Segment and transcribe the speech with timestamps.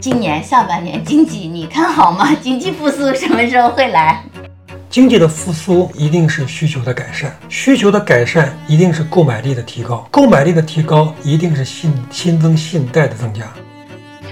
[0.00, 2.32] 今年下半年经济你看好吗？
[2.40, 4.22] 经济复苏什么时候会来？
[4.88, 13.42] 经济的复苏一定是需求的改善，需求的改善一定是购买力的提高，购买力的提高一定是信新增信贷的增加。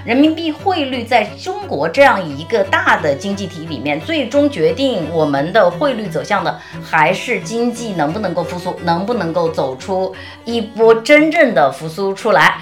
[0.05, 10.15] 人民币汇率在中国这样一个大的经济体里面，最终决定我们的汇率走向的，还是经济能不能够复苏，能不能够走出
[10.45, 12.59] 一波真正的复苏出来。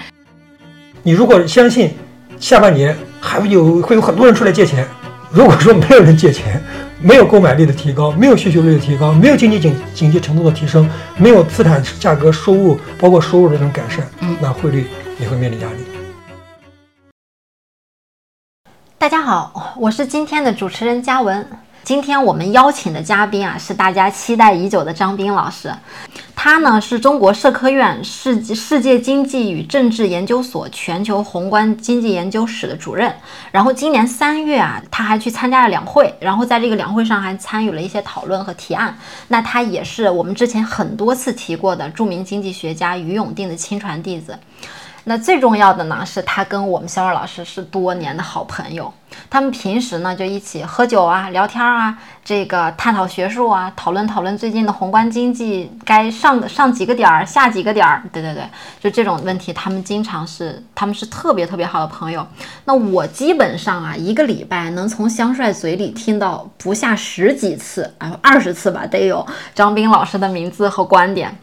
[1.03, 1.93] 你如果相信
[2.39, 4.87] 下半年还会有会有很多人出来借钱，
[5.31, 6.61] 如果说没有人借钱，
[7.01, 14.87] 没有购买力的提高，没有需求率的提高，没有经济景景气程度的提升，没有资产价格收入包括收入的这种改善，嗯那汇率
[15.19, 15.77] 也会面临压力。
[18.97, 21.47] 大家好，我是今天的主持人嘉文。
[21.85, 25.71] 今天我们邀请的嘉宾啊，是大家期待已久的张斌老师。
[26.35, 33.13] 他呢是中国社科院世世界经济与政治研究所全球宏观经济研究室的主任。
[33.51, 38.97] 然后今年三月啊，他还去参加了两会，然后在这个两会上还参与了一些讨论和提案。
[39.27, 44.35] 那他也是我们之前很多次提过的著名经济学家于永定的亲传弟子。
[45.07, 48.91] 那最重要的呢，是他跟我们肖二老师是多年的好朋友。
[49.29, 58.01] 他们平时呢就一起喝酒啊、聊天啊，这个探讨学术啊，讨论讨论最近的宏观经济该上上几个点儿、下几个点儿。
[58.11, 58.43] 对对对，
[58.79, 62.25] 就这种问题，他们经常是他们是特别特别好的朋友。
[62.65, 71.37] 那我基本上啊，一个礼拜能从香帅嘴里听到不下十几次啊，二十次吧，得有张斌老师的名字和观点。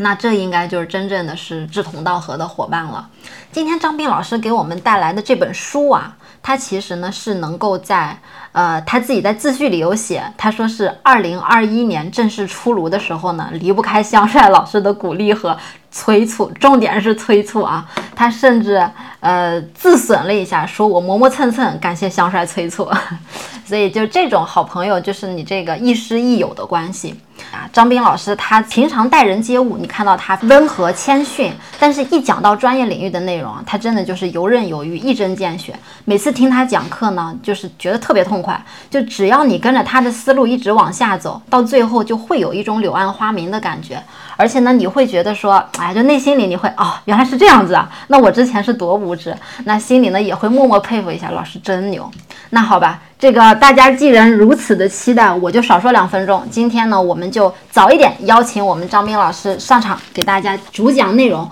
[0.00, 3.08] 那这应该就是真正的是志同道合的伙伴了。
[3.52, 8.18] 今天张斌老师给我们带来的这本书啊，它其实呢是能够在
[8.52, 15.56] 呃他自己在自序里有写，他说是二零二一年正式出炉的时候呢，离不开香帅老师的鼓励和
[15.90, 17.86] 催促，重点是催促啊。
[18.14, 18.86] 他甚至
[19.20, 22.88] 呃自损了一下，说我磨磨蹭蹭，感谢香帅催促。
[23.64, 27.14] 所以就这种好朋友，就是你这个亦师亦友的关系
[27.52, 27.70] 啊。
[27.72, 35.72] 张斌老师他平常待人接物，你看到他温和谦逊，但是一讲到专业领域的内容啊，他真的就是游刃有余，一针见血。
[36.04, 38.60] 每次听他讲课呢，就是觉得特别痛快。
[38.90, 44.02] 就只要你跟着他的思路一直往下走，到最后就会有一种柳暗花明的感觉。
[44.40, 49.36] 而且呢，你会觉得说，哎，就内心里你会哦，原来是这样子啊，那我之前是多无知。
[49.64, 52.10] 那心里呢也会默默佩服一下，老师真牛。
[52.48, 56.42] 那好吧，这个大家既然如此的期待，我就少说两分钟。
[56.50, 61.46] 今天呢，我们就早一点邀请我们张斌老师上场，给大家主讲内容。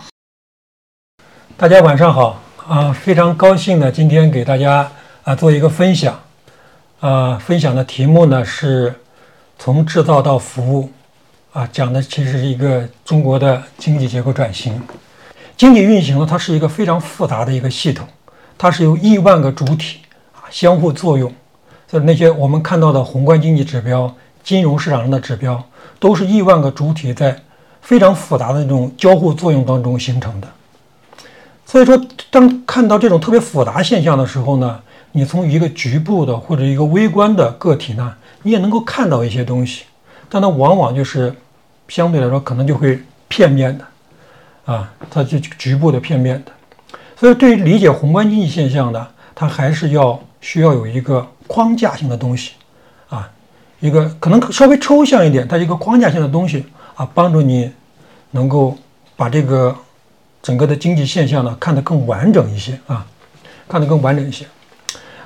[1.59, 4.91] 大家晚上好啊，非常高兴呢，今天给大家
[5.25, 6.19] 啊做一个分享，
[7.01, 8.95] 啊，分享的题目呢是
[9.59, 10.91] 从制造到服务，
[11.53, 14.81] 啊，讲的其实是一个中国的经济结构转型。
[15.57, 18.07] 经济运行呢，它是一个非常复杂的一个系统，
[18.59, 20.01] 它是由亿万个主体
[20.35, 21.33] 啊相互作用，
[21.89, 24.15] 所以那些我们看到的宏观经济指标、
[24.45, 25.61] 金融市场上的指标，
[25.99, 27.41] 都是亿万个主体在
[27.81, 30.49] 非常复杂的那种交互作用当中形成的。
[31.65, 34.79] 所以说，当看到这种特别复杂现象的时候呢，
[35.13, 39.85] 你从一个局部的或者一个微观的个体呢，你也能够看到一些东西，
[40.29, 41.35] 但它往往就是
[41.89, 43.85] 相对来说可能就会片面的，
[44.73, 46.53] 啊，它就局部的片面的。
[47.17, 52.53] 所以，对于理解宏观经济现象呢，它还是要需要有一个框架性的东西，
[53.09, 53.29] 啊，
[53.81, 57.71] 一个可能稍微抽象一点，它一个框架性的东西啊，帮助你
[58.31, 58.77] 能够
[59.17, 59.77] 把这个。
[60.41, 63.05] 整个的经济现象呢，看得更完整一些啊，
[63.69, 64.47] 看得更完整一些。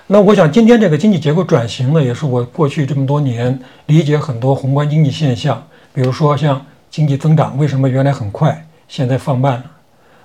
[0.09, 5.65] 那我想今天这个经济结构转型呢，也是我过去这么多年理解很多宏观经济现象，
[5.95, 9.65] 比如说像经济增长为什么原来很快，现在放慢了？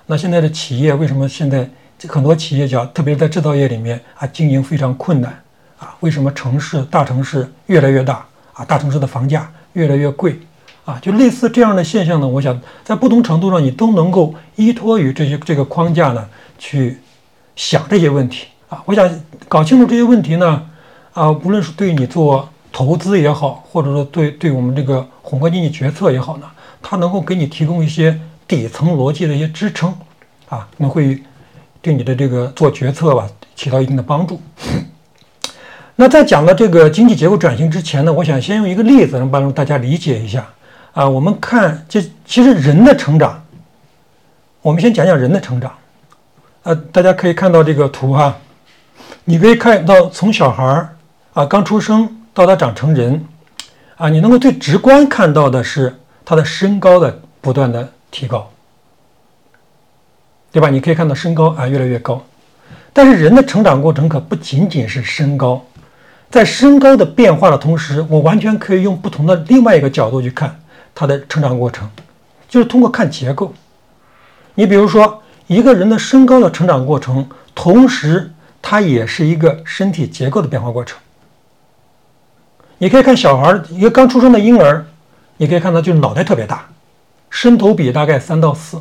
[0.06, 1.68] 那现在的企业为什么现在
[2.08, 5.40] 很多企业讲，特别是在制造业里面啊，经营非常困难
[5.78, 5.94] 啊？
[6.00, 8.64] 为什么城市大城市越来越大啊？
[8.64, 10.38] 大城市的房价越来越贵？
[10.84, 16.28] 啊，就类似这样的现象呢，我想在不同程度上，你都能够依托于这些这个框架呢，
[16.58, 16.98] 去
[17.54, 18.82] 想这些问题啊。
[18.86, 19.08] 我想
[19.48, 20.66] 搞清楚这些问题呢，
[21.12, 26.46] 啊，无论是对你做投资也好，或者说对对我们这个宏观经济决策也好呢，
[26.82, 29.94] 它能够给你提供一些底层逻辑的一些支撑
[30.48, 31.22] 啊，那会
[31.80, 34.40] 对你的这个做决策吧起到一定的帮助。
[35.96, 40.46] 那在讲了这个经济结构转型之前呢，我想先用一个例子，能帮助大家理解一下。
[40.92, 43.42] 啊，我们看这其实人的成长，
[44.62, 45.72] 我们先讲讲人的成长。
[46.62, 48.36] 呃，大家可以看到这个图哈，
[49.28, 50.96] 你可以看到从小孩儿
[51.34, 53.22] 啊刚出生到他长成人，
[53.96, 55.94] 啊，你能够最直观看到的是
[56.24, 58.50] 他的身高的不断的提高，
[60.50, 60.70] 对吧？
[60.70, 62.24] 你可以看到身高啊越来越高，
[62.94, 65.62] 但是人的成长过程可不仅仅是身高，
[66.30, 70.58] 在身高的变化的同时，我完全可以用不同的另外一个角度去看
[70.94, 71.86] 他的成长过程，
[72.48, 73.52] 就是通过看结构。
[74.54, 80.98] 你比如说，一个人的身高的成长过程，同时它也是一个身体结构的变化过程。
[82.78, 84.86] 你可以看小孩，一个刚出生的婴儿，
[85.36, 86.68] 你可以看到就是脑袋特别大，
[87.30, 88.80] 身头比大概三到四。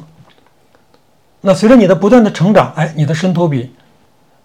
[1.42, 3.74] 那随着你的不断的成长，哎，你的身头比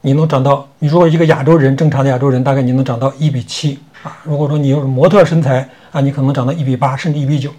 [0.00, 4.16] 你能长到，你如果一个亚洲人，正常的亚洲人，大概你能长到一比七啊。
[4.22, 7.50] 如果说你有模特身材啊，你可能长到一比八，甚至一比九。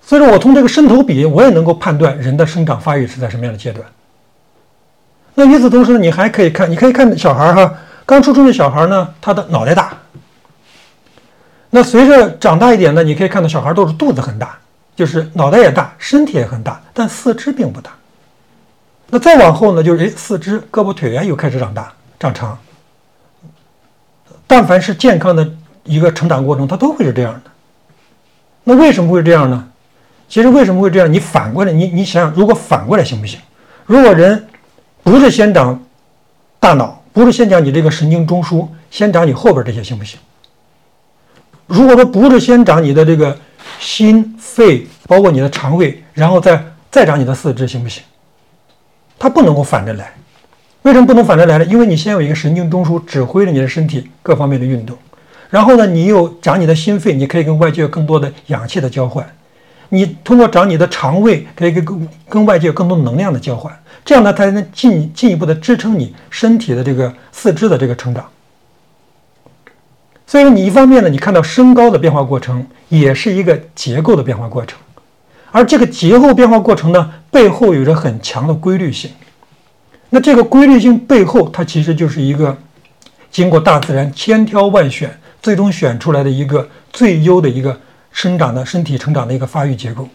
[0.00, 3.84] 所以说我从这个身头比，我也能够判断人的生长发育是在什么样的阶段。
[5.42, 7.74] 那与此同时呢，你还可以看，你可以看小孩哈，
[8.06, 9.92] 刚出生的小孩呢，他的脑袋大。
[11.70, 14.56] 那随着长大一点呢，你可以看到小孩都是肚子很大，
[14.94, 17.90] 就是脑袋也大，身体也很大，但四肢并不大。
[19.08, 22.56] 那再往后呢，就是诶，四肢、胳膊腿啊又开始长大、长长。
[24.46, 25.50] 但凡是健康的
[25.82, 27.50] 一个成长过程，它都会是这样的。
[28.62, 29.66] 那为什么会这样呢？
[30.28, 31.12] 其实为什么会这样？
[31.12, 33.40] 你反过来，你你想想，如果反过来行不行？
[33.86, 34.46] 如果人
[35.02, 35.80] 不是先长
[36.60, 40.18] 大脑，不是先长你这个神经中枢，先长你后边这些行不行？
[41.66, 43.36] 如果说不是先长你的这个
[43.78, 48.02] 心肺，包括你的肠胃，然后再再长你的四肢，行不行？
[49.18, 50.12] 它不能够反着来。
[50.82, 51.64] 为什么不能反着来呢？
[51.66, 54.98] 因为你先有一个神经中枢指挥着你的身体各方面的运动，
[55.48, 59.24] 然后呢，你又长你的心肺，你可以跟外界有更多的氧气的交换。
[59.90, 63.72] 你通过长你的肠胃，可以跟跟外界有更多能量的交换，
[64.04, 68.28] 这样呢，才能进进一步的支撑你身体的这个四肢的这个成长。
[70.26, 74.78] 所以说，你一方面呢，你看到身高的变化过程，也是一个结构的变化过程，
[75.50, 79.10] 而这个结构变化过程呢，背后有着很强的规律性。
[80.10, 82.56] 那这个规律性背后，它其实就是一个
[83.30, 87.78] 经过大自然千挑万选，最终选出来的一个最优的一个。
[88.14, 90.06] 生长的身体成长的一个发育结构。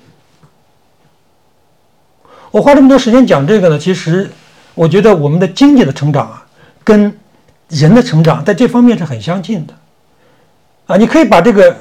[2.52, 4.30] 我花这么多时间讲这个呢，其实
[4.74, 6.46] 我觉得我们的经济的成长啊，
[6.84, 7.18] 跟
[7.70, 9.74] 人的成长在这方面是很相近的。
[10.86, 11.76] 啊，你可以把这个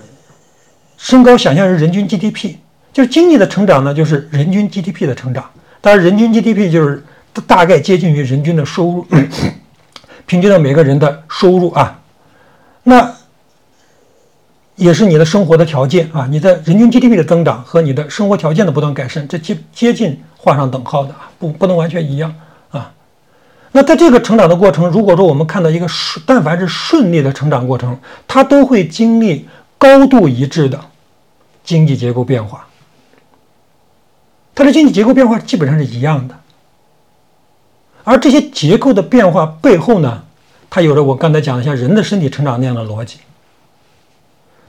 [0.96, 2.56] 身高想象成人均 GDP，
[2.92, 5.48] 就是经济的成长呢，就是人均 GDP 的成长。
[5.80, 7.02] 当然，人均 GDP 就是
[7.46, 9.06] 大概接近于人均的收入，
[10.26, 12.00] 平均到每个人的收入啊。
[12.82, 13.14] 那
[14.76, 22.34] 也是你的生活的条件啊，你的人均 GDP 的增长和你的生活条件的不断改善，这接接近画上等号的啊，不不能完全一样
[22.70, 22.92] 啊。
[23.72, 30.78] 那在这个成长的过程，如果说我们看到一个顺，但凡是顺利的成长过程，它都会经历高度一致的
[31.64, 32.66] 经济结构变化，
[34.54, 36.34] 它的经济结构变化基本上是一样的。
[38.04, 40.22] 而这些结构的变化背后呢，
[40.68, 43.18] 它有着我刚才讲的像人的身体成长那样的逻辑。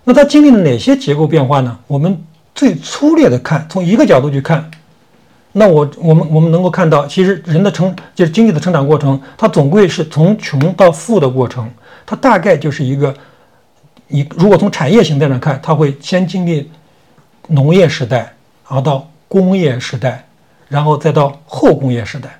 [0.09, 1.77] 那它经历了哪些结构变化呢？
[1.85, 2.17] 我们
[2.55, 4.71] 最粗略的看，从一个角度去看，
[5.51, 11.69] 那我我们我们能够看到，其实人的成就是经济的成长过程，它总归是从穷到富的过程，
[12.05, 13.13] 它大概就是一个，
[14.07, 16.71] 你如果从产业形态上看，它会先经历
[17.49, 18.33] 农业时代，
[18.65, 20.25] 然后到工业时代，
[20.69, 22.39] 然后再到后工业时代。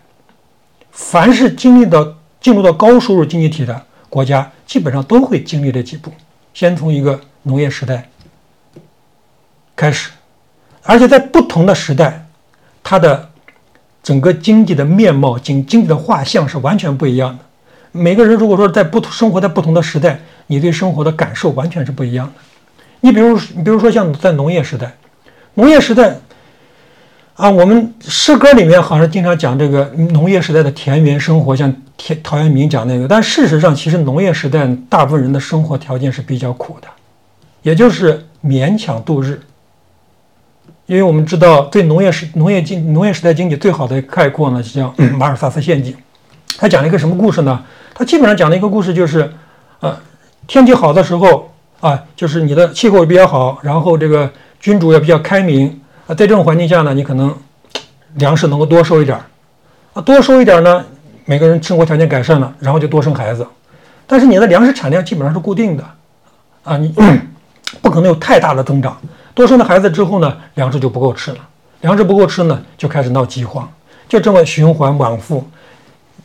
[0.92, 6.10] 凡是经历到进入到高收入经济体的国家，基本上都会经历这几步，
[6.54, 7.20] 先从一个。
[7.48, 8.10] 农业时代
[9.76, 10.12] 开始，
[10.84, 12.28] 而且在不同的时代，
[12.84, 13.30] 它的
[14.04, 17.44] 整个经济的面貌、经经济的画像是完全不一样的。
[17.92, 22.34] 每个人如果说在不同生活在不同的时代，你对生活的感受完全是不一样的。
[23.02, 24.96] 你比如，你比如说像在农业时代，
[25.54, 26.16] 农业时代
[27.36, 33.08] 啊，我们诗歌里面好像经常讲这个农业时代的田园生活，像田陶渊明讲那个。
[33.08, 36.88] 但事实上，其实农业时代大部分人的生活条件是比较苦的。
[37.68, 39.42] 也就是勉强度日，
[40.86, 45.94] 因为我们知道，对农业时农业经农业时代经济最好的概括呢，是叫马尔萨斯陷阱。
[46.58, 47.62] 他讲了一个什么故事呢？
[47.94, 49.30] 他基本上讲了一个故事，就是，
[49.82, 50.00] 呃，
[50.48, 54.32] 天气好的时候啊，就是你的气候比较好，然后这个
[54.62, 55.68] 君主也比较开明
[56.08, 57.36] 啊，在这种环境下呢，你可能
[58.14, 59.26] 粮食能够多收一点儿
[59.94, 60.86] 啊，多收一点儿呢，
[61.26, 63.46] 每个人生活条件改善了，然后就多生孩子。
[64.08, 65.84] 但是你的粮食产量基本上是固定的
[66.64, 66.96] 啊，你。
[67.82, 69.00] 不可能有太大的增长，
[69.34, 71.38] 多生了孩子之后呢，粮食就不够吃了，
[71.82, 73.70] 粮食不够吃呢，就开始闹饥荒，
[74.08, 75.46] 就这么循环往复，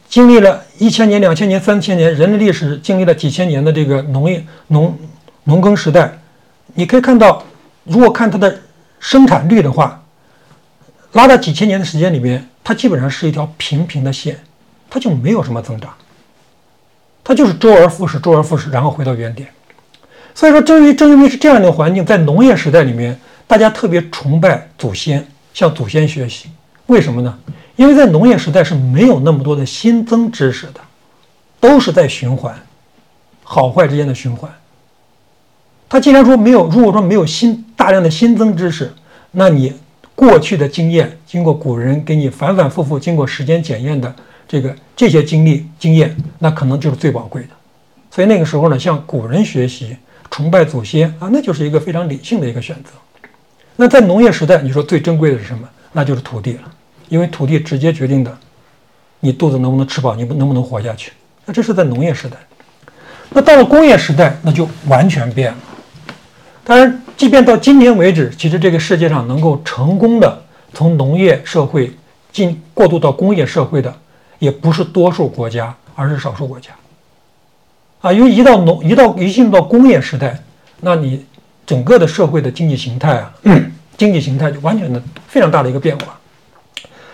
[0.08, 4.96] 经历了一千年、两千年、三千年，人类历史经历了几千年的这个农业农
[5.44, 6.18] 农耕时代，
[6.74, 7.42] 你可以看到，
[7.84, 8.60] 如果看它的
[9.00, 10.00] 生产率的话，
[11.12, 14.38] 拉到几千年的时间里面，它基本上是一条平平的线，
[14.88, 15.92] 它就没有什么增长，
[17.24, 19.48] 它就是周而复始，周而复始，然后回到原点。
[20.34, 26.48] 所以说，正因为正因为是这样的环境，在农业时代里面，大家特别崇拜祖先，向祖先学习。
[26.86, 27.38] 为什么呢？
[27.76, 30.80] 因为在农业时代是没有那么多的新增知识的，
[31.60, 32.54] 都是在循环，
[33.44, 34.50] 好坏之间的循环。
[35.88, 38.92] 他既然说没有，如果说没有新大量的新增知识，
[39.32, 39.74] 那你
[40.14, 44.14] 过去的经验，经过古人给你反反复复经过时间检验的
[44.48, 47.48] 这个这些经历经验，那可能就是最宝贵的。
[48.10, 49.96] 所以那个时候呢，向古人学习。
[50.32, 52.90] 崇拜祖先啊，那就是一个非常理性的一个选择。
[53.76, 55.68] 那在农业时代，你说最珍贵的是什么？
[55.92, 56.62] 那就是土地了，
[57.10, 58.34] 因为土地直接决定的
[59.20, 61.12] 你肚子能不能吃饱，你能不能活下去。
[61.44, 62.38] 那这是在农业时代。
[63.28, 65.58] 那到了工业时代，那就完全变了。
[66.64, 71.92] 当然，即便到今天为止，其实这个世界上能够成功的从农业社会
[72.32, 73.94] 进过渡到工业社会的，
[74.38, 76.70] 也不是多数国家，而是少数国家。
[78.02, 80.38] 啊，因为一到农一到一进入到工业时代，
[80.80, 81.24] 那你
[81.64, 83.32] 整个的社会的经济形态啊，
[83.96, 86.18] 经济形态就完全的非常大的一个变化。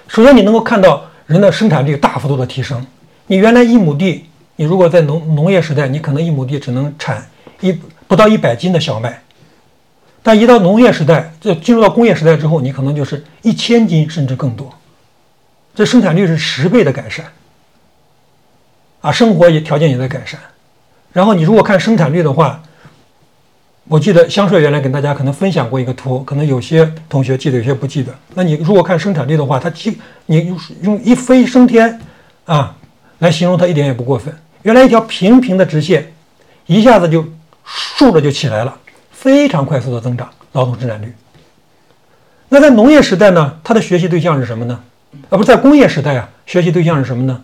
[0.08, 2.84] 首先，你能够看到人的生产率大幅度的提升。
[3.26, 4.24] 你原来一亩地，
[4.56, 7.28] 你如果在农农业时代，你可能一亩地只能产
[7.60, 9.22] 一不到一百斤的小麦，
[10.22, 14.72] 但一到农业时代，这进入到工业时代之后，你可能就是一千斤甚至更多，
[15.74, 17.26] 这生产率是十倍的改善。
[19.02, 20.40] 啊，生活也条件也在改善。
[21.12, 22.62] 然后你如果看生产率的话，
[23.88, 28.14] 我记得香帅原来跟大家可能分享过一个图，可能有些同学记得，有些不记得。
[28.34, 31.98] 那你如果看生产率的话，它基你用用一飞升天
[32.44, 32.76] 啊
[33.20, 34.36] 来形容它一点也不过分。
[34.62, 36.12] 原来一条平平的直线，
[36.66, 37.24] 一下子就
[37.64, 38.76] 竖着就起来了，
[39.10, 41.14] 非常快速的增长劳动生产率。
[42.50, 44.80] 那在农业时代呢，它的学习对象是什么呢？
[45.30, 47.42] 啊，不在工业时代啊，学习对象是什么呢？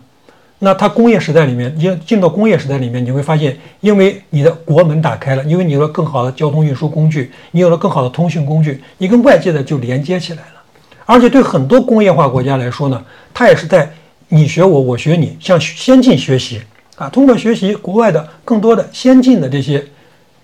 [0.59, 10.63] 那它工业时代里面，进进到工业时代里面，你会发现，因为你的国门打开了，因为你有了更好的交通运输工具，你有了更好的通讯工具，你跟外界的就连接起来了。
[11.05, 13.91] 而且对很多工业化国家来说呢，它也是在
[14.29, 16.61] 你学我，我学你，向先进学习
[16.95, 19.85] 啊，通过学习国外的更多的先进的这些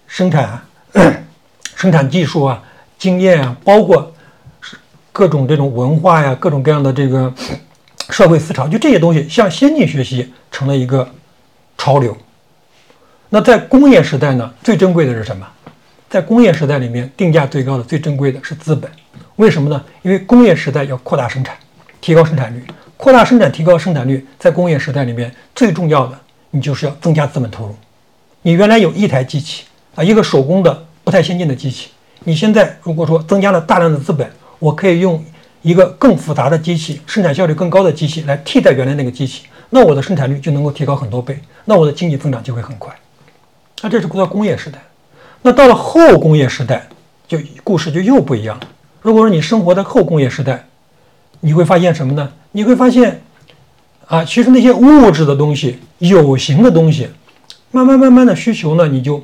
[0.08, 0.62] 生产、
[1.76, 2.62] 生产技术啊、
[3.00, 4.14] 经验啊，包括
[5.14, 7.34] 各种这种文化呀，各种各样的这个。
[8.12, 11.10] 社会思潮就这些东西向先进学习成了一个
[11.78, 12.16] 潮流。
[13.30, 15.48] 那在工业时代呢，最珍贵的是什么？
[16.10, 18.92] 在工业时代里面，定价最高的、最珍贵的是资本。
[19.38, 19.82] 为什么呢？
[20.02, 21.56] 因为工业时代要扩大生产，
[22.02, 22.62] 提高生产率。
[22.98, 27.76] 扩大生产、提高生产率，在工业时代里面最重要的，你就是要增加资本投入。
[28.42, 29.64] 你原来有一台机器
[29.96, 31.90] 啊，一个手工的不太先进的机器，
[32.26, 35.24] 你现在如果说增加了大量的资本，我可以用。
[35.62, 42.94] 一个更复杂的机器，生产效率更高的机器来替代原来那个机器，那我的生产率就能够提高很多倍，那我的经济增长就会很快。
[43.82, 44.80] 那这是到工业时代，
[45.42, 46.88] 那到了后工业时代，
[47.28, 48.68] 就故事就又不一样了。
[49.02, 50.66] 如果说你生活在后工业时代，
[51.40, 52.32] 你会发现什么呢？
[52.52, 53.22] 你会发现，
[54.08, 57.10] 啊，其实那些物质的东西、有形的东西，
[57.72, 59.24] 慢慢慢慢的需求呢，你就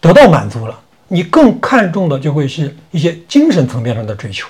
[0.00, 0.80] 得到满足了。
[1.08, 4.48] 你更看重的就会是一些精神层面上的追求，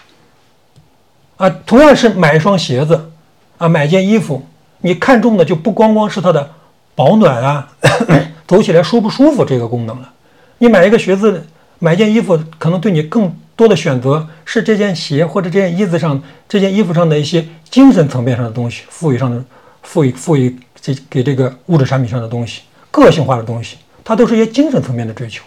[1.36, 3.10] 啊，同样是买一双鞋子，
[3.58, 4.46] 啊，买件衣服，
[4.80, 6.50] 你看重的就不光光是它的
[6.94, 7.68] 保暖啊，
[8.48, 10.12] 走起来舒不舒服这个功能了。
[10.58, 11.46] 你买一个鞋子，
[11.78, 19.44] 买件衣服，可能对你更多的选择是这件鞋或者这件衣子上、这件衣服上的一些精神层面上的东西，赋予上的、
[19.82, 25.44] 赋予赋予这给这个物质产品上的东西，个性化的东西，它都是一些精神层面的追求。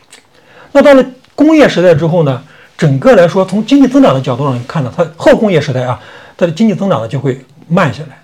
[0.72, 2.42] 那到了工业时代之后呢？
[2.78, 6.00] 整个来说，从经济增长的角度上看呢，它后工业时代啊，
[6.38, 8.18] 它的经济增长呢就会慢下来。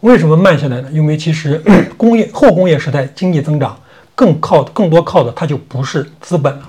[0.00, 0.88] 为什么慢下来呢？
[0.90, 1.62] 因为其实
[1.96, 3.78] 工业后工业时代经济增长
[4.16, 6.62] 更靠更多靠的它就不是资本了。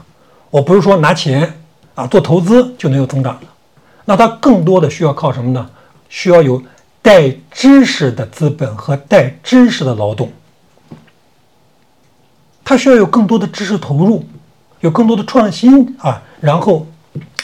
[0.52, 1.52] 我不是说拿钱
[1.96, 3.48] 啊做投资就能有增长了，
[4.06, 5.68] 那它更多的需要靠什么呢？
[6.10, 6.62] 需要有
[7.02, 10.32] 带知识的资本和带知识的劳动，
[12.64, 14.24] 它需要有更多的知识投入。
[14.82, 16.86] 有更多的创新啊，然后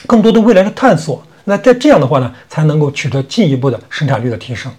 [0.05, 4.71] 更多的未来的探索，那在这样的话呢，才能够取得进一步的生产率的提升。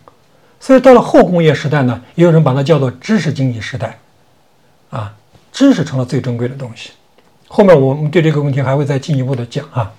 [0.61, 3.99] 所以到了后工业时代呢，也有人把它叫做知识经济时代，
[4.91, 5.13] 啊，
[5.51, 6.91] 知识成了最珍贵的东西。
[7.49, 9.91] 后面我们对这个问题还会再进一步的讲啊。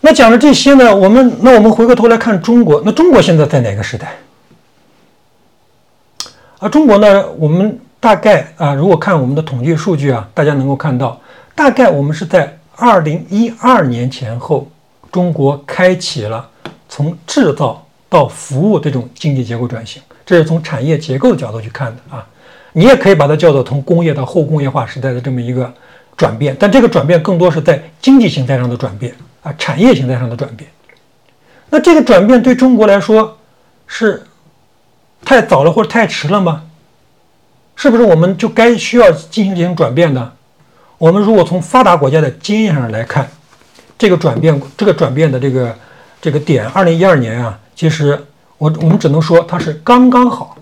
[0.00, 4.16] 那讲了这些呢，我们那我们回过头来看中国，那中国现在在哪个时代？
[6.58, 7.78] 啊，中国呢，我们。
[8.02, 11.20] 大概啊，如果看我们的统计数据啊，大家能够看到，
[11.54, 14.68] 大概我们是在二零一二年前后
[15.12, 16.50] 中国开启了
[16.88, 22.26] 从制造到服务这种经济结构转型，这是从产业结构的角度去看的啊。
[22.72, 25.72] 你也可以把它叫做从工业到后工业化时代的这么一个
[26.16, 30.68] 转变，但这个转变更多是在经济形态上的转变啊，产业形态上的转变。
[31.70, 33.38] 那这个转变对中国来说
[33.86, 34.24] 是
[35.24, 36.64] 太早了或者太迟了吗？
[37.76, 40.32] 是不是我们就该需要进行这种转变呢？
[40.98, 43.28] 我们如果从发达国家的经验上来看，
[43.98, 45.76] 这个转变，这个转变的这个
[46.20, 48.24] 这个点，二零一二年啊，其实
[48.58, 50.56] 我我们只能说它是刚刚好，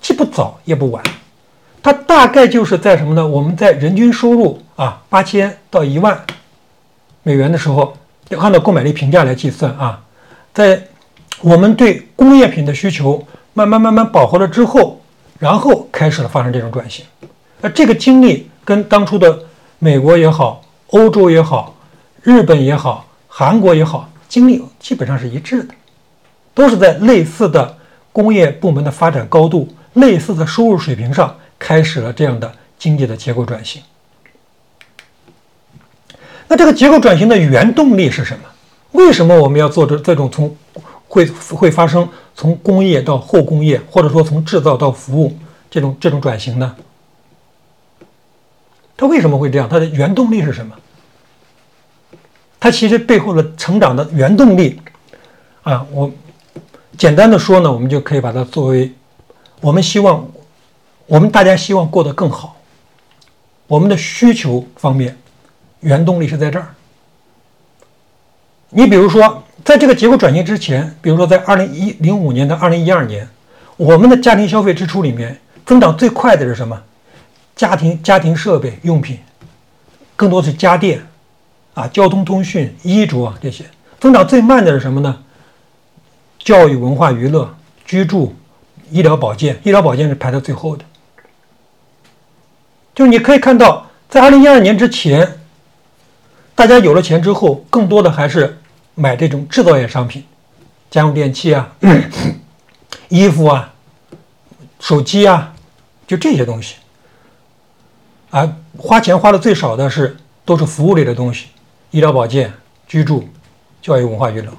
[0.00, 1.02] 既不早也不晚。
[1.82, 3.26] 它大概就是在什么呢？
[3.26, 6.22] 我们在人均收入啊八千到一万
[7.22, 7.96] 美元的时候，
[8.28, 9.98] 要按照购买力评价来计算啊，
[10.52, 10.82] 在
[11.40, 15.00] 我们对工业品的需求慢慢慢慢饱和了之后，
[15.38, 17.04] 然后开始了发生这种转型。
[17.60, 19.36] 那这个经历跟当初的
[19.80, 21.74] 美国也好、欧洲也好、
[22.22, 25.74] 日本也好、韩国也好，经历基本上是一致的，
[26.54, 27.76] 都是在类似的
[28.12, 31.34] 工业部门的发展高度、类似的收入水平上。
[31.58, 33.82] 开始了这样的经济的结构转型。
[36.46, 38.44] 那这个结构转型的原动力是什么？
[38.92, 40.56] 为什么我们要做这这种从
[41.08, 45.36] 会会发生从工业到后工业，或者说从制造到服务
[45.78, 46.74] 这种这种转型呢？
[48.96, 49.68] 它为什么会这样？
[49.68, 50.74] 它的原动力是什么？
[52.58, 54.80] 它其实背后的成长的原动力
[55.62, 56.10] 啊，我
[56.96, 58.92] 简单的说呢，我们就可以把它作为
[59.60, 60.28] 我们希望。
[61.06, 62.56] 我们大家希望过得更好，
[63.66, 65.16] 我们的需求方面，
[65.80, 66.74] 原动力是在这儿。
[68.70, 73.26] 你比如说，在这个结构转型之前，比如说在二零一零五年到二零一二年，
[73.78, 76.82] 我们的家庭消费支出里面增长最快的是什么？
[77.54, 79.18] 家庭家庭设备用品，
[80.16, 81.06] 更多是家电，
[81.74, 83.66] 啊，交通通讯、衣着这些。
[84.00, 85.22] 增长最慢的是什么呢？
[86.38, 88.34] 教育、文化、娱乐、居住、
[88.90, 90.82] 医疗保健，医疗保健是排在最后的。
[92.94, 95.38] 就你可以看到，在二零一二年之前，
[96.54, 98.58] 大家有了钱之后，更多的还是
[98.94, 100.24] 买这种制造业商品，
[100.90, 101.70] 家用电器啊、
[103.10, 103.74] 衣服啊、
[104.80, 105.52] 手机啊，
[106.08, 106.74] 就这些东西。
[108.30, 111.46] 啊，花钱花的最少的是都是服务类的东西，
[111.92, 112.52] 医疗保健、
[112.86, 113.28] 居住、
[113.80, 114.50] 教育、文化、娱乐。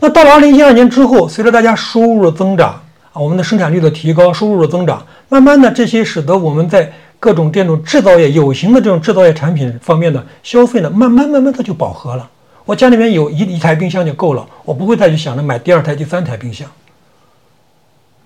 [0.00, 2.82] 那到了二零一二年之后，随着大家收入的增长
[3.12, 12.28] 啊，我们的生产率的提高，收入的增长，慢慢的这些使得我们在各种这种制造业有形的这种制造业产品方面的消费呢，慢慢慢慢它就饱和了。
[12.66, 16.68] 我家里面有一一台冰箱就够了，我不会再去想着买第二台、第三台冰箱。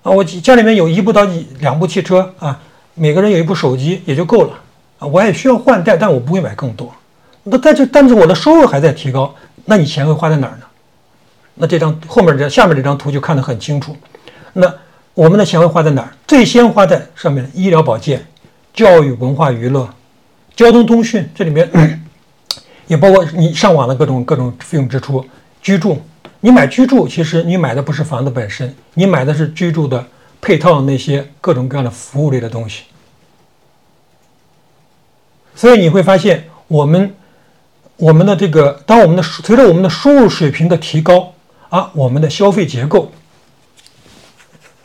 [0.03, 1.27] 啊，我家里面有一部到
[1.59, 2.59] 两部汽车啊，
[2.93, 4.53] 每个人有一部手机也就够了
[4.99, 5.07] 啊。
[5.07, 6.93] 我也需要换代，但我不会买更多。
[7.43, 9.33] 那但是，但是我的收入还在提高，
[9.65, 10.65] 那你钱会花在哪儿呢？
[11.55, 13.95] 那这张后面这下面这张图就看得很清楚。
[14.53, 14.73] 那
[15.13, 16.11] 我们的钱会花在哪儿？
[16.25, 18.25] 最先花在上面医疗保健。
[18.71, 19.89] 教育、文化、娱乐、
[20.55, 21.69] 交通、通讯，这里面
[22.87, 25.25] 也包括你上网的各种各种费用支出。
[25.61, 26.01] 居住，
[26.41, 30.05] 你买居住，其实你买的不是房子本身，你买的是居住的
[30.41, 32.83] 配套那些各种各样的服务类的东西。
[35.55, 37.13] 所以你会发现，我们
[37.97, 41.33] 我们的这个，当我们的随着我们的收入水平的提高
[41.69, 43.11] 啊，我们的消费结构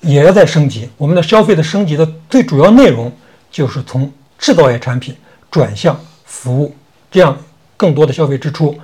[0.01, 0.89] 也要在升级。
[0.97, 3.13] 我们的消费的升级的最主要内容。
[3.55, 5.17] 就是从制造业产品
[5.49, 6.75] 转向服务，
[7.09, 7.39] 这样
[7.77, 8.77] 更多的消费支出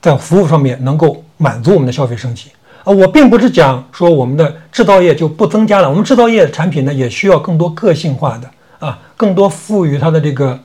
[0.00, 2.50] 在服务上面能够满足我们的消费升级
[2.84, 2.92] 啊！
[2.92, 10.58] 我并不是讲说我们的制造业就不增加了，我们制造业产品呢也需要更多个性化的啊，更多赋予它的这个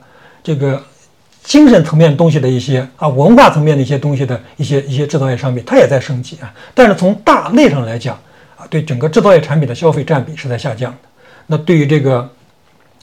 [0.44, 0.82] 这个
[1.44, 6.54] 精神层面东西的一些啊文化层面的一些东西的一些一些制造业商品，它也在升级啊。
[6.74, 8.18] 但是从大类上来讲
[8.58, 10.98] 啊，对整个制造业产品的消费占比是在下降的。
[11.48, 12.30] 那对于这个。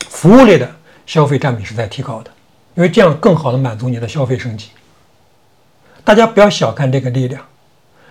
[0.08, 0.68] 服务类的
[1.06, 2.30] 消费占比是在提高的，
[2.74, 4.68] 因为这样更好的满足你的消费升级。
[6.04, 7.42] 大家不要小看这个力量，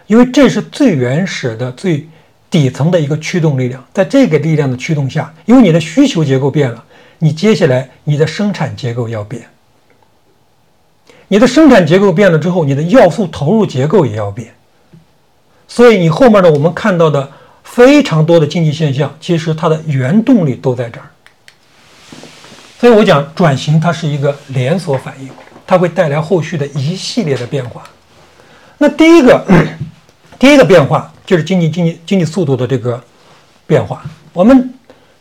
[0.07, 2.07] 因为这是最原始的、最
[2.49, 3.83] 底层的一个驱动力量。
[3.93, 6.83] 在这个力量的驱动下，因为你的需求结构变了，
[7.19, 9.43] 你接下来你的生产结构要变。
[11.27, 14.53] 你的生产结构变了之后，你的要素投入结构也要变。
[15.67, 17.31] 所以你后面的我们看到的
[17.63, 21.07] 非常多的经济现象，其实它的原动力都在这儿。
[22.77, 25.29] 所以我讲转型，它是一个连锁反应，
[25.71, 27.81] 它会带来后续的一系列的变化。
[28.77, 29.41] 那第一个，
[30.37, 33.01] 第一个变化就是经济经济经济速度的这个
[33.65, 34.03] 变化。
[34.33, 34.73] 我们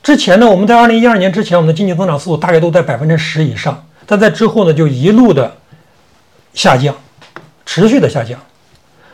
[0.03, 5.57] 之前呢，我们在二零一二年之前，我们的经济增长速度大概都在百分之十以上，但在之后呢，就一路的
[6.53, 6.93] 下降，
[7.65, 8.37] 持续的下降。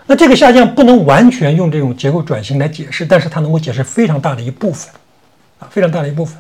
[0.06, 4.90] 那这个下降不能完全用这种结构转型来解释，但是它能够解释非常大的一部分，
[5.58, 6.34] 啊，非常大的一部分。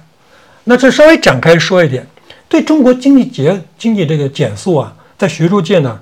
[0.64, 2.06] 那这稍微展开说一点，
[2.48, 5.98] 对中国经济结经济这个减速啊，在学术界呢，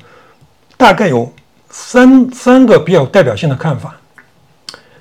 [0.76, 1.33] 大概有
[1.70, 3.96] 三三个比较代表性的看法。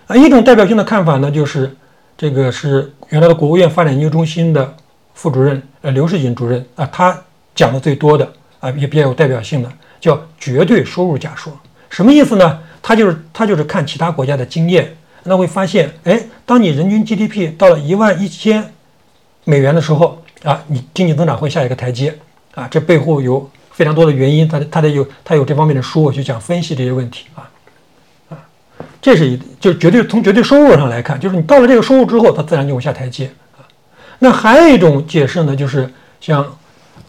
[0.07, 1.75] 啊，一种代表性的看法呢，就是
[2.17, 4.75] 这个是原来的国务院发展研究中心的
[5.13, 7.21] 副主任呃刘世锦主任啊，他
[7.53, 11.51] 讲的最多的啊，也比较有代表性的，叫绝对收入假说。
[11.89, 12.59] 什么意思呢？
[12.81, 18.73] 他就是他就是看其他国家的经验，那会发现，哎，当你人均 GDP 到了一万一千
[19.43, 22.17] 美元的时候啊，你经济增长会下一个台阶
[22.53, 22.67] 啊。
[22.69, 27.49] 这背后有非常多的原因，他他得有他有这方面的书，我就讲分析这些问题啊
[28.29, 28.37] 啊。
[29.01, 33.63] 这是一就绝对从绝对收入上来看，就是你到了这个收入之后，它自然就会下台阶啊。
[34.19, 36.45] 那还有一种解释呢，就是像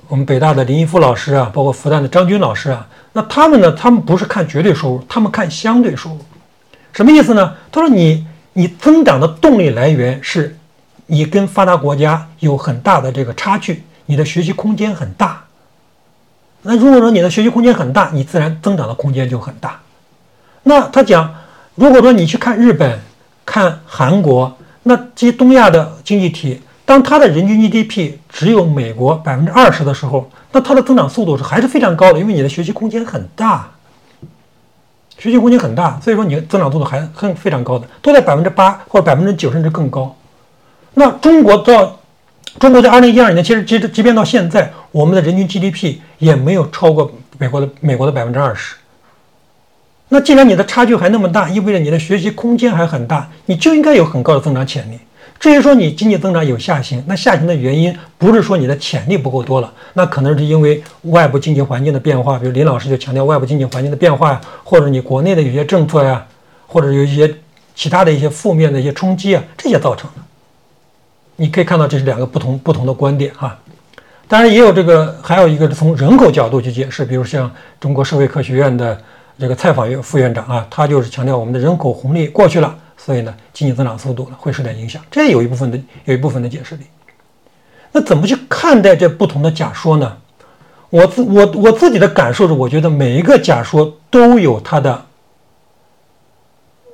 [0.08, 2.86] 我们北大的林毅夫老师啊，包括复旦的张军老师啊。
[3.16, 3.70] 那他们呢？
[3.70, 6.18] 他们不是看绝对收入，他们看相对收入。
[6.92, 7.54] 什么意思呢？
[7.70, 10.56] 他说你你增长的动力来源是，
[11.06, 15.44] 你跟发达国家有很大的这个差距，你的学习空间很大。
[16.62, 19.80] 那如果说你的学习空间很大，你自然增长的空间就很大。
[20.62, 21.34] 那他讲，
[21.74, 22.98] 如果说你去看日本、
[23.44, 26.60] 看韩国，那这些东亚的经济体。
[26.86, 33.70] 当它的人均 GDP 只有美国百分之二十的时候，那它的增长速度是还是非常高的，因为你的学习空间很大，
[35.16, 40.14] 学习空间很大，所以说你增长速度还很非常高的，都在百分之八或者百分之九甚至更高。
[40.94, 42.00] 那中国到
[42.59, 48.76] 中国在二零一二年，其实即即便到现在，我们的人均 GDP 也没有超过美国的美国的百分之二十。
[50.09, 54.98] 那既然你的差距还那么大，意味着你的学习空间还很大，你就应该有很高的增长潜力。
[55.40, 66.24] 至于说你经济增长有下行，那下行的原因不是说你的潜力不够多了，那可能是因为外部经济环境的变化，比如林老师就强调外部经济环境的变化呀，或者你国内的有些政策呀，
[66.68, 67.35] 或者有一些
[67.74, 70.22] 其他的一些负面的一些冲击啊，这些造成的。
[71.36, 73.58] 你可以看到这是两个不同不同的观点哈。
[74.26, 78.98] 当然也有这个，还有一个是从人口角度去解释，比如像中国社会科学院的
[79.38, 82.74] 这个蔡访院副院长啊，他就是强调我们的人口红利过去了。
[82.96, 86.84] 所以呢，经济增长速度呢会受点影响，这有一部分的有一部分的解释力。
[87.92, 90.16] 那怎么去看待这不同的假说呢？
[90.88, 95.04] 我自我我自己的感受是，我觉得每一个假说都有它的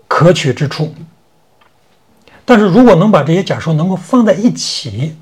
[0.09, 0.93] 可取之处。
[2.51, 5.15] 但是如果能把这些假说能够放在一起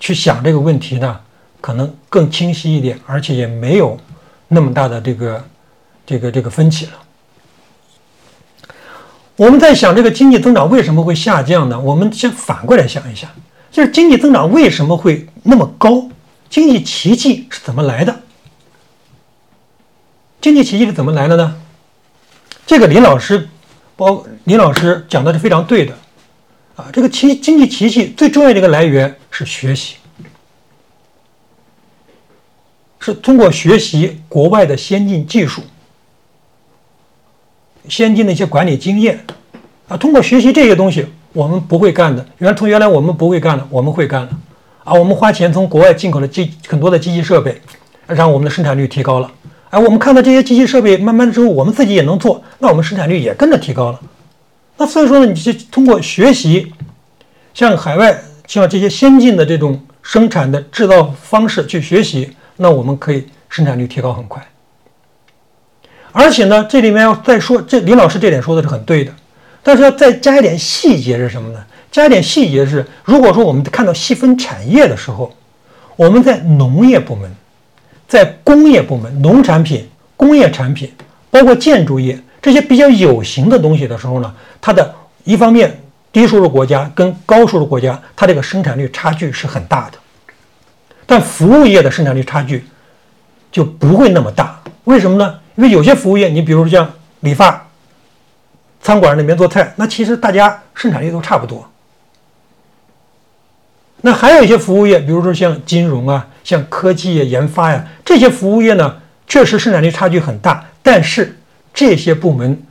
[0.00, 1.20] 去想这个问题呢，
[1.60, 3.96] 可能更清晰一点，而且也没有
[4.48, 5.44] 那么大的这个
[6.04, 6.92] 这个这个分歧了。
[9.36, 11.78] 我们在想这个经济增长为什么会下降呢？
[11.78, 13.28] 我们先反过来想一下，
[13.70, 16.08] 就是经济增长为什么会那么高？
[16.50, 18.22] 经济奇迹是怎么来的？
[20.40, 21.54] 经济奇迹是怎么来的呢？
[22.66, 23.48] 这个林老师，
[23.96, 25.92] 包林老师讲的是非常对的，
[26.76, 29.96] 啊，这个奇经济奇迹最重要的一个来源是学习，
[32.98, 35.62] 是通过学习国外的先进技术。
[37.88, 39.26] 先进的一些管理经验，
[39.88, 42.24] 啊，通过学习这些东西，我们不会干的。
[42.38, 44.30] 原从原来我们不会干的，我们会干了，
[44.84, 47.60] 啊，我们花钱从国外进口了机很多的机器设备，
[48.06, 49.28] 让我们的生产率提高了。
[49.72, 53.98] 哎，我们看到这些机器设备慢慢的之后，我们自己也能做，那我们生产率也跟着提高了。
[54.76, 56.70] 那所以说呢，你就通过学习，
[57.54, 64.46] 向海外像这些先进的这种生产的制造方式去学习，那我们可以生产率提高很快。
[66.12, 69.14] 而且呢，这里面要再说，这李老师这点说的是很对的，
[69.62, 71.64] 但是要再加一点细节是什么呢？
[71.90, 75.32] 加一点细节是，如果说我们看到细分产业的时候，
[75.96, 77.34] 我们在农业部门、
[78.12, 80.92] 在工业部门、农产品、工业产品，
[81.30, 84.94] 包括建筑业这些比较有形的东西的时候呢，它的
[85.24, 85.80] 一方面
[86.12, 89.96] 低收入国家跟高收入国家，它这个生产率差距是很大的，
[91.06, 92.66] 但服务业的生产率差距
[93.50, 95.38] 就不会那么大，为什么呢？
[95.54, 96.86] 因为有些服务业，你比如像
[97.20, 97.66] 理发、
[98.82, 101.66] 餐馆里面做菜，那其实大家生产力都差不多。
[104.02, 110.64] 那还有一些服务业，比如说像金融啊、像科技业、研发呀这些服务业呢，确实生产力差距很大。
[110.82, 111.38] 但是
[111.72, 112.62] 这些部门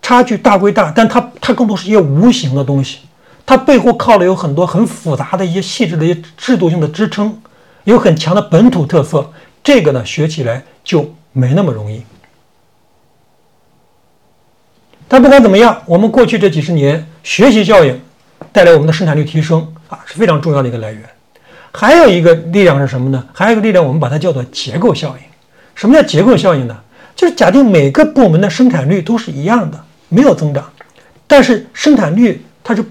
[0.00, 3.00] 差距大归大，但它它更多是一些无形的东西，
[3.44, 7.40] 它背后靠的有很多很复杂的一些细致的一些制度性的支撑，
[7.84, 9.32] 有很强的本土特色。
[9.64, 12.02] 这个呢，学起来就没那么容易。
[15.08, 18.00] 但不管怎么样，我们过去这几十年学习效应
[18.52, 21.02] 带来我们的生产率提升啊，是非常重要的一个来源。
[21.78, 23.22] 还有一个力量是什么呢？
[23.34, 25.24] 还有一个力量，我们把它叫做结构效应。
[25.74, 26.74] 什么叫结构效应呢？
[27.14, 30.64] 就是假定每个部门的生产率都是一样的，没有增长，
[31.26, 32.82] 但是生产率它是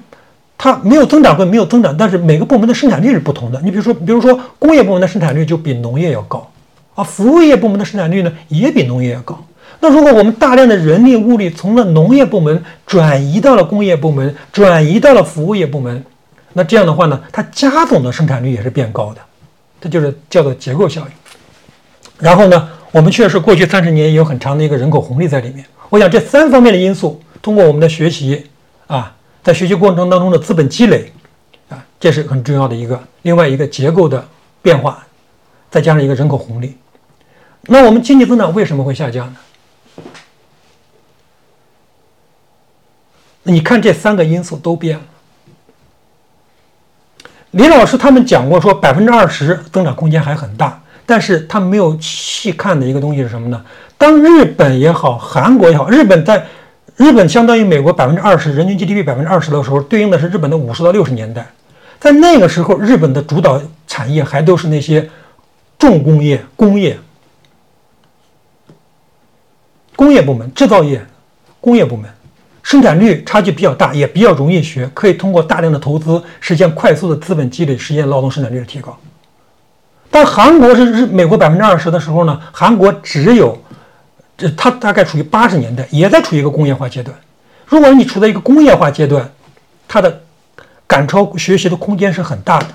[0.55, 3.59] 它没有增长会没有增长，但是每个部门的生产率是不同的。
[3.63, 6.47] 你比如说，比如说工业部门的生产率就比农业要高
[6.93, 9.43] 啊，服务业部门的生产率呢也比农业要高。
[9.79, 16.03] 那如果我们大量的人力物力从了农业部门转移到了工业部门，转移到了服务业部门，
[16.57, 19.19] 那这样的话呢，它加总的生产率也是变高的，
[19.81, 21.07] 这就是叫做结构效应。
[22.17, 25.65] 然后呢，我们确实过去三十年也有很长的一个人口红利在里面。
[25.89, 28.49] 我想这三方面的因素，通过我们的学习
[28.87, 29.13] 啊，
[29.43, 31.11] 在学习过程当中的资本积累
[31.67, 34.25] 啊，这是很重要的一个另外一个结构的
[34.61, 35.05] 变化，
[35.69, 36.77] 再加上一个人口红利，
[37.63, 39.35] 那我们经济增长为什么会下降呢？
[43.43, 45.03] 你看这三个因素都变了。
[47.55, 53.63] 李老师他们讲过说百分之二十增长空间还很大，但是他没有细看的一个东西是什么呢？
[53.97, 56.45] 当日本也好，韩国也好，日本在
[56.97, 61.47] 日本相当于美国百分之二十人均 GDP 百分之二十的时候，对应的是日本的五十到六十年代，
[61.97, 65.09] 在那个时候，日本的主导产业还都是那些
[65.79, 66.99] 重工业、工业、
[69.95, 71.05] 工业部门、制造业、
[71.61, 72.09] 工业部门。
[72.65, 78.97] 生产率差距比较大，也比较容易学，可以通过大量的投资实现快速的资本积累，实现劳动生产率的提高。
[80.09, 83.55] 当韩国是日美国百分之二十的时候呢，韩国只有
[84.35, 87.15] 这它大概处于八十年代，也在处于一个工业化阶段。
[87.67, 89.31] 如果你处在一个工业化阶段，
[89.87, 90.23] 它的
[90.87, 92.67] 赶超学习的空间是很大的。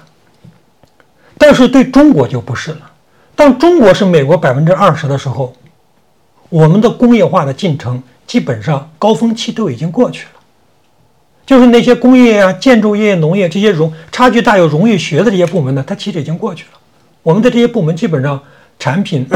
[1.37, 2.88] 但是对中国就不是了。
[3.35, 5.53] 当中国是美国百分之二十的时候，
[6.48, 8.00] 我们的工业化的进程。
[8.30, 10.40] 基本上高峰期都已经过去了，
[11.44, 16.78] 就是那些工业啊、建筑业、农业这些容差距大又容易学的这些部门呢，它其实已经过去了。
[17.24, 18.40] 我们的这些部门基本上
[18.78, 19.26] 产品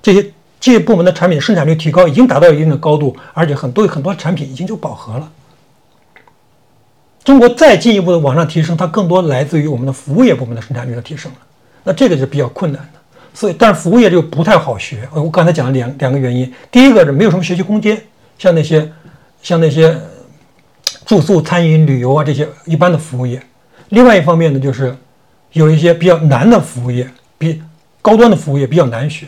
[0.00, 0.22] 这些
[0.60, 5.28] 这些部门的产品生产率提高已经达到一定的高度，而且很多很多产品已经就饱和了。
[7.24, 11.38] 中国再进一步的往上提升，它更多来自于我们的服务业部门的生产率的提升了。
[11.82, 13.00] 那这个是比较困难的，
[13.34, 15.08] 所以但是服务业就不太好学。
[15.12, 18.00] 我刚才讲了两两个原因，第一个是没有什么学习空间。
[18.38, 18.90] 像那些，
[19.42, 19.94] 像那些
[21.04, 23.42] 住宿、餐饮、旅游啊这些一般的服务业，
[23.88, 24.96] 另外一方面呢，就是
[25.52, 27.60] 有一些比较难的服务业，比
[28.00, 29.26] 高端的服务业比较难学，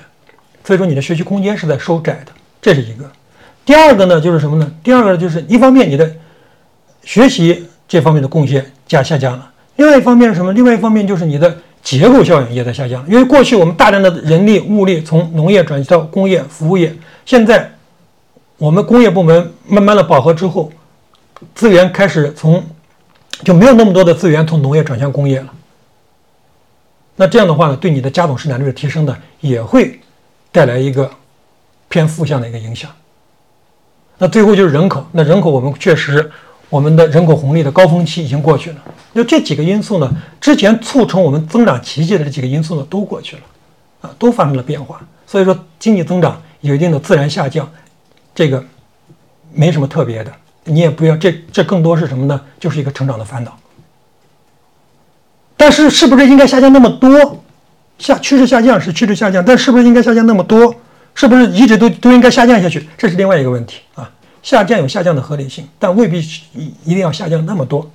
[0.65, 3.11] 所以说你的学习空间是在收窄的，这是一个。
[3.65, 4.73] 第二个呢，就是什么呢？
[4.83, 6.09] 第二个就是一方面你的
[7.03, 10.53] 学习这方面的贡献加下降了，另外一方面是什么？
[10.53, 16.95] 另外一方面就是你的结构效应也在下降，因为过去我们大量的人力物力从农业转移到工业服务业，
[17.27, 17.73] 现在。
[18.61, 20.71] 我们工业部门慢慢的饱和之后，
[21.55, 22.63] 资源开始从
[23.43, 25.51] 就没有那么多的资源从农业转向工业了。
[27.17, 29.99] 那这样的话呢，对你的加总生产率的提升呢，也会
[30.53, 31.11] 带来一个
[31.89, 32.91] 偏负向的一个影响。
[34.19, 36.31] 那最后就是人口，那人口我们确实
[36.69, 38.77] 我们的人口红利的高峰期已经过去了。
[39.15, 43.43] 就这几个因素呢，之前促成我们增长奇迹的这几个因素呢，都过去了，
[44.03, 45.01] 啊，都发生了变化。
[45.27, 47.67] 所以说经济增长有一定的自然下降。
[48.35, 48.65] 这个
[49.53, 50.33] 没什么特别的，
[50.65, 52.41] 你也不要这这更多是什么呢？
[52.59, 53.57] 就是一个成长的烦恼。
[55.57, 57.43] 但是是不是应该下降那么多？
[57.99, 60.75] 下趋势下降是趋势下降，但是不是应该下降那么多？
[61.15, 62.89] 是不是一直都都应该下降下去？
[62.97, 64.11] 这是另外一个问题啊。
[64.43, 66.19] 下降有下降的合理性，但未必
[66.55, 67.91] 一一定要下降那么多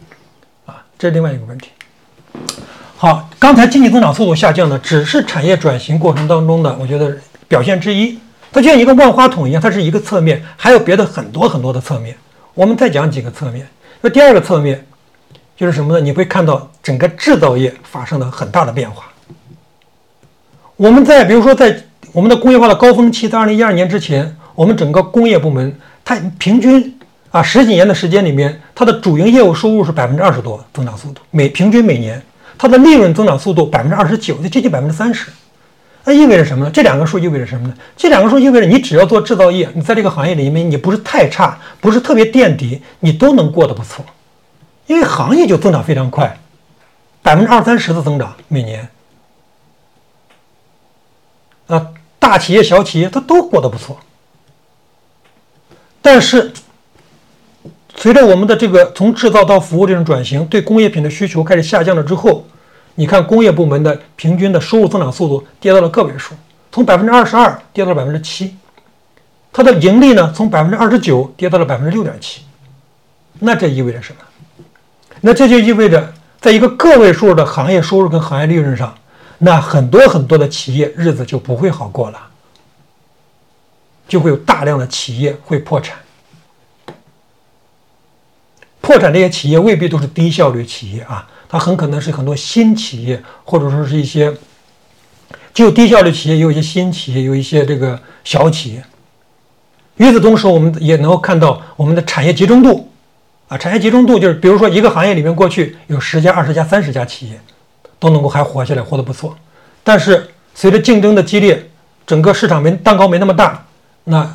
[0.67, 0.83] 啊。
[0.99, 1.69] 这是另外一个问题。
[2.97, 7.17] 好，刚才经济增长速度下降呢，只是产业转型过程当中的我觉得
[7.47, 8.19] 表现之一。
[8.55, 12.15] 它就像一个万花筒一样，它是一个侧面，还有别的很多很多的侧面。
[12.53, 13.67] 我们再讲几个侧面。
[13.99, 14.81] 那第二个侧面
[15.57, 15.99] 就是什么呢？
[15.99, 19.03] 你会看到整个制造业发生了很大的变化。
[20.77, 26.97] 我们在比如说在我们的工业化的高峰期，在二零一二年之前，我们整个工业部门它平均
[27.31, 32.23] 啊十几年的时间里面，它的主营业务收入是百分之二十多增长速度，每平均每年
[32.57, 35.29] 它的利润增长速度百分之二十九，就接近百分之三十。
[36.07, 36.71] 那意味着什么呢？
[36.71, 37.73] 这两个数意味着什么呢？
[37.97, 44.05] 这两个数意味着你只要做制造业，你在这个行业里面你不是太差，不是特别垫底，你都能过得不错，
[44.85, 46.37] 因为行业就增长非常快，
[47.23, 48.87] 百分之二三十的增长每年。
[51.65, 51.87] 啊，
[52.19, 53.97] 大企业、小企业它都过得不错。
[56.03, 56.53] 但是，
[57.95, 62.45] 随着我们的这个从制造到服务这种转型，对工业品的需求开始下降了之后。
[62.95, 66.33] 你看工业部门的平均的收入增长速度跌到了个位数，
[66.71, 68.55] 从百分之二十二跌到了百分之七，
[69.53, 72.41] 它的盈利呢从百分之二十九跌到了百分之六点七，
[73.39, 74.19] 那这意味着什么？
[75.21, 78.95] 那这就意味着，在一个个位数的行业收入跟行业利润上，
[79.37, 82.19] 那很多很多的企业日子就不会好过了。
[84.07, 85.97] 就会有大量的企业会破产。
[88.81, 94.29] 破产这些企业未必都是低效率企业啊，它很可能是很多新企业，或者说是一些
[95.53, 98.83] 既有低效率企业，也有一些新企业，有一些这个小企业。
[99.95, 102.91] 与此同时，我们也能够看到我们的产业集中度
[103.47, 107.39] 啊，产业集中度就是，比如说一个行业里面过去有十家、二十家、三十家企业
[107.99, 109.33] 都能够还活下来，活得不错。
[109.81, 111.69] 但是随着竞争的激烈，
[112.05, 113.65] 整个市场没蛋糕没那么大，
[114.03, 114.29] 那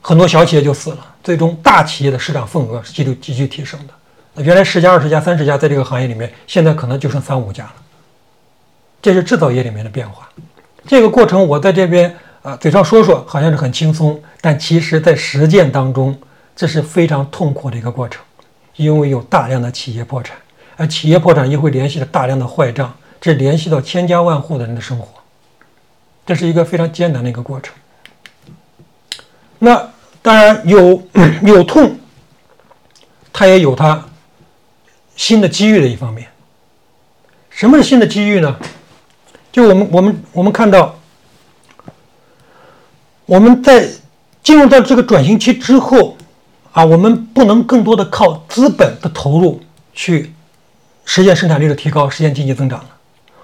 [0.00, 0.98] 很多小企业就死了。
[1.24, 3.94] 最终，大企业的市场份额是急剧急剧提升的。
[4.34, 7.74] 那原来十家、二十家、三十家在这个行业里面，现在可能就剩三五家了。
[9.00, 10.28] 这是制造业里面的变化。
[10.86, 16.18] 这个过程我在这边啊嘴上说说，好像是很轻松，但其实在实践当中，
[16.56, 18.22] 这是非常痛苦的一个过程，
[18.76, 20.36] 因为有大量的企业破产，
[20.76, 25.08] 而企业破产又会联系着大量的坏账，这联系到千家万户的人的生活，
[26.24, 27.74] 这是一个非常艰难的一个过程。
[29.58, 29.88] 那。
[30.24, 31.02] 当然有
[31.42, 31.98] 有痛，
[33.32, 34.00] 它也有它
[35.16, 36.28] 新的机遇的一方面。
[37.50, 38.56] 什么是新的机遇呢？
[39.50, 40.98] 就我们我们我们看到，
[43.26, 43.88] 我们在
[44.42, 46.16] 进入到这个转型期之后，
[46.72, 49.60] 啊，我们不能更多的靠资本的投入
[49.92, 50.32] 去
[51.04, 52.90] 实现生产力的提高，实现经济增长了。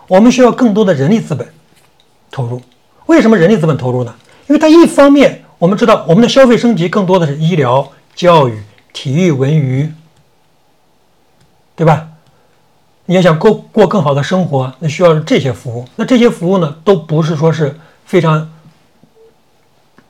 [0.06, 1.46] 我们需要更多的人力资本
[2.30, 2.62] 投入。
[3.06, 4.14] 为什么人力资本投入呢？
[4.46, 5.44] 因为它一方面。
[5.58, 9.92] 我们知道，我们的消费升级更多的是医疗、教育、体育、文娱，
[11.78, 12.08] 对吧？
[13.06, 15.86] 你要想过过更好的生活，那需要这些服务。
[15.94, 18.50] 那这些服务呢，都不是说是非常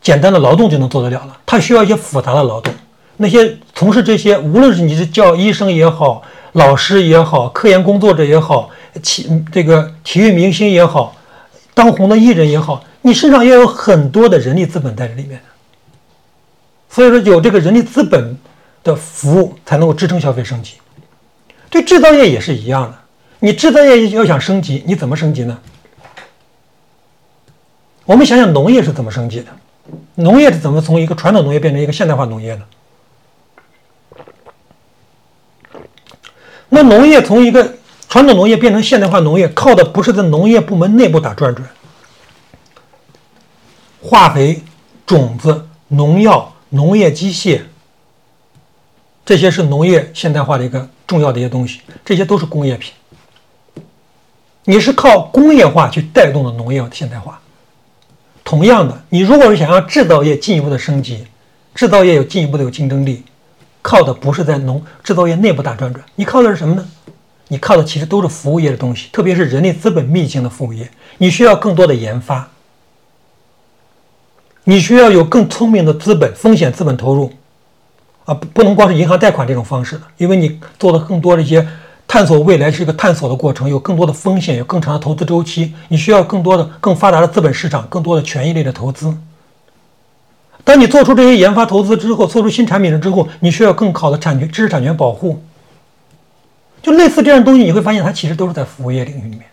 [0.01, 2.73] 简单的劳动就能做得了了，它需要一些复杂的劳动。
[3.19, 8.71] 那些从事这些，无论是你是叫医生也好，老师也好，科研工作者也好，
[9.03, 11.15] 体这个体育明星也好，
[11.75, 12.83] 当红的艺人也好。
[13.03, 15.39] 你身上要有很多的人力资本在这里面，
[16.89, 18.37] 所以说有这个人力资本
[18.83, 20.73] 的服务才能够支撑消费升级。
[21.71, 22.99] 对制造业也是一样的，
[23.41, 25.59] 你制造业要想升级，你怎么升级呢？
[28.05, 29.47] 我们想想农业是怎么升级的？
[30.15, 32.63] 农业是怎么从一个传统农业变成一个现代化农业的？
[36.71, 37.75] 那农业从一个
[38.09, 41.69] 传统农业变成现代化农业，靠的不是在农业部门内部打转转。
[44.03, 44.63] 化肥、
[45.07, 47.63] 种子、农药、农业机械，
[49.25, 52.93] 这些是农业现代化的一个重要的一些东西，这些都是工业品。
[54.65, 57.41] 你是靠工业化去带动的农业现代化。
[58.45, 61.27] 同样的，你如果是想让制造业进一步的升级，
[61.75, 63.25] 制造业有进一步的有竞争力，
[63.83, 66.87] 靠的不是在农制造业内部打转转，你靠的是什么呢？
[67.49, 72.47] 你靠的其实都是服务业的东西，特别是人力资本密集的服务业，你需要更多的研发。
[74.65, 77.33] 你需要有更聪明的资本，风险资本投入，
[78.29, 81.67] 啊，不不能光是银行贷款这种方式的，因为你做的更多的一些
[82.07, 89.17] 探索未来是一个探索的过程，有更多的风险，有更长的投资周期，你需要更多的更发达的资本市场，更多的权益类的投资。
[90.63, 95.43] 当你做出这些研发投资之后，做出新产品了之后，你需要更好的产权知识产权保护，
[96.83, 99.45] 就类似这样的东西，你会发现它其实都是在服务业领域里面，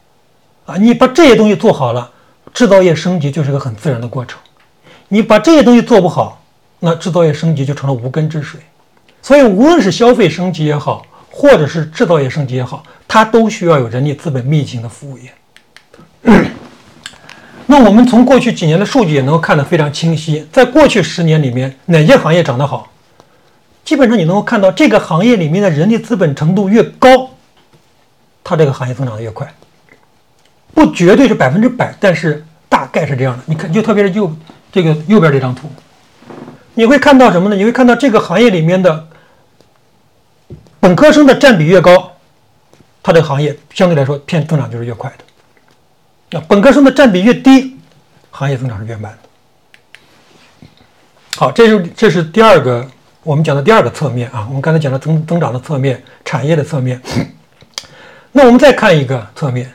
[0.65, 2.11] 啊，你把这些东西做好了，
[2.53, 4.37] 制造业升级就是个很自然的过程。
[5.07, 6.41] 你把这些东西做不好，
[6.85, 8.59] 那制造业升级就成了无根之水。
[9.23, 15.33] 所以，无论是消费升级也好，或者是制造业升级也好，它都需要有人力资本密集的服务业。
[17.65, 22.91] 那我们从过去几年的数据也能够看得非常清晰，在过去十年里面，哪些行业涨得好？
[23.83, 27.31] 基本上你能够看到，这个行业里面的人力资本程度越高，
[28.43, 29.51] 它这个行业增长的越快。
[30.75, 33.43] 不绝对是百分之百，但是大概是这样的。
[33.47, 34.31] 你看，就特别是就。
[34.71, 35.69] 这个右边这张图，
[36.75, 37.55] 你会看到什么呢？
[37.55, 39.07] 你会看到这个行业里面的
[40.79, 42.11] 本科生的占比越高，
[43.01, 45.23] 它的行业相对来说偏增长就是越快的。
[46.31, 47.77] 那本科生的占比越低，
[48.29, 50.69] 行业增长是越慢的。
[51.37, 52.85] 好，这是这是第二个
[53.23, 54.45] 我们讲的第二个侧面啊。
[54.49, 57.01] 我们刚才讲了增增长的侧面，产业的侧面。
[58.33, 59.71] 那我们再看一个侧面。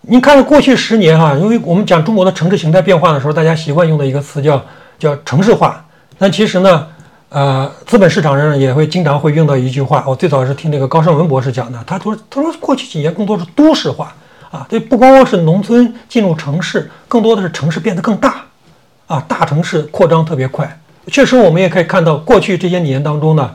[0.00, 4.64] 你看过去十年哈，因为我们讲中国的城市形态变化的时候，大家习惯用的一个词叫
[4.98, 5.83] 叫城市化。
[6.18, 6.86] 但其实呢，
[7.28, 10.04] 呃，资本市场上也会经常会用到一句话。
[10.06, 14.14] 我最早是听那个高胜文博士讲的，他说他说过去几年更多是都市化
[14.50, 18.44] 啊，这不光光是农村进入城市，更多的是城市变得更大
[19.06, 20.80] 啊，大城市扩张特别快。
[21.08, 23.54] 确实，我们也可以看到过去这些年当中呢，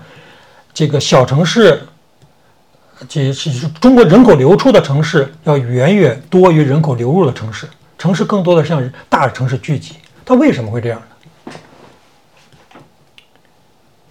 [0.74, 1.82] 这个小城市。
[3.07, 7.66] 这是中国人口流出的城市要远远多于人口流入的城市，
[7.97, 9.95] 城市更多的像大城市聚集。
[10.26, 11.53] 它为什么会这样呢？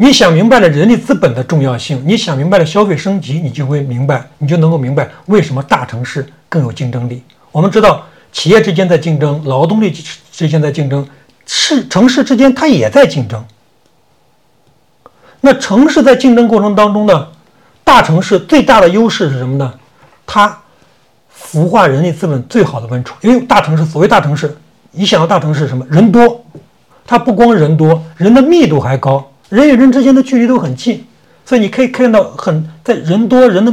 [0.00, 7.20] 你想明白了人力资本的重要性，你想明白了消费升级，你就会明白，你就能够明白为什么大城市更有竞争力。
[7.50, 11.04] 我们知道，企业之间在竞争，劳动力之间在竞争，
[11.46, 13.44] 市城市之间它也在竞争。
[15.40, 17.26] 那城市在竞争过程当中呢，
[17.82, 19.74] 大城市最大的优势是什么呢？
[20.24, 20.56] 它
[21.36, 23.18] 孵化人力资本最好的温床。
[23.22, 24.56] 因为大城市，所谓大城市，
[24.92, 25.84] 你想要大城市什么？
[25.90, 26.44] 人多，
[27.04, 29.28] 它不光人多，人的密度还高。
[29.48, 31.06] 人与人之间的距离都很近，
[31.44, 33.72] 所以你可以看到，很在人多人的，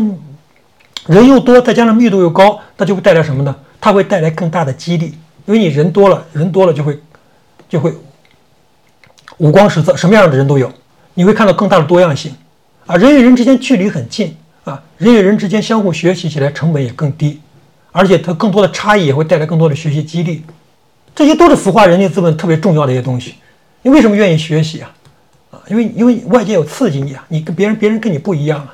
[1.07, 3.55] 人又多，再加上密度又高，那就会带来什么呢？
[3.81, 5.13] 它会带来更大的激励，
[5.45, 6.97] 因为你人多了，人多了就会，
[7.67, 7.93] 就会
[9.37, 10.71] 五光十色，什么样的人都有，
[11.13, 12.33] 你会看到更大的多样性，
[12.85, 17.41] 啊，人与人之间距离很近，啊，人与人之间相互学习起来成本也更低，
[17.91, 20.41] 而且它更多的差异也会带来更多的学习激励，
[21.13, 23.35] 这些都是孵化人力资本特别重要的一些东西。
[23.81, 24.91] 你为什么愿意学习啊？
[25.67, 28.73] 因为因为外界有刺激你啊，你跟别人别人跟你不一样啊，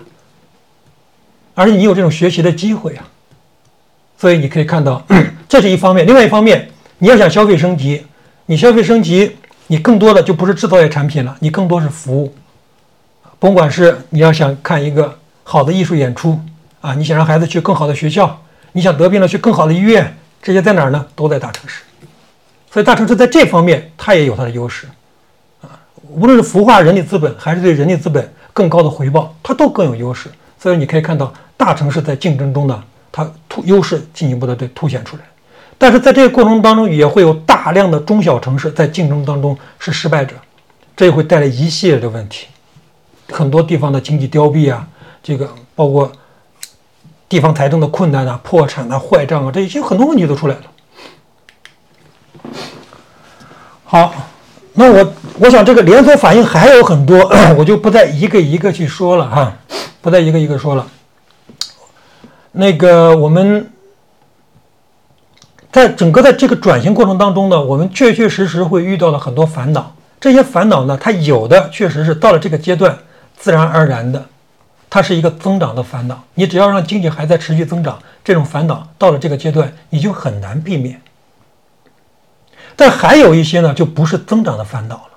[1.53, 3.07] 而且你有这种学习的机会啊，
[4.17, 5.05] 所以你可以看到，
[5.49, 6.05] 这是一方面。
[6.05, 6.69] 另外一方面，
[6.99, 8.05] 你要想消费升级，
[8.45, 9.35] 你消费升级，
[9.67, 12.33] 你更多的就不是制造业产品了，你更多是服务。
[13.39, 16.39] 甭管是你要想看一个好的艺术演出
[16.81, 18.41] 啊，你想让孩子去更好的学校，
[18.73, 21.05] 你想得病了去更好的医院，这些在哪儿呢？
[21.15, 21.81] 都在大城市。
[22.71, 24.87] 所以大城市在这方面它也有它的优势。
[26.13, 30.29] 无论是孵化人力资本，还是对人力资本更高的回报，它都更有优势。
[30.59, 35.23] 所以你可以看到，大城市在竞争中呢，它突优势进一步的对凸显出来。
[35.77, 40.35] 但是在这个过程当中，也会有大量的中小城市在竞争当中是失败者，
[40.95, 42.47] 这也会带来一系列的问题。
[43.29, 44.87] 很多地方的经济凋敝啊，
[45.23, 46.11] 这个包括
[47.27, 50.61] 地方财政的困难啊、破产啊、坏账啊，这已经很多问题都出来了。
[53.85, 54.13] 好。
[54.73, 57.19] 那我我想这个连锁反应还有很多，
[57.57, 59.53] 我就不再一个一个去说了哈，
[60.01, 60.87] 不再一个一个说了。
[62.53, 63.69] 那个我们
[65.71, 69.93] 在整个的这个转型过程当中呢，我们确确实实会遇到了很多烦恼。
[70.19, 72.97] 这些烦恼呢，它有的确实是到了这个阶段
[73.37, 74.25] 自然而然的，
[74.89, 76.23] 它是一个增长的烦恼。
[76.35, 81.01] 你只要让经济还在持续增长，这种烦恼到了这个阶段，你就很难避免。
[82.75, 85.09] 但还有一些呢，就不是增长的烦恼了，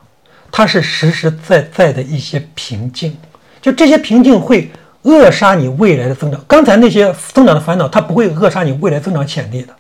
[0.51, 3.17] 它是实实在在的一些瓶颈，
[3.63, 4.71] 就这些瓶颈会
[5.03, 6.45] 扼杀你未来的增长。
[6.47, 9.75] 刚才那些增长的烦恼，它不会扼杀你未来增长潜力的，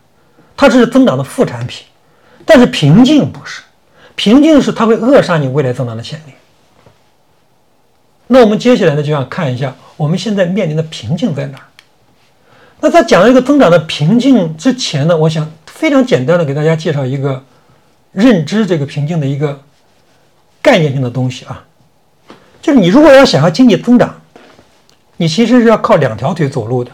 [0.57, 1.87] 它只是增长的副产品。
[2.47, 3.63] 但是瓶颈不是，
[4.15, 6.33] 瓶颈是它会扼杀你未来增长的潜力。
[8.27, 11.65] 那我们接下来呢，就要看一下我们现在面临的瓶颈在哪儿。
[12.81, 17.43] 那在讲一个增长的瓶颈之前呢，我想非常简单的给大家介绍一个。
[18.15, 19.61] 认知这个瓶颈的一个
[20.63, 21.65] 概念性的东西啊，
[22.63, 24.23] 就是你如果要想要经济增长，
[25.19, 26.91] 你其实是要靠两条腿走路的。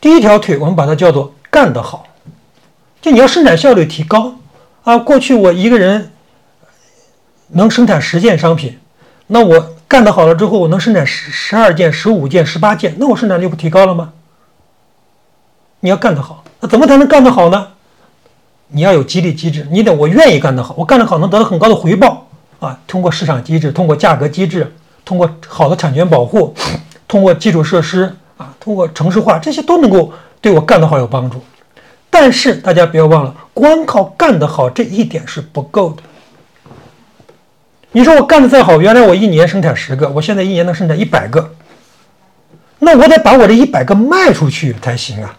[0.00, 2.06] 第一条腿我们把它叫做干得好，
[3.00, 4.34] 就你要生产效率提高
[4.84, 4.98] 啊。
[4.98, 6.12] 过去我一个人
[7.48, 8.78] 能生产十件商品，
[9.28, 14.12] 那我干得好了之后，我能生产十十二件、十五件、十八件，那我生产力不提高了吗？
[15.80, 17.71] 你要干得好，那怎么才能干得好呢？
[18.72, 22.26] 你要有激励机制，你得我愿意干得好，我干得好能得到很高的回报
[22.58, 22.78] 啊！
[22.86, 24.72] 通过市场机制，通过价格机制，
[25.04, 26.54] 通过好的产权保护，
[27.06, 30.10] 通过基础设施啊，通过城市化，这些都能够
[30.40, 31.42] 对我干得好有帮助。
[32.08, 36.02] 但是大家不要忘了，光靠干得好这一点是不够的。
[37.92, 41.54] 你说我干得再好，原来我一年生产十个，我现在一年能生产一百个，
[42.78, 45.36] 那我得把我这一百个卖出去才行啊！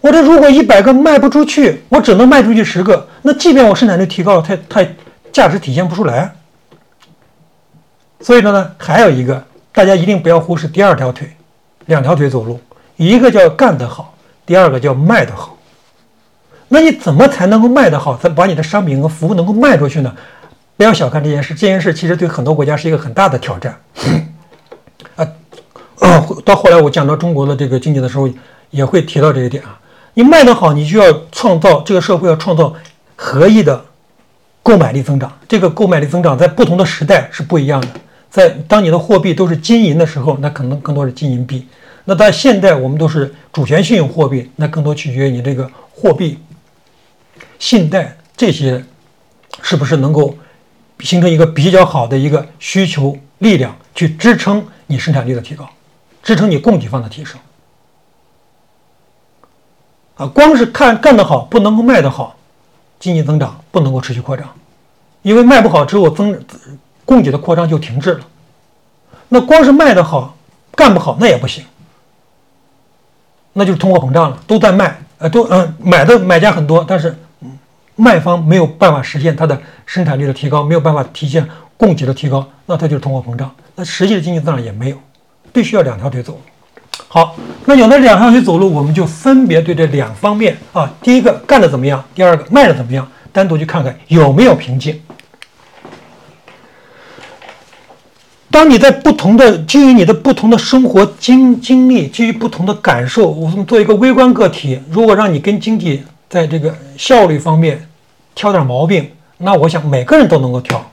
[0.00, 4.86] 我这如果一百个卖不出去，我只能卖出去十个，那即便我生产率提高了，它它
[5.32, 6.34] 价值体现不出来。
[8.20, 11.30] 所以说呢，还有一个，大家一定不要忽视第二条腿，
[11.86, 12.60] 两条腿走路，
[12.96, 14.14] 一个叫干得好，
[14.46, 15.56] 第二个叫卖得好。
[16.68, 20.14] 那你怎么才能够卖得好，才把你的商品和服务能够卖出去呢？
[20.76, 23.80] 不要小看这件事，这件事其实对很多国家是一个很大的挑战。
[25.16, 25.26] 啊，
[26.44, 28.28] 到后来我讲到中国的这个经济的时候，
[28.70, 29.76] 也会提到这一点啊。
[30.14, 32.74] 你卖得好，你就要创造这个社会要创造
[33.16, 33.84] 合意的
[34.62, 35.38] 购买力增长。
[35.48, 37.88] 这个购买力增长在不同的时代是不一样的。
[38.30, 41.66] 在当你的货币都是金银的时候，那可能更多是金银币。
[42.04, 46.38] 那在现在我们都是主权信用货币，那更多取决于你这个货币、
[47.58, 48.84] 信贷这些
[49.62, 50.36] 是不是能够
[51.00, 55.68] 形成一个比较好的一个需求力量，去支撑你生产力的提高，
[56.22, 57.38] 支撑你供给方的提升。
[60.18, 62.36] 啊，光是看干得好不能够卖得好，
[62.98, 64.46] 经济增长不能够持续扩张，
[65.22, 66.38] 因为卖不好之后增
[67.04, 68.20] 供给的扩张就停滞了。
[69.28, 70.36] 那光是卖的好，
[70.74, 71.64] 干不好那也不行，
[73.52, 77.16] 那就是通货膨胀了，都在卖，呃，都嗯买的买家很多，但是
[77.94, 84.96] 卖方没有办法实现它的生产率的提高，没有办法体现供给的提高，那它就是通货膨胀，那实际的经济增长也没有，
[85.52, 86.40] 必须要两条腿走。
[87.06, 95.00] 好，那有了两条腿走路，我们就分别对这两方面啊，第一个干的怎么样，第二个卖的怎么样，单独去看看有没有瓶颈。
[98.50, 107.88] 当你在不同的基于你的不同的生活经经历，基于不同的感受，我们做一个微观个体，如果让你跟经济在这个效率方面
[108.34, 110.84] 挑点毛病，那我想每个人都能够挑。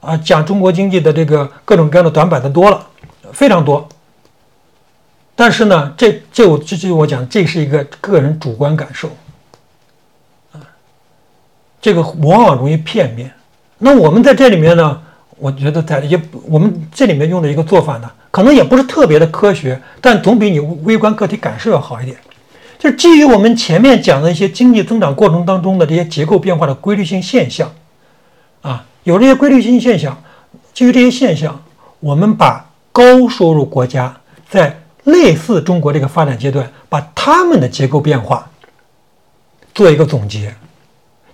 [0.00, 2.86] 啊，讲中国经济的这个各种各样的短板的多了，
[3.32, 3.86] 非常多。
[5.36, 9.08] 但是呢，这这我这就我讲，这是一个个人主观感受，
[10.52, 10.62] 啊，
[11.80, 13.32] 这个往往容易片面。
[13.78, 15.02] 那我们在这里面呢，
[15.36, 22.16] 我觉得在也我们这里面用的一个做法呢，可能也不是特别的科学，但总比你微观个体感受要好一点。
[22.78, 27.72] 就是基于我们前面讲的一些经济增长过程当中的这些结构变化的规律性现象，
[28.62, 30.22] 啊，有这些规律性现象，
[30.72, 31.60] 基于这些现象，
[31.98, 34.14] 我们把高收入国家
[34.48, 38.50] 在类似中国这个发展阶段，把他们的结构变化
[39.74, 40.54] 做一个总结，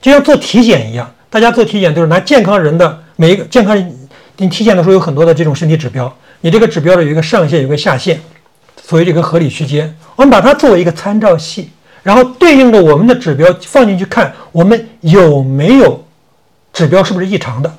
[0.01, 1.13] 就像做体检一样。
[1.29, 8.21] 大家做体检都是拿健康人的每一个健康人，你体检的时候有很多的这种身体指标，你这个指标的有一个上限，有个下限，
[8.83, 11.71] 所谓这个合理区间，我们把它作为一个参照系，
[12.03, 16.05] 然后对应着我们的指标放进去看，我们有没有
[16.73, 17.73] 指标是不是异常的？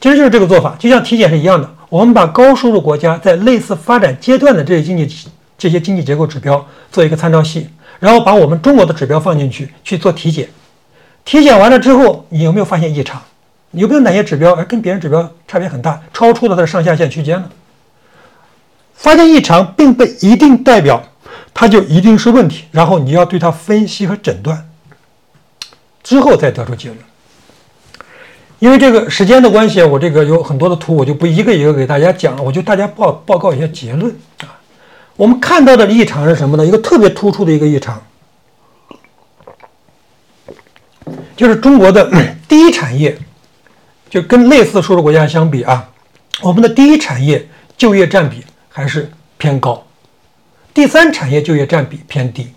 [0.00, 1.68] 其实就是这个做法，就像体检是一样的。
[1.88, 5.26] 我们把高收入国家在类似发展阶段的这些经济
[5.56, 7.68] 这些经济结构指标做一个参照系，
[7.98, 10.48] 然后把我们中国的指标放进去去做体检。
[11.24, 13.22] 体检完了之后，你有没有发现异常？
[13.72, 17.50] 有没有哪些指标而跟别人指标差别很大，超出了它的上下限区间呢？
[18.94, 21.02] 发现异常，并不一定代表
[21.52, 22.64] 它就一定是问题。
[22.70, 24.68] 然后你要对它分析和诊断，
[26.02, 26.98] 之后再得出结论。
[28.58, 34.58] 因为这个时间的关系，我这个有很多的图，我就不一个一个给大家讲了，我就大家报报告一下结论啊。
[35.14, 36.66] 我们看到的异常是什么呢？
[36.66, 38.02] 一个特别突出的一个异常，
[41.36, 42.10] 就是中国的
[42.48, 43.16] 第一产业，
[44.10, 45.88] 就跟类似收入国家相比啊，
[46.42, 49.84] 我们的第一产业就业占比还是偏高，
[50.74, 52.48] 第三产业就业占比偏低，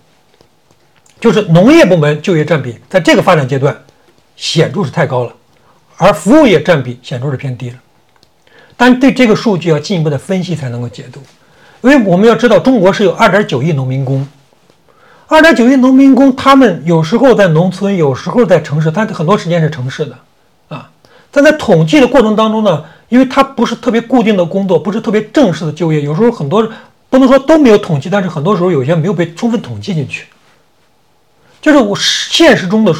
[1.19, 3.75] 就是农业部门就业占比在这个发展阶段
[4.35, 5.35] 显著是太高了。
[6.03, 7.77] 而服务业占比显著是偏低了，
[8.75, 11.21] 但对这个数据要进一步的分析才能够解读，
[11.87, 14.27] 因为我们要知道中国是有二点九亿农民工，
[15.27, 20.17] 二点九亿农民工，他们有时候在农村，有时候在城市，他很多时间是城市的
[20.69, 20.89] 啊。
[21.29, 26.67] 但在统计的过程当中呢，因为他不是特别固定的工作，不是特别正式的就业，有时候很多
[27.11, 30.25] 不能说都没有统计，但是很多时候有些没有被充分统计进去，
[31.61, 32.91] 就是我现实中的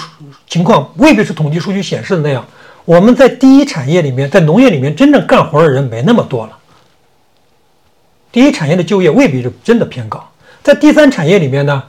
[0.48, 2.46] 情况未必是统计数据显示的那样。
[2.86, 6.58] 我们在第一产业里面，在农业里面真正干活的人没那么多了。
[8.32, 10.28] 第一产业的就业未必是真的偏高。
[10.64, 11.84] 在第三产业里面呢，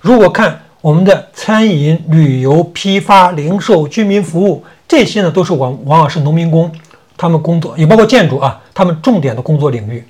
[0.00, 6.72] 如果看我们的餐饮、旅游、批发、零售、居民服务这些呢，都是往往往是农民工
[7.16, 10.02] 他们工作，也包括建筑啊，他们重点的工作领域。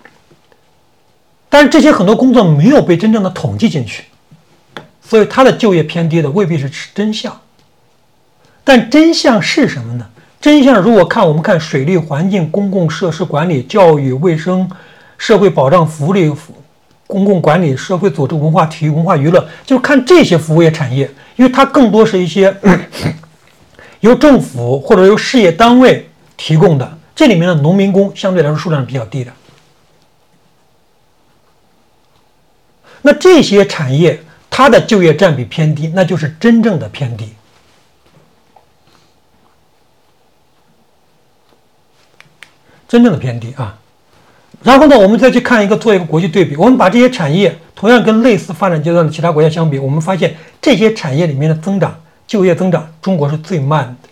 [1.49, 4.05] 但是这些很多工作没有被真正的统计进去，
[5.03, 7.41] 所以它的就业偏低的未必是真相。
[8.63, 10.07] 但真相是什么呢？
[10.41, 14.67] 真相如果看我们看水利环境、公共设施管理、教育卫生、
[15.19, 16.33] 社会保障福利、
[17.07, 22.57] 公共管理、社会组织文化体育文化娱乐，就看这些服务业产业，因为它更多是一些
[24.01, 29.31] 由政府或者由事业单位提供的，这里面的农民工相对来说数量是比较低的。
[33.03, 37.35] 那这些产业它的就业占比偏低，那就是真正的偏低。
[42.91, 43.79] 真正的偏低啊，
[44.65, 51.95] 然后呢，我们再去看一个做一个国际对比，我们把这些产业同样跟类似发展阶段的其他国家相比，我们发现这些产业里面的增长、
[52.27, 54.09] 就业增长，中国是最慢的。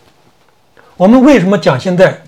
[0.97, 2.23] 我们为什么讲现在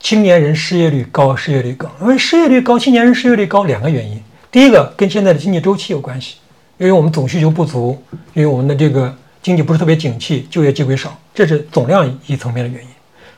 [0.00, 1.90] 青年人失业率高、失业率高？
[2.00, 4.18] 因为失业率高、青年人失业率高两个原因，
[4.50, 6.36] 第一个跟现在的经济周期有关系，
[6.78, 8.02] 因为我们总需求不足，
[8.32, 12.88] 因为我们的这个经济不是特别景气，就业机会少，这是总量一层面的原因。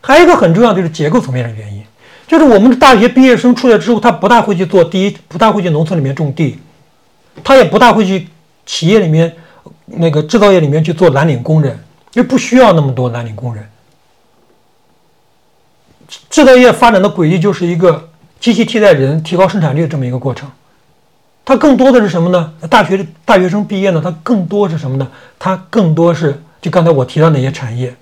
[0.01, 1.83] 还有一个很重要就是结构层面的原因。
[2.31, 6.61] 就是我们的大学毕业生出来之后，他不大会去做第一，不大会去农村里面种地，
[7.43, 8.29] 他也不大会去
[8.65, 9.35] 企业里面
[9.87, 11.77] 那个制造业里面去做蓝领工人，
[12.13, 13.69] 因为不需要那么多蓝领工人。
[16.31, 18.09] 制造业发展的轨迹就是一个
[18.39, 20.49] 机器替代人、提高生产率的这么一个过程。
[21.45, 22.53] 它更多的是什么呢？
[22.71, 25.09] 大学大学生毕业呢，它更多是什么呢？
[25.37, 27.93] 它更多是就刚才我提到那些产业，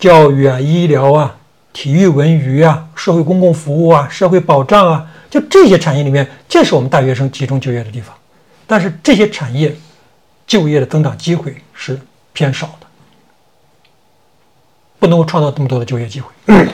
[0.00, 1.36] 教育啊、医疗啊、
[1.72, 8.14] 体育文娱啊、社会公共服务啊、社会保障啊，就这些产业里面，这是我们大学生集中就业的地方。
[8.66, 9.74] 但是这些产业
[10.46, 11.98] 就业的增长机会是
[12.32, 12.86] 偏少的，
[14.98, 16.26] 不能够创造这么多的就业机会。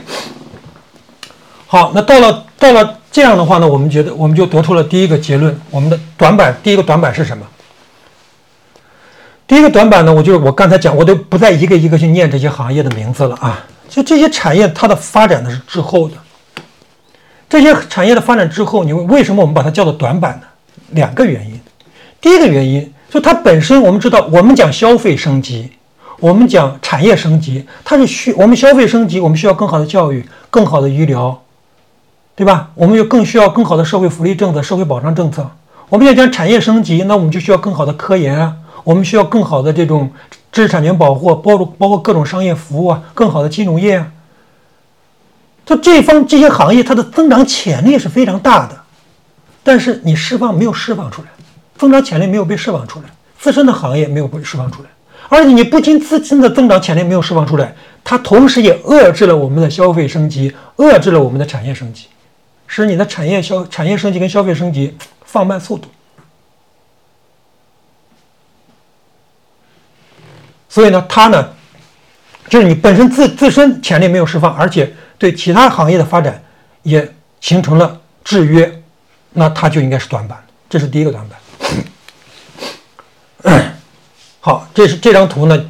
[1.66, 7.47] 好，那到了到了这样的话呢，我们觉得我们就得出了第一个结论：我们的短板，第一个短板是什么？
[9.47, 13.66] 第一个短板呢，我就是我刚才讲，我都不再一个一个去念这些行业的名字了啊。
[13.89, 16.14] 就这些产业，它的发展呢是滞后的。
[17.49, 20.47] 这些产业的发展滞后，你为什么我们把它叫做短板呢？
[20.91, 21.61] 两个原因。
[22.20, 25.70] 第一个原因，就它本身，我们知道，我们讲消费升级，
[26.18, 31.43] 我们讲产业升级，它是需我们消费升级，我们需要更好的教育，更好的医疗，
[32.35, 32.70] 对吧？
[32.74, 35.49] 我们又更需要更好的社会福利政策、社会保障政策。
[35.91, 40.11] 我们要讲产业升级，那我们就需要更好的科研啊，我们需要更好的这种
[40.55, 44.07] 知识产权保护，包括包括各种商业服务啊，更好的金融业啊。
[45.67, 48.81] 就这方这些行业，它的增长潜力是非常大的，
[49.65, 51.29] 但是你释放没有释放出来。
[51.77, 54.89] 增长潜力没有被释放出来，自身的行业没有被释放出来，
[55.29, 57.75] 而且你不仅自身的增长潜力没有释放出来，
[58.05, 62.07] 它同时也遏制了我们的消费升级，遏制了我们的产业升级，
[62.69, 65.89] 使你的产业消产业升级跟消费升级放慢速度。
[70.75, 71.49] 所以呢，它呢，
[72.49, 76.43] 就是你本身自自身潜力没有释放，而且对其他行业的发展
[76.83, 77.09] 也
[77.41, 78.83] 形成了制约，
[79.35, 80.37] 那它就应该是短板，
[80.68, 81.39] 这是第一个短板。
[84.41, 85.64] 好，这是这张图呢，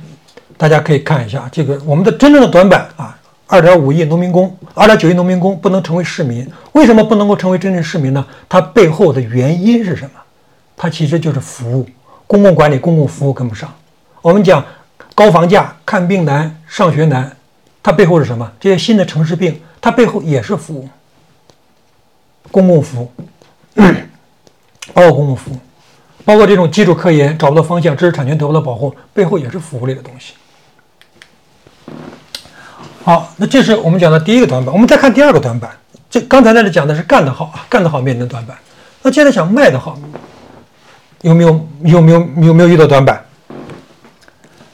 [0.56, 1.46] 大家可以看一下。
[1.52, 3.14] 这个我们的真正的短板啊，
[3.46, 8.24] 二点五亿农民工，二点九亿农民工不能成为市民，为什么不能够成为真正市民呢？
[8.48, 10.12] 它背后的原因是什么？
[10.74, 11.86] 它其实就是服务、
[12.26, 13.70] 公共管理、公共服务跟不上。
[14.22, 14.64] 我们讲
[15.14, 17.36] 高房价、看病难、上学难，
[17.82, 18.50] 它背后是什么？
[18.58, 20.88] 这些新的城市病，它背后也是服务，
[22.50, 23.12] 公共服务，
[24.92, 25.58] 包括公共服务。
[26.24, 30.32] 包括这种基础科研找不到方向，知识产权得不到保护，背后也是服务类的东西。
[33.04, 34.72] 好，那这是我们讲的第一个短板。
[34.72, 35.70] 我们再看第二个短板。
[36.08, 38.56] 这刚才那里讲的是干得好啊，干得好面临的短板。
[39.02, 39.98] 那接着想卖得好，
[41.20, 43.22] 有没有有没有有没有遇到短板？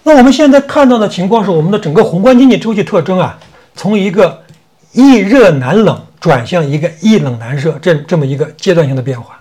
[0.03, 3.38] 那我们现在看到的情况是，我们的整个宏观经济周期特征啊，
[3.74, 4.42] 从一个
[4.92, 9.38] 易热难冷转向一个易冷难热这这么一个阶段性的变化。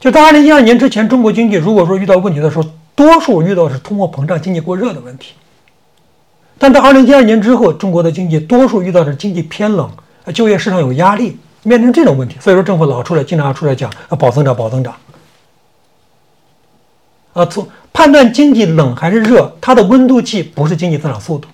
[0.00, 2.64] 就在二零一二年之前，中国经济如果说遇到问题的时候，
[2.94, 5.34] 多数遇到是通货膨胀、经济过热的问题。
[6.58, 9.90] 但在二零一二年之后，中国的经济多数遇到的是经济偏冷，
[10.32, 12.36] 就业市场有压力，面临这种问题。
[12.40, 14.94] 所以说，政府老出来，经常出来讲要保增长、保增长。
[17.34, 17.68] 啊，从
[17.98, 21.48] 判断经济冷还是热，它的温度计不是经济增长速度，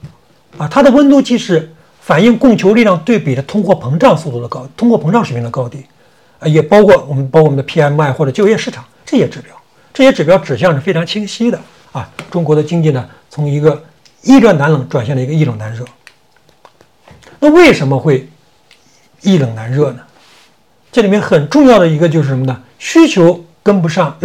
[0.58, 1.72] 啊，它的温度计是
[2.02, 5.82] 反映供求力量对比的通货膨胀速度的高，通货膨胀水平的高低
[6.38, 6.46] 啊。
[6.46, 9.56] 也包括我们，包括我们的 PMI 或者就业市场这些指标，
[9.94, 11.58] 这些指标指向是非常清晰的
[11.92, 12.06] 啊。
[12.30, 13.82] 中国的经济呢，从一个
[14.20, 15.82] 易热难冷转向了一个易冷难热。
[17.40, 18.28] 那为什么会
[19.22, 20.00] 易冷难热呢？
[20.92, 22.60] 这里面很重要的一个就是什么呢？
[22.78, 24.18] 需求跟不上，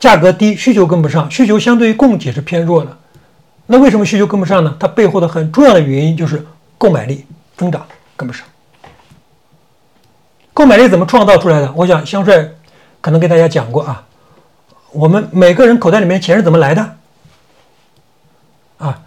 [0.00, 2.96] 价格低，需求跟不上，需求相对于供给是偏弱的。
[3.66, 4.74] 那为什么需求跟不上呢？
[4.80, 6.44] 它背后的很重要的原因就是
[6.76, 7.24] 购买力
[7.56, 7.86] 增长
[8.16, 8.44] 跟不上。
[10.52, 11.72] 购买力怎么创造出来的？
[11.76, 12.48] 我想香帅
[13.00, 14.04] 可能给大家讲过啊。
[14.90, 16.96] 我们每个人口袋里面钱是怎么来的？
[18.78, 19.00] 啊，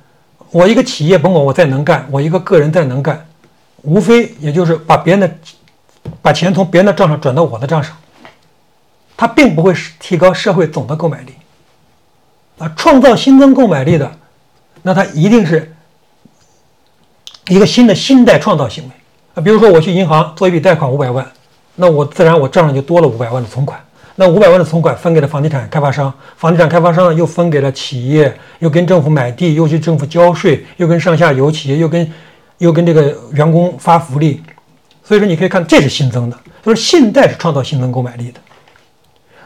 [0.52, 3.26] 我一个企业，甭管我再能干，我一个个人再能干，
[3.82, 5.36] 无非也就是把别人的
[6.22, 7.98] 把钱从别人的账上转到我的账上，
[9.16, 11.34] 它并不会提高社会总的购买力。
[12.58, 14.12] 啊，创造新增购买力的，
[14.82, 15.74] 那它一定是
[17.48, 18.90] 一个新的信贷创造行为
[19.36, 19.42] 啊。
[19.42, 21.26] 比如说我去银行做一笔贷款五百万。
[21.76, 23.84] 那我自然我账上就多了五百万的存款，
[24.14, 32.14] 那五百万的存款分给了房地产开发商，房地产开发商又分给了企业，又跟政府买地，又去政府交税，又跟上下游企业，又跟
[32.60, 34.44] 又跟这个员工发福利，
[35.04, 38.40] 所以说你可以看这是新增的，就是信贷是创造新增购买力的。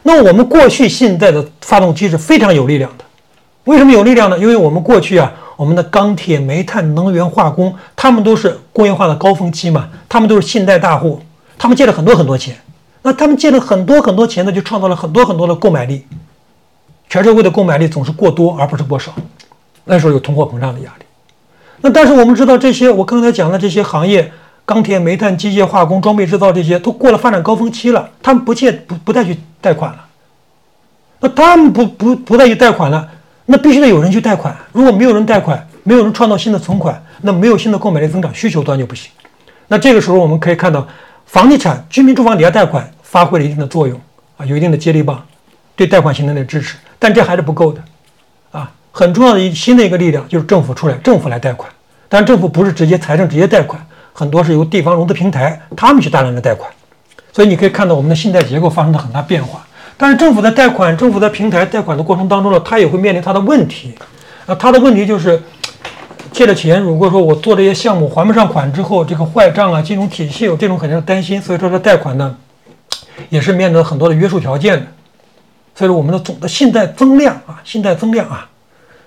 [0.04, 3.04] 那我们过去信贷的发动机是非常有力量的，
[3.66, 4.40] 为什么有力量呢？
[4.40, 11.22] 因为我们过去啊，我们的钢铁、煤炭、能源、化工，他们都是工业化的高峰期嘛，他们都是信贷大户。
[11.58, 12.56] 他们借了很多很多钱，
[13.02, 16.06] 那他们借了很多很多钱呢，就创造了很多很多的购买力。
[17.10, 19.12] 全社会的购买力总是过多而不是过少，
[19.86, 21.06] 那时候有通货膨胀的压力。
[21.82, 24.32] 那但是我们知道这些，我刚才讲的这些行业，
[24.68, 30.06] 钢铁、煤炭、机械化工、装备制造这些，都过了发展高峰期了，他们不借不不再去贷款了。
[31.22, 33.10] 那他们不不不再去贷款了，
[33.46, 34.54] 那必须得有人去贷款。
[34.74, 39.10] 如果没有人贷款，没有人创造新的存款，那没有新的购买力增长，需求端就不行。
[39.70, 40.86] 那这个时候我们可以看到，
[41.26, 43.98] 房地产、居民住房抵押贷款发挥了一定的作用
[44.36, 45.26] 啊，有一定的接力棒，
[45.78, 46.76] 对贷款形成的支持。
[47.00, 47.82] 但这还是不够的，
[48.52, 51.72] 啊，很重要的一新的一个力量就是政府出来，政府来贷款。
[52.10, 53.86] 但政府不是直接财政直接贷款，
[54.20, 56.68] 很多是由地方融资平台他们去大量的贷款。
[57.32, 59.64] 所以你可以看到我们的信贷结构发生了很大变化。
[59.96, 63.94] 但是政府在贷款、政府在平台贷款的过程当中呢，它也会面临它的问题。
[64.48, 65.40] 啊，它的问题就是
[66.32, 71.40] 借了钱，如果说我做这些项目还不上款之后，这个坏账啊，金融体系有这种很大的担心。
[71.40, 72.36] 所以说这贷款呢，
[73.30, 74.88] 也是面临很多的约束条件的。
[75.76, 78.50] 所以说我们的总的信贷增量啊，信贷增量啊，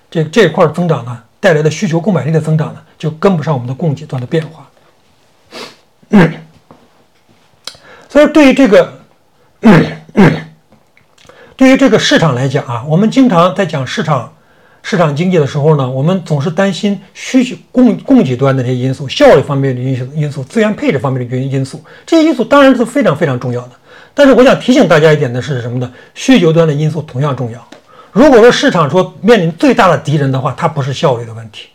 [0.09, 4.67] 这这一块增长呢，带来的需求购买力的增长呢，就跟不上我们的供给端的变化。
[8.09, 8.93] 所以对于这个，
[11.55, 14.33] 对于这个市场来讲啊，我们经常在讲市场
[14.83, 23.71] 市场经济的时候呢，我们总是担心需求供供给端的这些因素、效率方面的因素、因素、资源配置方面的原因因素，这些因素当然是非常非常重要的。
[24.13, 25.89] 但是我想提醒大家一点的是什么呢？
[26.13, 27.65] 需求端的因素同样重要。
[28.11, 31.69] 如果说市场说面临最大的敌人的话，它不是效率的问题。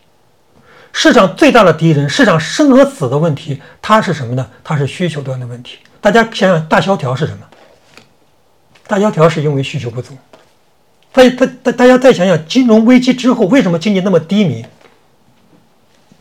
[0.99, 4.49] 市场最大的敌人，市场生和死的问题，它是什么呢？
[4.63, 5.77] 它是需求端的问题。
[6.01, 7.45] 大家想想，大萧条是什么？
[8.87, 10.17] 大萧条是因为需求不足。
[11.11, 14.65] 大大大大家再想想，金融危机之后为什么经济那么低迷？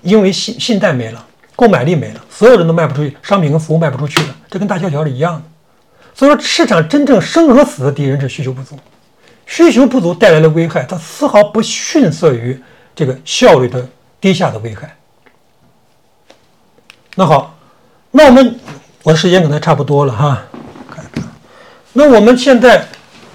[0.02, 1.24] 因为信信贷没了，
[1.56, 5.42] 购买力没了，所有人都卖不出去，商品跟服务卖不出去了，这跟大萧条是一样的。
[6.14, 8.78] 所以说，市场真正生和死的敌人是需求不足，
[9.46, 12.62] 需求不足带来的危害，它丝毫不逊色于
[12.94, 13.88] 这个效率的
[14.26, 14.92] 低下的危害。
[17.14, 17.56] 那好，
[18.10, 18.58] 那我们
[19.04, 20.42] 我的时间可能差不多了哈，
[21.92, 22.84] 那我们现在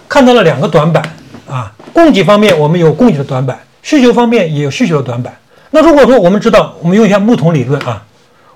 [0.10, 1.02] 看到了两个短板
[1.50, 5.34] 啊，供给方面我们有供给的短板，需求方面也有需求的短板。
[5.70, 8.04] 那如果说我们知道，我们用一下木桶理论啊，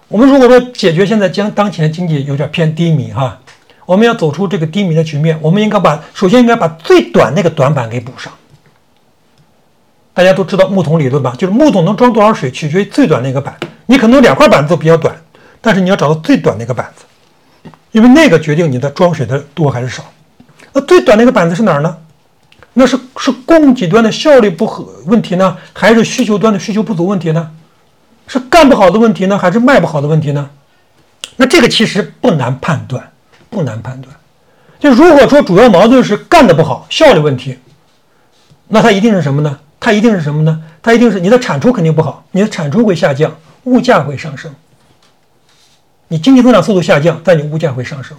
[0.10, 3.40] 我们如果说解决现在将当前的经济有点偏低迷哈。
[3.86, 8.34] 我们要走出这个低迷的局面，我们应该把首先应该把最短那个短板给补上。
[10.16, 11.36] 大家都知道木桶理论吧？
[11.38, 13.56] 就是木桶能装多少水，取决于最短那个板。
[13.86, 15.16] 你可能两块板子都比较短，
[15.62, 17.04] 但是你要找到最短那个板子，
[17.92, 20.04] 因为那个决定你的装水的多还是少。
[20.74, 21.98] 那最短那个板子是哪儿呢？
[22.74, 27.52] 那是是供给端的效率不合问题呢，还是需求端的需求不足问题呢？
[28.28, 30.50] 是干不好的问题呢，还是卖不好的问题呢？
[31.36, 33.12] 那这个其实不难判断。
[33.48, 34.14] 不难判断，
[34.80, 37.58] 就如果说主要矛盾是干的不好，效率问题，
[38.68, 39.60] 那它一定是什么呢？
[39.86, 40.64] 它一定是什么呢？
[40.82, 43.32] 它一定是你的产出肯定不好，你的产出会下降，
[43.66, 44.52] 物价会上升。
[46.08, 48.18] 你经济增长速度下降，但你物价会上升，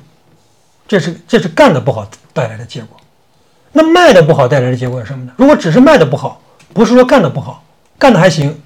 [0.87, 2.97] 这是这是干的不好带来的结果。
[3.73, 5.33] 那卖的不好带来的结果是什么呢？
[5.37, 6.41] 如果只是卖的不好，
[6.73, 7.65] 不是说干的不好，
[7.99, 8.63] 干的还行，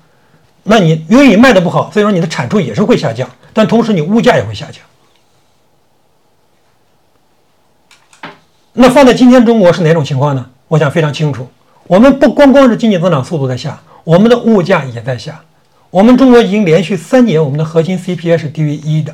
[0.64, 4.84] 那你因为你卖的不好，所以说你的产出也是会下降，但同时你物价也会下降。
[8.74, 10.50] 那放在今天中国是哪种情况呢？
[10.68, 11.50] 我想非常清楚。
[11.90, 15.40] 我们不光光是经济增长速度在下，我们的物价也在下。
[15.90, 19.12] 我们中国已经连续三年，我们的核心 CPI 是低于一的。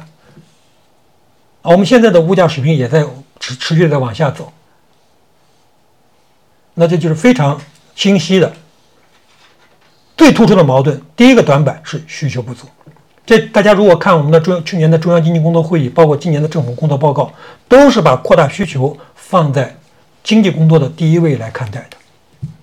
[1.63, 3.03] 啊，我们现在的物价水平也在
[3.41, 4.53] 持持续的在往下走。
[6.75, 7.59] 那这就是非常
[7.95, 8.53] 清晰的、
[10.15, 11.01] 最突出的矛盾。
[11.17, 12.67] 第一个短板是需求不足。
[13.25, 17.33] 这大家如果看我们的中去年的中央经济工作会议，包括今年的政府工作报告，
[17.69, 19.75] 都是把扩大需求放在
[20.23, 21.97] 经济工作的第一位来看待的。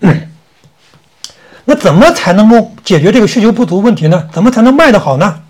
[1.66, 4.28] 那怎么才能够解决这个需求不足问题呢？
[4.34, 5.42] 怎么才能卖得好呢？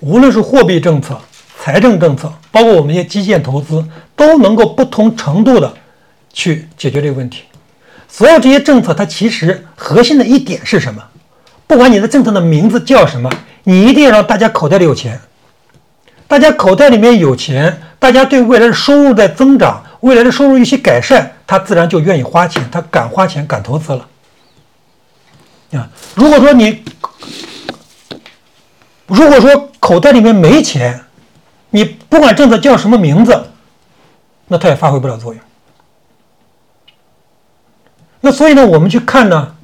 [0.00, 1.18] 无论是货币政策、
[1.60, 3.86] 财政政策，包括我们一些基建投资，
[4.16, 5.72] 都能够不同程度的
[6.32, 7.44] 去解决这个问题。
[8.08, 11.02] 所有这些政策，它其实核心的一点是什么？
[11.66, 13.30] 不管你的政策的名字叫什么，
[13.62, 15.18] 你一定要让大家口袋里有钱。
[16.26, 24.06] 大家口袋里面有钱，大家对未来的收入在增长，未来的收入一些改善，他自然就愿意花钱，他敢花钱，敢投资了。
[25.72, 26.84] 啊，如果说你，
[29.06, 31.00] 如果说口袋里面没钱，
[31.70, 33.46] 你不管政策叫什么名字，
[34.48, 35.42] 那他也发挥不了作用。
[38.20, 39.54] 那所以呢，我们去看呢。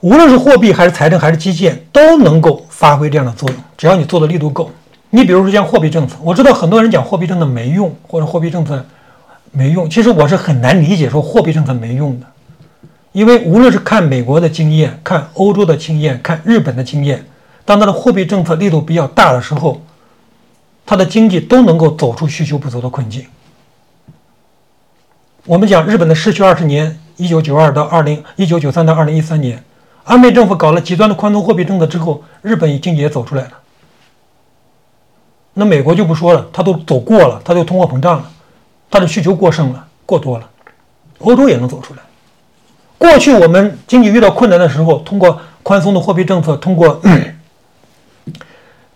[0.00, 3.58] 无论是货币还是财政还是基建，都能够发挥这样的作用。
[3.76, 4.70] 只要你做的力度够。
[5.10, 8.84] 你比如说像货币政策，我知道很多人讲货币政策没用，或者货币政策
[9.52, 9.88] 没用。
[9.88, 12.26] 其实我是很难理解说货币政策没用的。
[13.12, 17.24] 因为无论是看美国的经验、看欧洲的经验、看日本的经验，
[17.64, 19.80] 当它的货币政策力度比较大的时候，
[20.86, 23.26] 它的经济都能够走出需求不足的困境。
[25.46, 29.64] 我们讲日本的失去二十年，一九九二到二零一九九三到二零一三年，
[30.04, 33.52] 安倍政府搞了极端的宽松货币政策之后，日本经济也走出来了。
[35.54, 38.30] 那美国就不说了，它都走过了，它就通货膨胀了，
[38.90, 40.48] 它的需求过剩了，过多了。
[41.18, 42.00] 欧洲也能走出来。
[42.96, 47.00] 过去我们经济遇到困难的时候，通过宽松的货币政策，通过。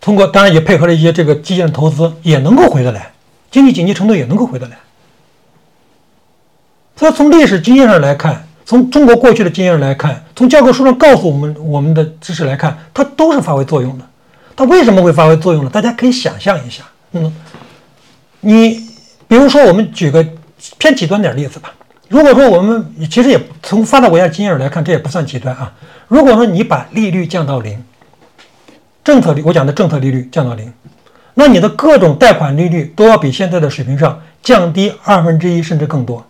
[0.03, 3.13] 通过当然也配合了一些这个基建投资，也能够回得来，
[3.53, 4.77] 经济紧急程度也能够回得来。
[6.97, 14.05] 所以从历史经验上来看，从中国过去的经验来看，从教科书上告诉我们我们的知识来看，它都是发挥作用的。
[14.57, 15.71] 它为什么会发挥作用呢？
[15.71, 16.83] 大家可以想象一下。
[17.13, 17.33] 嗯，
[18.41, 18.85] 你
[19.33, 20.23] 比如说我们举个
[20.77, 21.73] 偏极端点例子吧。
[22.09, 25.73] 如果说我们其实也从发达国家经验来看，这也不算极端啊。
[26.07, 27.83] 如果说你把利率降到零。
[29.03, 30.71] 政策利，我讲的政策利率降到零，
[31.33, 36.23] 那你的各种贷款利率都要比现在的水平上降低二分之一甚至更多。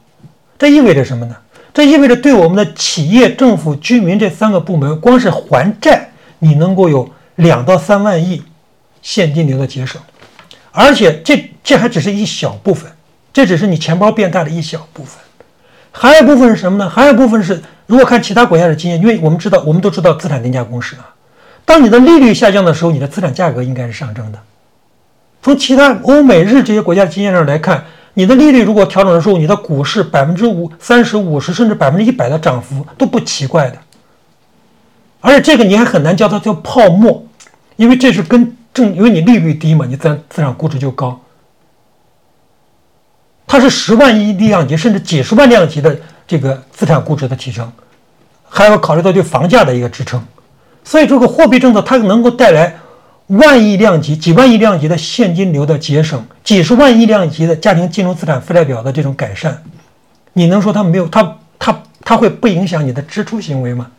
[0.57, 1.35] 这意味着什么呢？
[1.75, 8.45] 这意味着对我们的企业、政府、居民这三个部门，光是还债，你能够有两到三万亿
[9.03, 10.01] 现金流的节省，
[10.73, 12.91] 而且这这还只是一小部分，
[13.33, 15.21] 这只是你钱包变大的一小部分，
[15.93, 16.89] 还有一部分是什么呢？
[16.89, 21.15] 还有一部分是，如果看其他国家的经验，因为我们知道，我们都知道资产定价公式啊。
[21.65, 24.39] 当你的利率下降的时候，你的资产价格应该是上升的。
[25.43, 33.77] 从其他欧美日这些国家的经验上来看，你的利率如果调整的时候，你的股市百分之五、三十五十甚至百分之一百的涨幅都不奇怪的。
[35.21, 37.25] 而且这个你还很难叫它叫泡沫，
[37.77, 41.21] 因为这是跟正因为你利率低嘛，你自然资产估值就高。
[43.47, 45.95] 它是十万亿量级甚至几十万量级的
[46.27, 47.71] 这个资产估值的提升，
[48.49, 50.25] 还要考虑到对房价的一个支撑。
[50.85, 52.75] 所以，这个货币政策它能够带来
[53.27, 59.63] 万亿量级、几万亿量级的现金流的节省，几十万亿量级的家庭金融资产负债表的这种改善，
[60.33, 63.91] 你能说它没有它它它会不影响你的支出行为吗？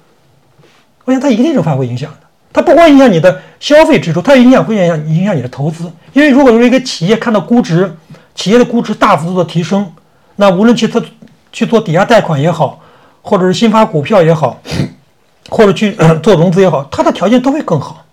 [1.05, 2.22] 我想它一定是发挥影响的。
[2.53, 5.91] 它不光影响你的消费支出，它也影响会影响影响你的投资。
[6.13, 7.93] 因为如果说一个企业看到估值，
[8.35, 9.91] 企业的估值大幅度的提升，
[10.37, 11.03] 那无论去做
[11.51, 12.79] 去做抵押贷款也好，
[13.21, 14.61] 或者是新发股票也好。
[15.49, 18.05] 或者去做融资也好，它的条件都会更好。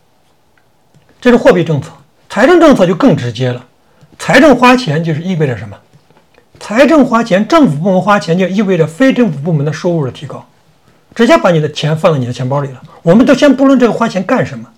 [1.20, 1.90] 这是货币政策，
[2.28, 3.64] 财政政策就更直接了。
[4.18, 5.76] 财政花钱就是意味着什么？
[6.58, 10.44] 财政花钱，政府部门花钱就意味着非政府部门的收入的提高，
[11.14, 12.82] 直接把你的钱放到你的钱包里了。
[13.02, 14.68] 我们都先不论这个花钱干什么，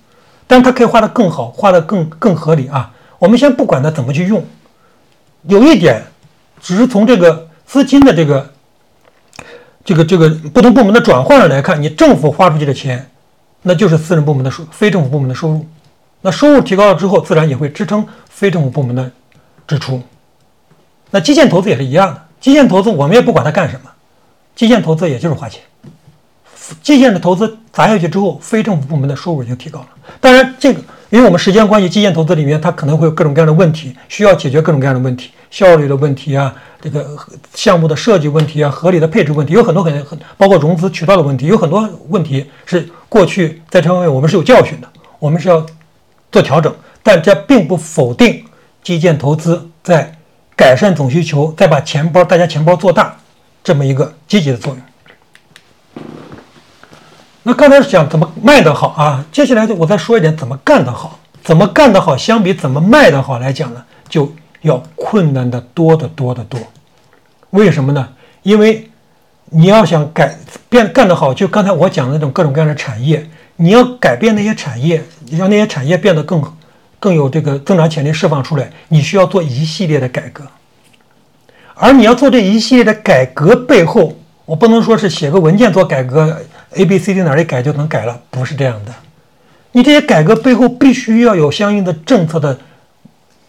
[0.46, 2.92] 但是它可以花得更好，花得更更合理啊。
[3.18, 4.44] 我们先不管它怎么去用，
[5.42, 6.02] 有一点，
[6.60, 8.50] 只是从这个资金的这个。
[9.84, 13.10] 这个这个不同部门的转换上来看，你政府花出去的钱，
[13.62, 15.66] 那就是私人部门的收，非政府部门的收入。
[16.20, 19.10] 那收入提高了之后，自然也会支撑非政府部门的
[19.66, 20.00] 支出。
[21.10, 23.90] 那基建投资也是一样的，基建投资我们也不管它干什么，
[24.54, 25.60] 基建投资也就是花钱。
[26.82, 29.86] 基建的投资砸下去之后，非政府部门的收入就提高了。
[30.20, 36.54] 当然，这个因为我们时间关系，基建投资里面它可能会有各种各样的问题，需要解决各种各样的问题，效率的问题啊。
[36.80, 37.16] 这个
[37.54, 44.88] 项目的设计问题啊，合理的配置问题，有很多很很，包括融资渠道的问题，有很多问题是过去在这方面我们是有教训的，
[45.20, 45.64] 我们是要
[46.32, 48.44] 做调整，但这并不否定
[48.82, 50.12] 基建投资在
[50.56, 53.16] 改善总需求，再把钱包大家钱包做大
[53.62, 54.82] 这么一个积极的作用。
[57.42, 64.32] 那刚才讲怎么卖得好啊，接下来我再说一点怎么干得好，怎么干得好，相比怎么卖得好来讲呢，就。
[64.62, 66.60] 要困难的多得多得多，
[67.50, 68.08] 为什么呢？
[68.44, 68.88] 因为
[69.46, 70.38] 你要想改
[70.68, 76.40] 变干得好，就刚才我讲的那种各种各样的产业，你要改变那些产业，让那些产业变得更
[77.00, 80.44] 更有这个增长潜力释放出来，你需要做一系列的改革。
[81.74, 86.40] 而你要做这一系列的改革背后，我不能说是写个文件做改革
[86.74, 88.94] ，A、B、C、D 哪里改就能改了，不是这样的。
[89.72, 92.58] 你这些改革背后必须要有相应的政策的。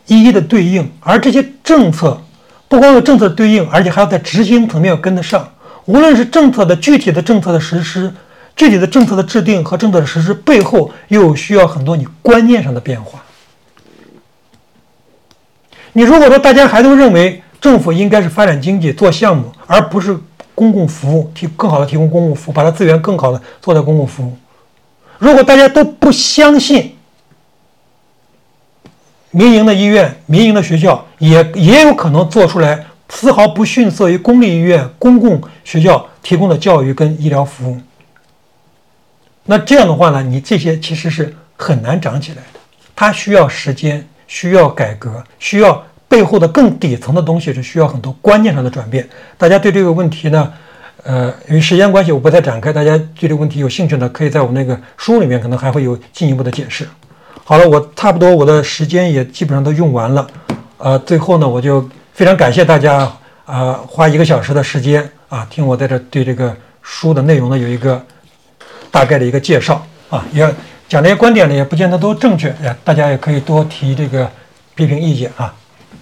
[0.08, 2.22] 一一的对应，而这些政策
[2.68, 5.50] 不光有政策对应，而且还要在执行层面要跟得上。
[5.86, 8.14] 无论是政策的具体的政策的实施，
[8.54, 13.24] 具体的政策的制定和政策的实施背后，又需要很多你观念上的变化。
[15.94, 20.18] 你如果说大家还都认为政府应该是发展经济、做项目，而不是
[20.56, 24.38] 公共服务，提更好的提供公共服务，把它资源更好的做在公共服务。
[25.18, 26.96] 如果大家都不相信。
[29.36, 37.82] 民营的医院、民营的学校也也有可能做出来丝毫不逊色于公立医院、公共学校提供的教育跟医疗服务。
[39.46, 42.60] 那这样的话呢，你这些其实是很难长起来的，
[42.96, 45.84] 它需要时间，需要改革，需要
[46.14, 49.10] 背后的更底层的东西是需要很多观念上的转变。
[49.36, 50.54] 大家对这个问题呢，
[51.02, 52.72] 呃，由于时间关系，我不再展开。
[52.72, 56.88] 大家对这个问题有兴趣的，可以在我那个书里面可能还会有进一步的解释。
[57.44, 60.28] 好了，我差不多我的时间也基本上都用完了，
[60.78, 63.12] 呃，最后呢，我就非常感谢大家
[63.48, 68.00] 啊，花一个小时的时间啊，听我在这对这个书的内容呢有一个。
[68.92, 70.48] 大概的一个介绍啊，也
[70.88, 74.30] 讲这些观点呢，也不见得都正确，哎，大家也可以多提这个
[74.76, 75.52] 批评意见啊。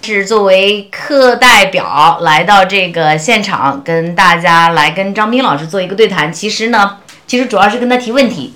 [0.02, 6.32] 是作为课代表来到这个现场，跟大家来跟张斌老师做一个对谈。
[6.32, 6.97] 其实呢，
[7.28, 8.54] 其实主要是跟他提问题。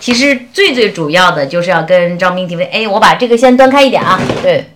[0.00, 2.68] 其实最最主要的就是要跟张斌提问。
[2.72, 4.72] 哎，我把这个先端开一点啊，对，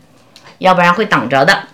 [0.58, 1.64] 要不然会挡着的。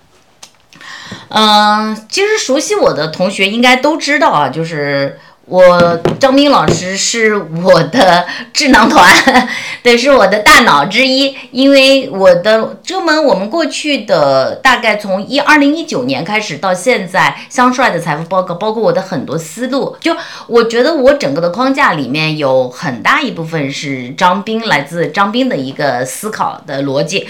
[1.29, 5.19] 嗯，其实熟悉我的同学应该都知道啊，就是。
[5.49, 9.11] 我张斌老师是我的智囊团，
[9.83, 11.35] 对，是我的大脑之一。
[11.53, 20.15] 因为我的这门我们过去的大概从一二零一九年开始到现在，香帅的财富报告，包括我的很多思路，就
[20.47, 27.27] 我觉得我整个的框架里面有很大一部分是张斌来自张斌的一个思考的逻辑。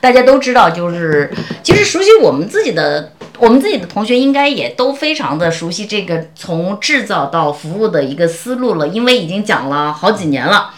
[0.00, 3.12] 大家都知道，就是其实熟悉我们自己的。
[3.42, 10.70] 我们自己的同学应该也都非常的熟悉这个从制造到服务的一个思路了，因为已经讲了好几年了。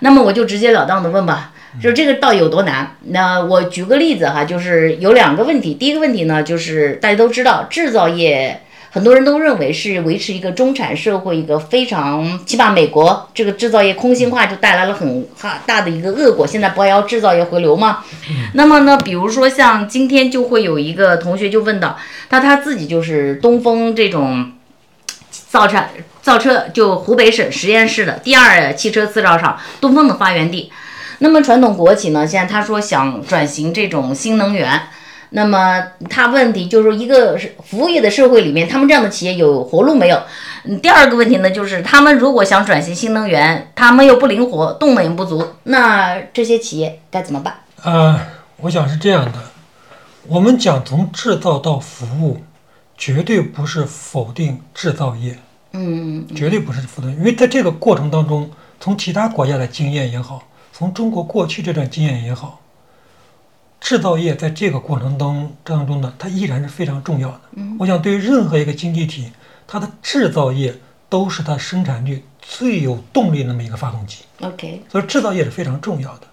[0.00, 1.52] 那么我就直截了当的问吧，
[1.82, 2.94] 就这个到底有多难？
[3.04, 5.72] 那我举个例子哈，就是有两个问题。
[5.72, 8.60] 第一个问题呢，就是大家都知道制造业。
[8.92, 16.44] 很多人都认为是维持一个中产社会一个非常，起码美国这个制造业空心化就带来了很哈大的一个恶果。
[16.44, 18.04] 现在不要制造业回流吗？
[18.54, 21.96] 那么呢，比如说像今天就会有一个同学就问到，
[22.30, 24.50] 那他自己就是东风这种
[25.30, 25.84] 造车
[26.20, 30.72] 造车就湖北省十堰市的第二汽车制造厂东风的发源地。
[31.20, 34.82] 那么传统国企呢，现在他说想转型这种新能源。
[35.30, 40.20] 那么他问题就是一个是服务业的社会里面，他们这样的企业有活路没有？
[40.64, 47.54] 嗯，第二个问题呢，就是他们如果想转型新能源，他们又不灵活，动能也不足，那这些企业该怎么办？
[47.82, 48.20] 呃，
[48.58, 49.38] 我想是这样的，
[50.26, 52.42] 我们讲从制造到服务，
[52.98, 55.38] 绝对不是否定制造业，
[55.72, 62.60] 嗯，绝对不是否定，因为在这个过程当中，从其他国家的经验也好，从中国过去这段经验也好。
[63.80, 67.40] 制造业在这个过程当当中呢，它依然是非常重要的。
[67.52, 69.32] 嗯，我想对于任何一个经济体，
[69.66, 70.74] 它的制造业
[71.08, 74.24] 都是它生产率最有动力那么一个发动机。
[74.42, 76.26] OK，所以制造业是非常重要的。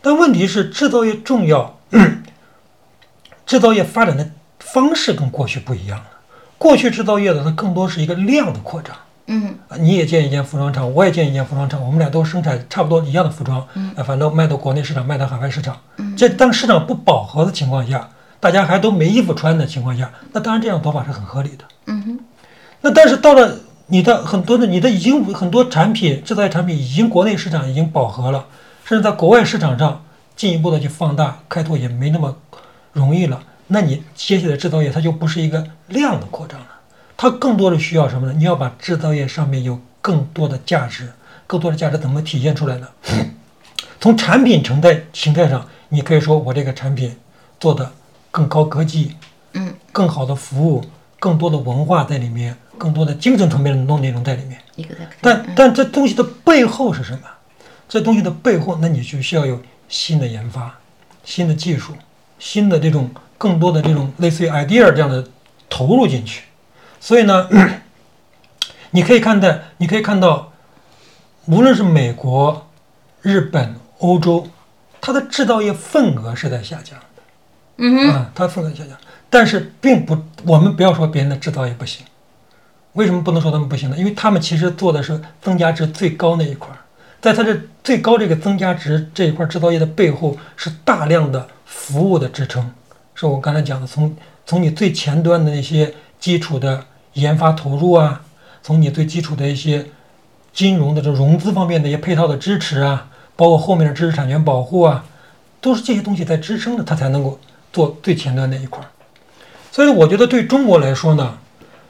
[0.00, 1.78] 但问题是，制造业重要，
[3.44, 4.30] 制造业发展的
[4.60, 6.06] 方式跟过去不一样了。
[6.58, 8.96] 过去制造业的它更多是一个量的扩张。
[9.26, 22.18] 嗯，你也建一间服装厂，我也建一间服装厂，我们俩都生产差不多一样的服装，嗯，反正卖到国内市场，卖到海外市场，嗯，这当市场不饱和的情况下，大家还都没衣服穿的情况下，那当然这样做法是很合理的，嗯哼。
[22.82, 28.44] 那但是到了你的很多的，你的已经很多产品制造业产品已经国内市场已经饱和了，
[28.84, 30.02] 甚至在国外市场上
[30.36, 32.36] 进一步的去放大开拓也没那么
[32.92, 36.66] 容易了，那你接下来制造业它就不是一个量的扩张了。
[37.16, 38.32] 它更多的需要什么呢？
[38.36, 41.12] 你要把制造业上面有更多的价值，
[41.46, 42.88] 更多的价值怎么体现出来呢？
[44.00, 47.16] 从产品形态形态上，你可以说我这个产品
[47.58, 47.90] 做的
[48.30, 49.16] 更高科技，
[49.52, 50.84] 嗯，更好的服务，
[51.18, 54.60] 更多的文化在里面，更多的精神层面的东内容在里面。
[55.20, 57.20] 但但这东西的背后是什么？
[57.88, 60.74] 这东西的背后，那你就需要有新的研发、
[61.24, 61.92] 新的技术、
[62.38, 63.08] 新的这种
[63.38, 65.24] 更多的这种类似于 idea 这样的
[65.70, 66.42] 投入进去。
[67.04, 67.46] 所以呢，
[68.92, 70.50] 你可以看到，你可以看到，
[71.44, 72.66] 无论是美国、
[73.20, 74.48] 日本、欧洲，
[75.02, 77.22] 它的制造业份额是在下降的。
[77.76, 78.96] 嗯哼，它份额下降，
[79.28, 82.06] 但是并不，我们不要说别人的制造业不行。
[82.94, 83.98] 为什么不能说他们不行呢？
[83.98, 86.74] 因为他们其实做的是增加值最高那一块，
[87.20, 92.72] 在它这最高这个增加值这一块制造业的背后，是大量的服务的支撑。
[93.14, 96.82] 是我刚才讲的，从从你最前端的那些基础的。
[97.14, 98.22] 研发投入啊，
[98.62, 99.86] 从你最基础的一些
[100.52, 105.04] 金融的这融资方面的一些配套的支持啊，包括后面的知识产权保护啊，
[105.60, 107.38] 都是这些东西在支撑着它才能够
[107.72, 108.80] 做最前端那一块。
[109.72, 111.38] 所以我觉得对中国来说呢，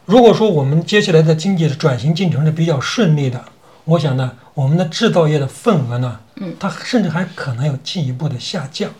[0.07, 3.45] 如果说我们接下来的经济的转型进程是比较顺利的，
[3.85, 8.91] 我想呢，我们的制造业的份额呢，嗯，它甚至还可能有进一步的下降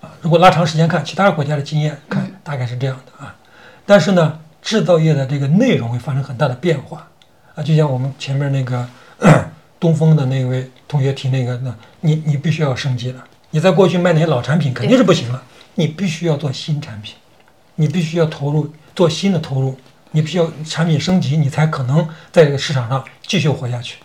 [0.00, 0.10] 啊。
[0.20, 3.34] 如果拉长时间看，其他国家的经验看，大概是这样的啊。
[3.86, 4.40] 但是呢。
[4.68, 7.08] 制造业的这个内容会发生很大的变化。
[7.54, 8.86] 啊，就像我们前面那个
[9.80, 13.24] 东风的那位同学提那个，那你你必须要升级了。
[13.48, 15.42] 你在过去卖那些老产品肯定是不行了，
[15.74, 17.14] 你必须要做新产品，
[17.76, 19.74] 你必须要投入做新的投入，
[20.10, 23.96] 你必须要产品升级，你才可能在这个市场上继续活下去。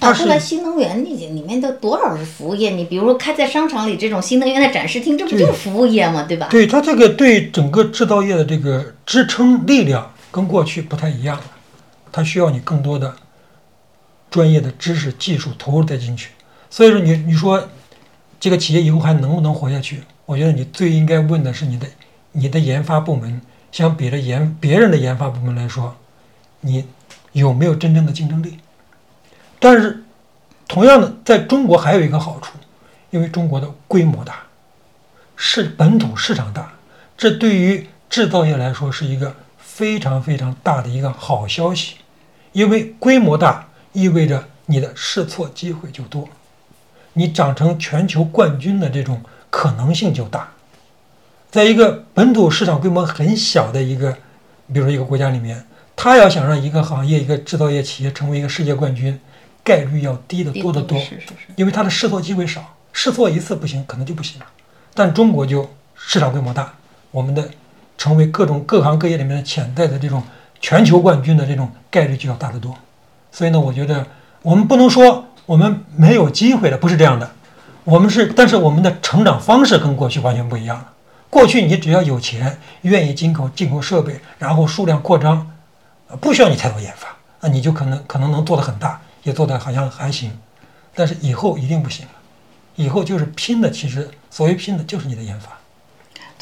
[0.00, 2.70] 它是后来新能源里里面的多少是服务业？
[2.70, 6.24] 你比如说开在商场里这种新能源的展示厅，这不就是服务业吗？
[6.28, 6.48] 对吧？
[6.50, 11.44] 对它这个对整个制造业的这个支撑力量跟过去不太一样了，
[12.12, 13.14] 它需要你更多的
[14.30, 16.30] 专业的知识、技术投入再进去。
[16.68, 17.68] 所以说你你说
[18.40, 20.02] 这个企业以后还能不能活下去？
[20.26, 21.86] 我觉得你最应该问的是你的
[22.32, 23.40] 你的研发部门，
[23.70, 25.94] 相比着研别人的研发部门来说，
[26.62, 26.84] 你
[27.32, 28.58] 有没有真正的竞争力？
[29.64, 30.04] 但是
[30.68, 32.58] 同样的，在中国还有一个好处，
[33.08, 34.40] 因为中国的规模大。
[35.36, 36.74] 是本土市场大，
[37.16, 41.94] 这对于制造业来说是一个非常非常大的一个好消息，
[42.52, 46.28] 因为规模大意味着你的试错机会就多，
[47.14, 50.50] 你长成全球冠军的这种可能性就大。
[51.50, 54.12] 在一个本土市场规模很小的一个，
[54.70, 55.64] 比如说一个国家里面，
[55.96, 59.18] 他要想让一个行业、一个制造业企业成为一个世界冠军，
[59.64, 61.34] 概率要低得多得多，是是是。
[61.56, 64.46] 因为它的试错机会少，试错一次不行，可能就不行了。
[64.94, 66.72] 但中国就市场规模大，
[67.10, 67.50] 我们的
[67.98, 70.22] 成为各种各行各业里面的潜在的这种
[70.60, 72.76] 全球冠军的这种概率就要大得多。
[73.32, 74.06] 所以呢，我觉得
[74.42, 77.30] 我们不能说我们没有机会了，不是这样的。
[77.84, 80.92] 我们是，但是我们的成长方式跟过去完全不一样了。
[81.28, 85.50] 过去你只要有钱，愿意进口进口设备，然后数量扩张，
[86.08, 87.08] 呃不需要你太多研发，
[87.40, 90.30] 那你就可能可能能做得很大，也做的好像还行。
[90.94, 92.12] 但是以后一定不行了，
[92.76, 95.58] 以后就是拼的，其实所谓拼的就是你的研发。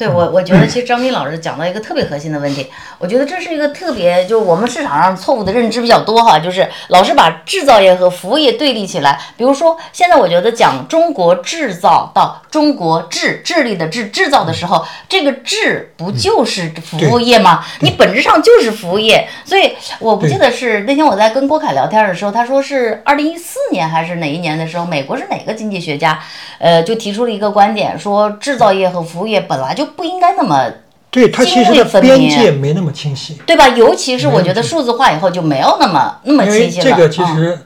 [0.03, 9.17] 对我，我觉得其实张斌老师讲到一个特别核心的问题，我觉得这是一个特别，就是我们市场上错误的认知比较多哈，就是老是把制造业和服务业对立起来。
[9.37, 17.63] 比如说，现在我觉得讲中国制造到中国智智力的智制造的时候，这个智不就是服务业吗？
[17.79, 19.25] 你本质上就是服务业。
[19.45, 26.19] 所以我不记得是那天我在跟郭凯聊天的时候，他说是二零一四年还是哪一年的时候，美国是哪个经济学家，
[26.59, 30.71] 呃，就提出了一个观点，说制造业和服务业本来就不应该那么。
[31.09, 33.67] 对它其实的边明界没那么清晰，对吧？
[33.69, 36.83] 尤其是我觉得数字化以后就没有那么那么清晰了。
[36.83, 37.59] 这个其嗯实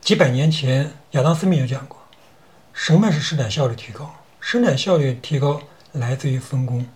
[0.00, 1.98] 几百年前亚当·斯密有讲过，
[2.72, 4.10] 什么是生产效率提高？
[4.40, 5.60] 生产效率提高
[5.92, 6.86] 来自于分工，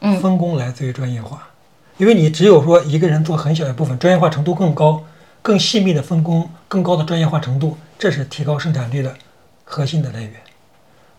[0.00, 1.48] 嗯分工来自于专业化。
[1.96, 5.02] 因为你只有说一个人做很小一部分，专业化程度更高、
[5.40, 9.14] 更细密的分工、更高的专业化程度，这是提高生产率的
[9.64, 10.32] 核心的来源。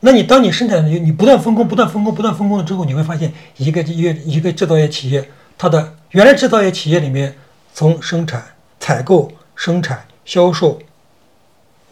[0.02, 7.36] 那你当你生产你不断分工、不断分工、不断分工了之后，你会发现一个一个一个制造业企业，它的原来制造业企业里面，
[7.74, 8.44] 从生产、
[8.80, 10.80] 采购、生产、销售，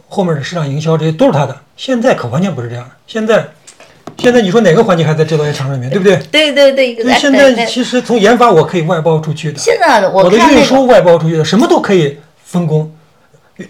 [0.08, 1.54] 后面的市场营销这些都是它的。
[1.76, 2.90] 现在可完全不是这样的。
[3.06, 3.46] 现在，
[4.16, 6.16] 现在你说哪个环节还在制造业厂里面，对不对？
[6.30, 12.90] 对对对，现在其实从研发我可以外包出去的，现在我的运输外包出去的，什么都可以分工。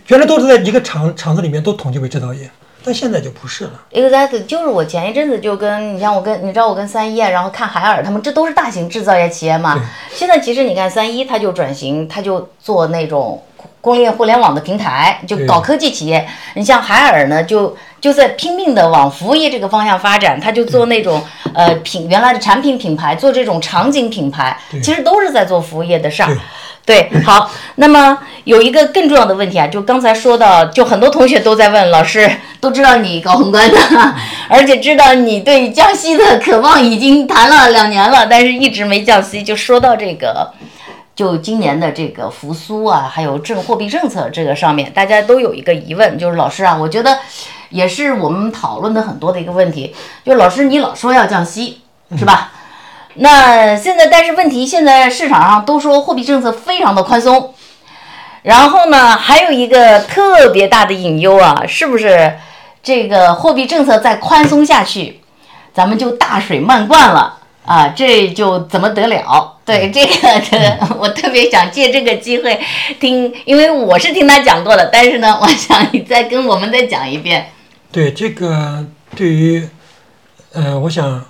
[0.06, 2.48] 原来都是在一个厂厂子里面都统计为制造业，
[2.88, 3.72] 但现在就不是了。
[3.92, 9.78] Exactly，就是我前一阵子就跟你像我跟你知道我跟三一啊，然后看海尔他们，这都是大型制造业企业嘛。
[10.10, 13.42] 现在其实你看三一，它就转型，它就做那种
[13.82, 16.26] 工业互联网的平台，就搞科技企业。
[16.54, 21.22] 你像海尔呢，就就在拼命的往服务业这个方向发展，他就做那种
[21.52, 26.34] 呃品原来的产品品牌，做这种场景品牌，其实都是在做服务业的事儿。
[26.88, 32.30] 对，好，那么有一个更重要的问题啊，就刚才说到，就很多同学都在问老师，
[32.62, 33.76] 都知道你搞宏观的，
[34.48, 39.42] 而且知道你对降息的渴望已经谈了两年了，但是一直没降息。
[39.42, 40.50] 就说到这个，
[41.14, 47.18] 就今年的这个复苏啊，还有政货币政策这个上面，大家都有一个疑问，就是老师啊，我觉得
[47.68, 49.94] 也是我们讨论的很多的一个问题，
[50.24, 51.82] 就老师你老说要降息，
[52.16, 52.52] 是吧？
[53.20, 57.52] 那现在，但是问题现在市场上都说货币政策非常的宽松，
[58.42, 62.38] 然后呢，还有一个特别大的隐忧啊，是不是
[62.82, 65.20] 这个货币政策再宽松下去，
[65.74, 67.88] 咱们就大水漫灌了啊？
[67.88, 69.56] 这就怎么得了？
[69.68, 72.58] 对这个，这个我特别想借这个机会
[72.98, 77.50] 听，因为我是听他讲过的，但是呢，我想你再跟我们再讲一遍。
[77.92, 78.86] 对这个，
[79.16, 79.68] 对于，
[80.54, 81.22] 呃，我想，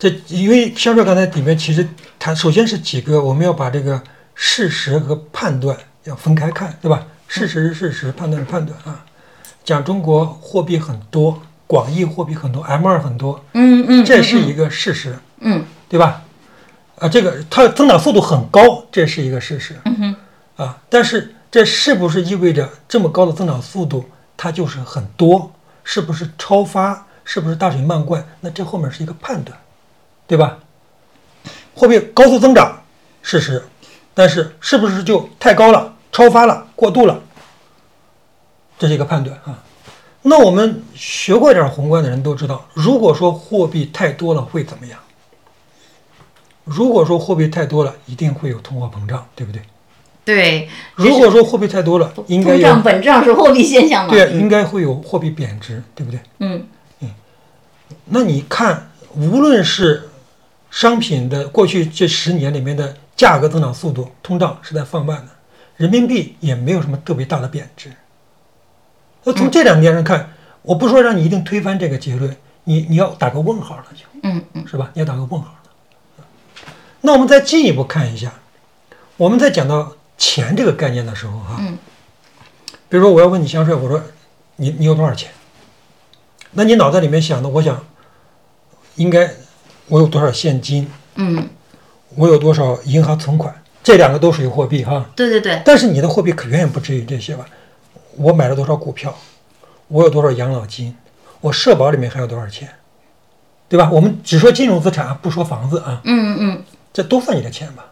[0.00, 1.86] 这因为肖帅刚才里面其实
[2.18, 4.02] 它首先是几个，我们要把这个
[4.34, 7.06] 事实和判断要分开看，对吧？
[7.28, 9.04] 事实是事实，判断是判断啊。
[9.62, 16.22] 讲中国货币很多，广义货币很多，M 二很多，嗯嗯，这是一个事实，嗯对吧？
[16.98, 19.78] 啊，这个它增长速度很高，这是一个事实。
[19.84, 20.16] 嗯
[20.56, 25.52] 哼，啊，但是这是不是意味着这么高的增长速度，它就是很多？
[25.84, 27.06] 是不是超发？
[27.22, 28.26] 是不是大水漫灌？
[28.40, 29.56] 那这后面是一个判断，
[30.30, 30.58] 对吧？
[31.74, 32.80] 货币高速增长，
[33.20, 33.60] 事实，
[34.14, 37.20] 但是是不是就太高了、超发了、过度了？
[38.78, 39.58] 这是一个判断啊。
[40.22, 45.00] 那我们学过点宏观的人都知道，如果说货币太多了会怎么样？
[46.62, 49.60] 如果说货币太多了，一定会有通货膨胀，对不对？
[50.24, 50.68] 对。
[50.94, 54.10] 如果说货币太多了，应该通胀本质上是货币现象嘛？
[54.12, 56.20] 对，应该会有货币贬值，对不对？
[56.38, 56.64] 嗯
[57.00, 57.10] 嗯。
[58.04, 60.09] 那你看，无论是
[60.70, 65.28] 商品的过去这十年里面的价格增长速度，通胀是在放慢的，
[65.76, 67.92] 人民币也没有什么特别大的贬值。
[69.24, 70.32] 那从这两点上看，
[70.62, 72.34] 我不说让你一定推翻这个结论，
[72.64, 74.90] 你你要打个问号了，就嗯嗯，是吧？
[74.94, 76.24] 你要打个问号了。
[77.02, 78.32] 那我们再进一步看一下，
[79.16, 81.76] 我们在讲到钱这个概念的时候，哈，嗯，
[82.88, 84.02] 比如说我要问你香帅，我说
[84.56, 85.30] 你你有多少钱？
[86.52, 87.84] 那你脑袋里面想的，我想
[88.96, 89.30] 应该
[89.90, 91.48] 我有多少现金，嗯，
[92.14, 95.04] 我有多少银行存款，这两个都属于货币哈。
[95.16, 97.44] 对对对，但是你的货币可远远不止于这些吧？
[98.16, 99.14] 我买了多少股票，
[99.88, 100.96] 我有多少养老金，
[101.40, 102.68] 我社保里面还有多少钱，
[103.68, 103.90] 对吧？
[103.92, 107.86] 我们只说金融资产，不说房子啊，嗯嗯这都算你的钱吧？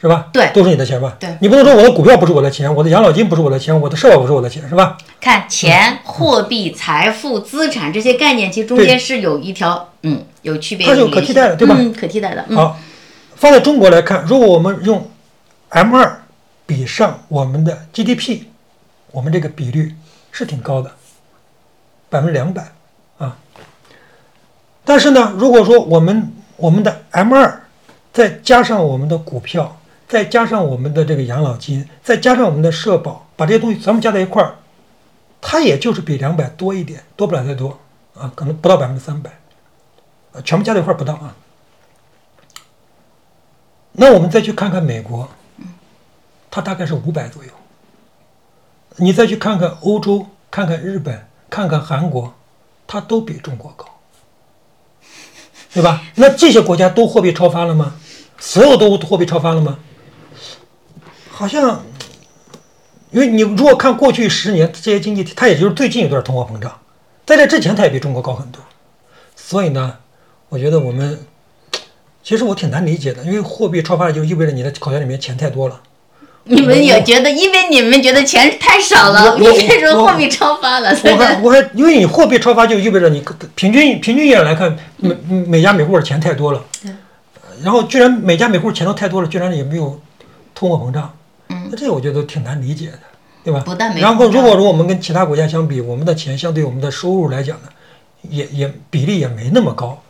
[0.00, 0.28] 是吧？
[0.34, 1.16] 对都是你的钱吧？
[1.18, 4.98] 对你不能说我的股票不是我的钱，我的养老金不是我的钱，我的社保不是我的钱，是吧？
[5.18, 11.74] 看钱、货币、财富、资产这些概念，其实中间是有一条嗯有区别，它是有可替代的对吧？
[11.76, 12.56] 嗯，可替代的，嗯。
[12.56, 12.78] 好，
[13.34, 15.10] 放在中国来看，如果我们用
[15.70, 16.22] M 二
[16.64, 18.44] 比上我们的 GDP，
[19.10, 19.94] 我们这个比率
[20.30, 20.92] 是挺高的，
[22.08, 22.72] 百分之两百
[23.18, 23.36] 啊。
[24.84, 27.62] 但是呢，如果说我们我们的 M 二
[28.12, 34.54] 再加上我们的股票，再加上我们的这个养老金，再加上我们的社保，把这些东西全部加在一块儿，
[35.40, 37.78] 它也就是比两百多一点，多不了太多
[38.14, 39.36] 啊，可能不到百分之三百，呃，
[40.42, 41.34] 全部加在一块儿不到啊。
[43.92, 45.28] 那我们再去看看美国，
[46.50, 47.50] 它大概是五百左右。
[48.96, 52.34] 你再去看看欧洲，看看日本，看看韩国，
[52.86, 53.86] 它都比中国高，
[55.72, 56.02] 对吧？
[56.14, 57.96] 那这些国家都货币超发了吗？
[58.38, 59.78] 所有都货币超发了吗？
[61.30, 61.84] 好像，
[63.10, 66.80] 因为你如果看过去十年这些经济体，它也就是最近有段通货膨胀，
[67.26, 68.62] 在这之前它也比中国高很多。
[69.34, 69.98] 所以呢，
[70.54, 71.18] 我觉得我们
[72.22, 75.80] 其实我挺难理解的，因为货币超发就意味着你的口袋里面钱太多了。
[76.44, 83.20] 你们也觉得，因为你们觉得钱太少了，我你这时候货币超发了，我还我还因为你货币超发就意味着你
[83.56, 86.64] 平均平均一来看，每每家每户的钱太多了，
[87.64, 90.00] 然后居然每家每户钱都太多了，居然也没有
[90.54, 91.12] 通货膨胀，
[91.48, 91.66] 嗯。
[91.68, 92.98] 那这我觉得挺难理解的，
[93.42, 93.60] 对吧？
[93.66, 97.68] 不但没然后如果说我们跟其他国家相比，我们的钱相对我们的收入来讲呢，
[98.22, 99.88] 也也比例也没那么高。
[99.88, 100.03] 啊，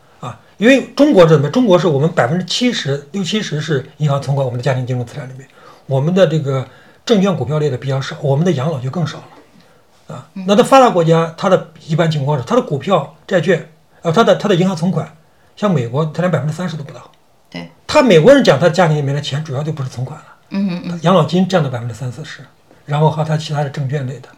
[0.56, 1.50] 因为中国是怎么？
[1.50, 5.46] 中国是我们百分之七十六七十是银行存款，我们的家庭金融资产里面，
[5.86, 6.66] 我们的这个
[7.04, 10.14] 证券股票类的比较少，我们的养老就更少了。
[10.14, 13.68] 啊，那在发达国家，它的一般情况是，它的股票、债券，
[14.02, 15.16] 呃，它的它的银行存款，
[15.56, 17.10] 像美国，它连百分之三十都不到。
[17.50, 22.42] 对，他美国人讲，他家庭里面的钱主要就不是存款了，嗯嗯嗯，养老金占到百分之三四十，
[22.84, 24.28] 然后还有他其他的证券类的。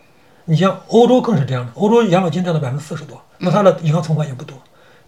[0.45, 4.57] 你像欧洲更是这样的，欧洲养老金占到百分之四十多，那它的银行存款也不多。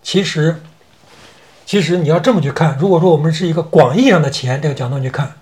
[0.03, 0.61] 其实，
[1.69, 5.35] 其实你要这么去看，如果说我们是一个广义上的钱这个角度去看，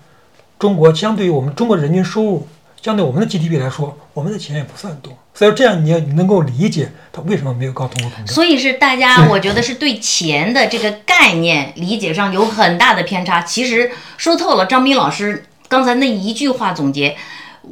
[0.59, 2.47] 中国相对于我们中国人均收入，
[2.81, 5.17] 相对我们的 GDP 来说，我们的钱也不算多。
[5.33, 8.27] 所以这样你要能够理解它为什么没有高通货膨胀。
[8.27, 13.41] 所以是大家，我觉得是对钱的这个概念理解上有很大的偏差。
[13.43, 17.15] 其实说透了，张斌老师刚才那一句话总结，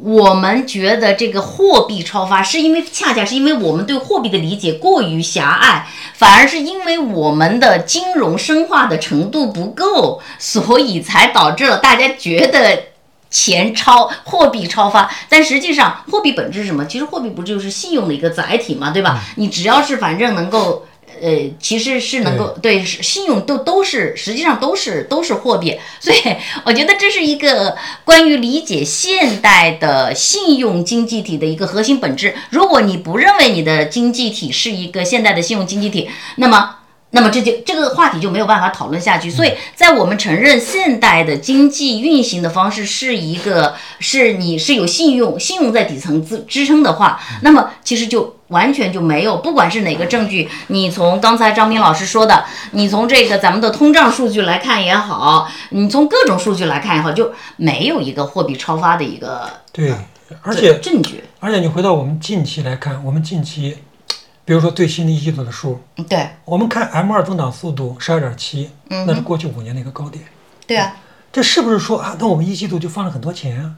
[0.04, 12.84] 我们觉得这个货币超发，是因为恰恰是因为我们对货币的理解过于狭隘，反而是因为我们的金融深化的程度不够，所以才导致了大家觉得。
[13.28, 16.86] 钱超货币超发，但实际上货币本质是什么？
[16.86, 19.20] 其实货币不就是信用的一个载体嘛，对吧？
[19.36, 20.86] 你只要是反正能够。
[21.26, 26.18] 呃，其实是能够对是信用都都是实际上都是都是货币，所以
[26.64, 32.35] 我觉得这是一个关于理解现代的信用经济体的一个核心本质。
[32.52, 36.76] 如果你不认为你的经济体是一个现代的信用经济体，那么
[37.10, 39.27] 那么这就这个话题就没有办法讨论下去。
[39.31, 59.94] 所以在我们承认现代的经济运行的方式是一个是你是有信用信用在底层支支撑的话，那么其实就完全就没有，不管是哪个证据，你从刚才张斌老师说的，你从这个咱们的通胀数据来看也好，你从各种数据来看也好，就没有一个货币超发的一个对，
[60.42, 61.24] 而且证据。
[61.40, 63.78] 而且你回到我们近期来看，我们近期，
[64.44, 70.24] 比如说最新的一季度的数，对我们看 M 二增长速度十二点七，嗯那是过去五年的一个高点。
[70.68, 70.96] 对啊，
[71.32, 72.16] 这是不是说啊？
[72.20, 73.72] 那我们一季度就放了很多钱啊？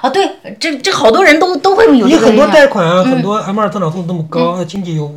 [0.00, 5.12] 啊对，这这好多人都都会有你很多贷款啊，很多 M 二增长速度那么高，那经济又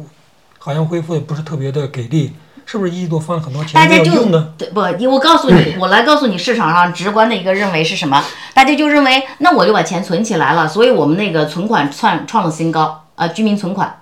[0.60, 2.34] 好像恢复的不是特别的给力，
[2.66, 4.54] 是不是一季度放了很多钱大家就用呢？
[4.58, 4.80] 对不？
[5.10, 8.24] 我告诉你，我来告诉你，市场上直观的一个认为是什么？
[8.54, 14.02] 大家就认为，那我就把钱存起来了，所以我们那个存款创创了新高啊、居民存款。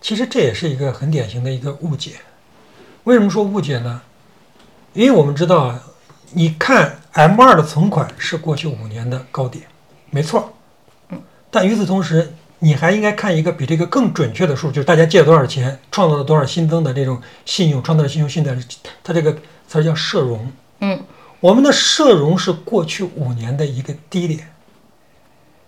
[0.00, 2.12] 其实这也是一个很典型的一个误解。
[3.04, 4.00] 为什么说误解呢？
[4.94, 5.80] 因为我们知道啊，
[6.32, 9.64] 你看 M 二的存款是过去五年的高点，
[10.12, 10.54] 没错。
[11.08, 11.20] 嗯
[11.50, 18.56] 但与此同时，你还应该看一个比这个更准确的数，就是大家借了多少钱，创造了多少新增的这种信用，创造了信用信贷，
[19.02, 19.36] 它这个
[19.66, 20.50] 词儿叫社融。
[20.80, 21.02] 嗯，
[21.40, 24.48] 我们的社融是过去五年的一个低点。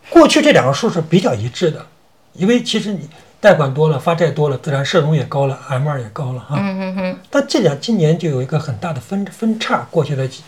[0.09, 1.85] 过去这两个数是比较一致的，
[2.33, 3.09] 因为其实你
[3.41, 6.57] 贷款多了，发债多了，自然社融也高了，M 二也高了哈。
[6.59, 10.43] 嗯嗯嗯，但这两今年就有一个很大的分分叉，过去的几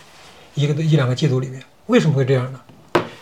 [0.55, 2.59] 一个一两个季度里面，为什么会这样呢？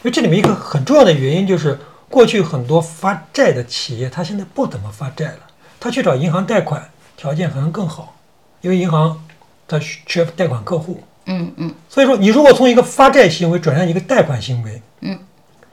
[0.05, 1.79] 因为这里面一个很重要的原因就是，
[2.09, 5.39] 过去很多发债的企业，它现在不怎么发债了，
[5.79, 6.87] 它去找银行贷款，
[7.17, 8.15] 条件可能更好，
[8.61, 9.19] 因为银行
[9.67, 11.73] 它需缺贷款客户，嗯嗯。
[11.89, 15.17] 所以说你如果从一个发债行为转向一个贷款行为，嗯，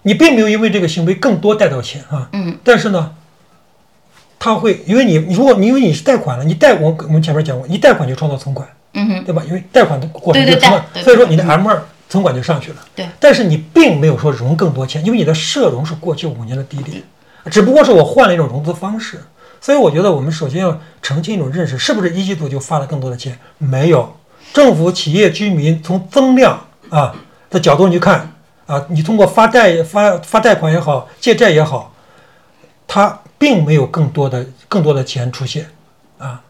[0.01, 3.15] 你并没有因为这个行为更多贷到钱啊，嗯，但是呢，
[4.39, 9.43] 它会因为你你如果你因为你是贷款了，你贷我我们前面讲过，你贷款就创造存款，嗯哼，对吧？
[9.47, 12.77] 因为贷款的过程就存款，对对所以说你的 M 二存款就上去了。
[12.95, 17.03] 对，但是你并没有说融更多钱，因为你的社融是过去五年的低点，
[17.51, 19.19] 只不过是我换了一种融资方式。
[19.63, 23.39] 所以我觉得我们首先要澄清一种认识，是不是一季度就发了更多的钱？
[23.57, 24.15] 没有，
[24.53, 27.15] 政府、企业、居民从增量啊
[27.49, 28.31] 的角度你去看
[28.67, 31.95] 啊，你通过发贷、发发贷款也好，借债也好，
[32.87, 35.67] 它并没有更多的更多的钱出现
[36.19, 36.43] 啊。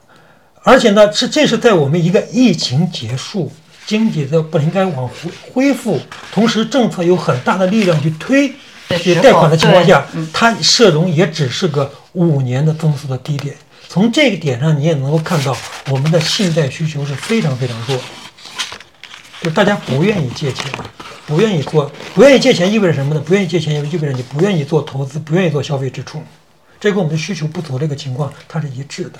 [0.64, 3.52] 而且呢，是这是在我们一个疫情结束、
[3.86, 6.00] 经济的不应该往恢恢复，
[6.32, 8.48] 同时政策有很大的力量去推
[8.88, 13.54] 的时候这贷款的情况下它社融也只是个五年的增速的低点。
[13.88, 15.54] 从这个点上，你也能够看到
[15.90, 17.98] 我们的信贷需求是非常非常弱，
[19.42, 20.64] 就大家不愿意借钱，
[21.26, 23.20] 不愿意做，不愿意借钱意味着什么呢？
[23.20, 26.22] 不愿意借钱意味着你不愿意做投资，不愿意做消费支出，
[26.80, 29.18] 这跟我们的需求不足这个情况它是一致的。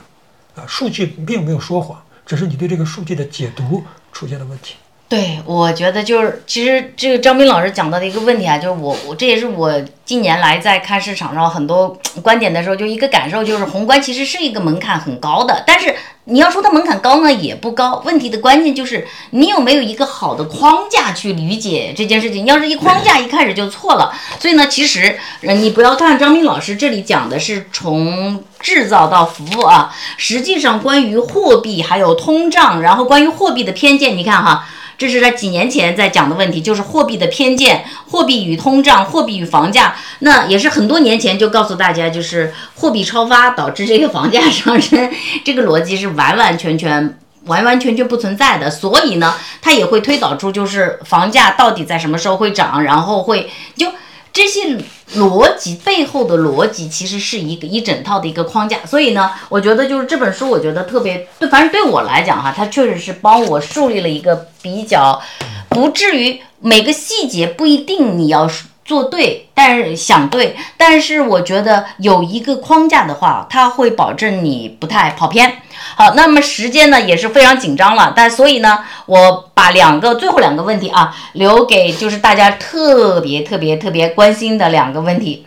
[0.55, 4.77] 啊，数据并没有说谎，只是你对这个数据的解读出现了问题。
[5.13, 9.71] 对，我觉得就是，其实这个张斌老师讲到的一个问题啊，就是我我这也是我
[10.07, 15.95] 近年来在看市场上很多观点的时候，就一个感受，就是宏观其实是一个门槛很高的，但是
[16.25, 18.03] 你要说它门槛高呢，也不高。
[18.07, 22.47] 问题的关键就是你有没有一个好的框架去理解这件事情。
[22.47, 34.67] 你要是一框架一开始就错了，所以呢，其实呃你不要看张斌老师这里讲的是从制造到服务啊，实际上关于货币还有通胀，然后关于货币的偏见，你看哈。
[34.99, 39.97] 这是在几年前在讲的问题，就是货币的偏见、货币与通胀、货币与房价。
[40.21, 45.11] 那也是很多年前就告诉大家，就是货币超发导致这个房价上升，
[45.45, 48.71] 这个逻辑是完完全全、 完完全全不存在的。
[48.71, 53.89] 所以呢，它也会推导出就是房价到底在什么时候会涨，然后会就。
[54.35, 54.79] 这些
[55.17, 65.21] 逻辑背后的逻辑其实是一个一整套的一个框架，所以呢，我觉得就是这本书，我觉得特别对，反正对我来讲哈，它确实是帮我树立了一个比较，
[65.69, 68.49] 不至于每个细节不一定你要
[68.85, 75.63] 做对，但是想对，但是我觉得有一个框架的话，它会保证你不太跑偏。
[75.95, 85.47] 好，那么时间呢也是非常紧张了，但所以呢，我把两个最后两个问题啊留给就是大家特别特别特别关心的两个问题。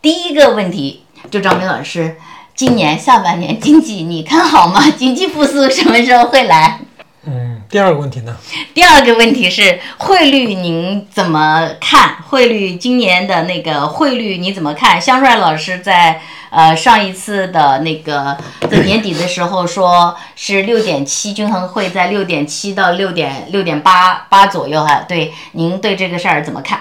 [0.00, 2.16] 第一个问题，就张明老师，
[2.54, 4.82] 今年下半年经济你看好吗？
[4.96, 6.80] 经济复苏什么时候会来？
[7.26, 8.36] 嗯，第二个问题呢？
[8.74, 12.16] 第二个问题是汇率，您怎么看？
[12.28, 15.00] 汇率今年的那个汇率你怎么看？
[15.00, 16.20] 香帅老师在
[16.50, 18.36] 呃上一次的那个
[18.68, 25.04] 在年底的时候说是六点七，均衡会在六点七到六点六点八八左右哈。
[25.08, 26.80] 对，您对这个事儿怎么看？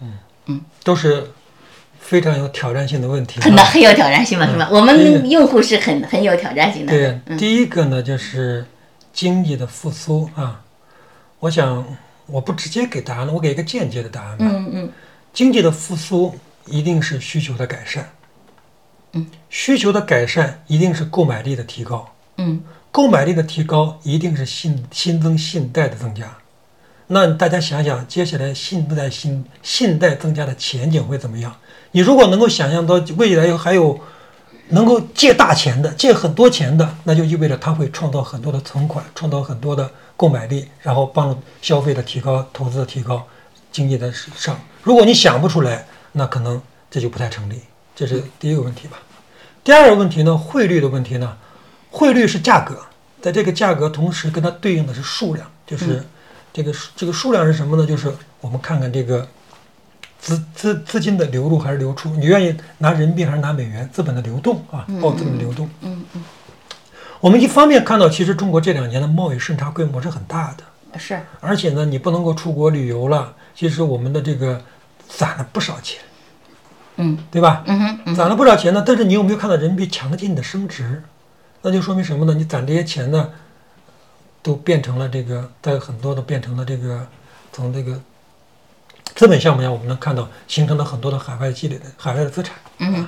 [0.00, 0.12] 嗯
[0.46, 1.32] 嗯都是
[1.98, 3.40] 非常有挑战性的问题。
[3.42, 4.68] 很很有挑战性嘛，是吧？
[4.70, 6.92] 我们用户是很很有挑战性的。
[6.92, 8.64] 对，第一个呢就是
[9.18, 10.62] 经济的复苏啊。
[11.40, 11.84] 我想
[12.26, 14.44] 我不直接给答案了，我给一个间接的答案吧。
[14.48, 14.92] 嗯嗯
[15.32, 16.36] 经济的复苏
[16.66, 18.08] 一定是需求的改善，
[19.14, 22.62] 嗯，需求的改善一定是购买力的提高，嗯，
[22.92, 26.32] 购买力的提高一定是信新增信贷的增加。
[27.08, 31.56] 那大家想想，接下来信贷信信贷增加的前景会怎么样？
[31.90, 33.98] 你如果能够想象到未来还有
[34.70, 43.26] 能够借大钱的、借很多钱的，那就意味着他会创造很多的存款，创造很多的购买力，然后帮助消费的提高、投资的提高、
[43.72, 44.58] 经济的上。
[44.82, 47.60] 如果你想不出来，那可能这就不太成立。
[47.94, 48.98] 这是第一个问题吧。
[49.64, 51.36] 第二个问题呢，汇率的问题呢，
[51.90, 52.78] 汇率是价格，
[53.20, 56.02] 在这个价格同时跟它对应的是数量，就是
[56.52, 57.86] 这个这个数量是什么呢？
[57.86, 59.26] 就是我们看看这个
[60.20, 63.88] 资资资金的流入还是流出，你愿意拿人民币还是拿美元？
[63.92, 65.68] 资本的流动啊，包括资本的流动。
[65.80, 66.24] 嗯嗯，
[67.20, 74.60] 我们一方面看到，其实中国这两年的贸易顺差规模是很大的，是，而且呢，你不能够出国旅游了，其实我们的这个
[75.08, 76.00] 攒了不少钱，
[76.96, 77.62] 嗯对吧？
[77.66, 81.02] 嗯哼嗯攒了不少钱呢，但是你有没有看到人民币强劲的升值？
[81.62, 82.34] 那就说明什么呢？
[82.34, 83.30] 你攒这些钱呢，
[84.42, 87.06] 都变成了这个，在很多都变成了这个，
[87.52, 88.00] 从这个
[89.18, 92.54] 资本项目上，我们能看到形成了很多的海外积累的海外的资产。
[92.78, 93.04] 嗯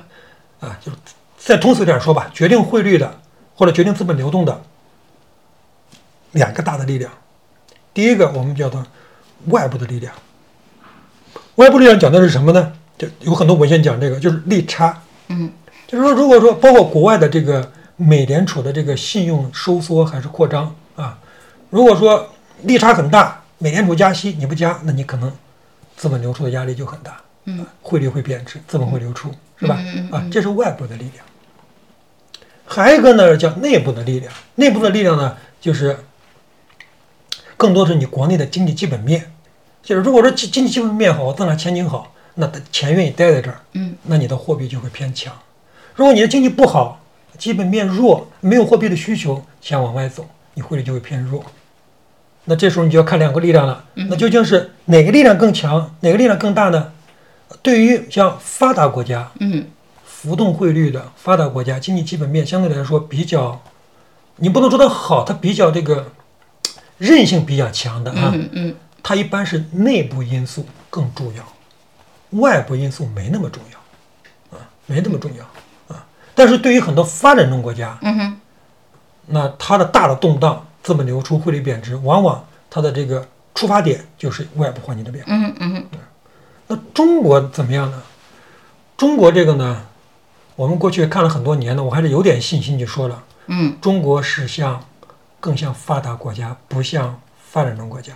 [0.59, 0.91] 啊，就
[1.39, 3.21] 再通俗点说吧，决定汇率的
[3.55, 4.61] 或者决定资本流动的
[6.33, 7.13] 两个大的力量，
[7.95, 8.85] 第一个我们叫做
[9.47, 10.13] 外部的力量。
[11.55, 12.73] 外部力量讲的是什么呢？
[12.99, 15.01] 就有很多文献讲这个，就是利差。
[15.29, 15.53] 嗯
[15.87, 21.17] 就是说，如果说包括国外的这个美联储的这个信用收缩还是扩张啊，
[21.71, 22.29] 如果说
[22.63, 25.33] 利差很大，美联储加息你不加，那你可能
[26.01, 29.79] 资本流出的压力就很大，嗯，汇率会贬值，资本会流出，是吧？
[30.11, 31.23] 啊，这是外部的力量。
[32.65, 35.99] 还有一个呢叫内部的力量，内部的力量呢就是
[37.55, 39.31] 更多是你国内的经济基本面，
[39.83, 45.31] 就是如果说经经济基本面好，增长前景好，那钱愿意待在这儿，嗯，那你的货币就会偏强。
[45.95, 46.99] 如果你的经济不好，
[47.37, 51.45] 基本面弱，没有货币的需求，钱往外走，你汇率就会偏弱。
[52.45, 56.93] 那这时候你就要看两个力量了，那究竟是哪个力量更强，哪个力量更大呢？
[57.63, 59.67] 对于像发达国家，嗯
[60.05, 63.61] 浮动汇率的发达国家，经济基本面相对来说比较，
[64.37, 66.13] 你不能说它好，它比较这个
[66.99, 71.43] 韧性比较强的啊，嗯嗯它一般是内部因素更重要，
[72.39, 76.05] 外部因素没那么重要，啊，没那么重要啊。
[76.35, 78.41] 但是对于很多发展中国家，嗯哼
[79.27, 85.33] 那它的大的动荡、资本流出、汇率贬值，往往它的这个出发点就是外部环境的变化。
[85.33, 85.85] 嗯哼嗯哼
[86.69, 88.03] 那中国怎么样呢？
[88.97, 89.83] 中国这个呢，
[90.57, 94.81] 我们过去看了很多年呢，我还是有点信心，就说了，嗯中国是像
[95.41, 98.13] 更像发达国家，不像发展中国家，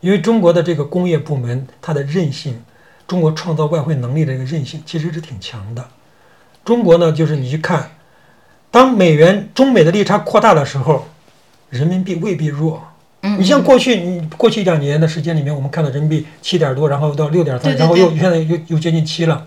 [0.00, 2.62] 因为中国的这个工业部门它的韧性，
[3.06, 5.88] 中国创造外汇能力的这个韧性其实是挺强的。
[6.64, 7.92] 中国呢，就是你去看，
[8.70, 11.06] 当美元中美的利差扩大的时候，
[11.70, 12.82] 人民币未必弱。
[13.22, 19.46] 嗯，你像过去，你过去一两年的时间里面，我们看到人民币七点多，然后到六点三，然后又现在又又接近七了。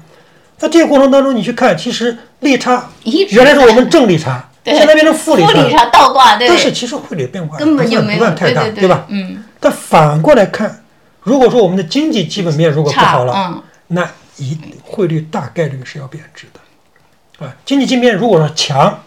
[0.57, 9.05] 在这个过程当中，你去看，其实利差原来是我们正利差，对现在变成负利差，倒挂，对，但是其实汇率变化根本就不算没有太大，对对吧？
[9.09, 10.83] 嗯，但反过来看，
[11.21, 13.63] 如果说我们的经济基本面如果不好了，嗯。
[13.87, 18.99] 那一汇率大概率是要贬值的，啊，经济基本面如果说强，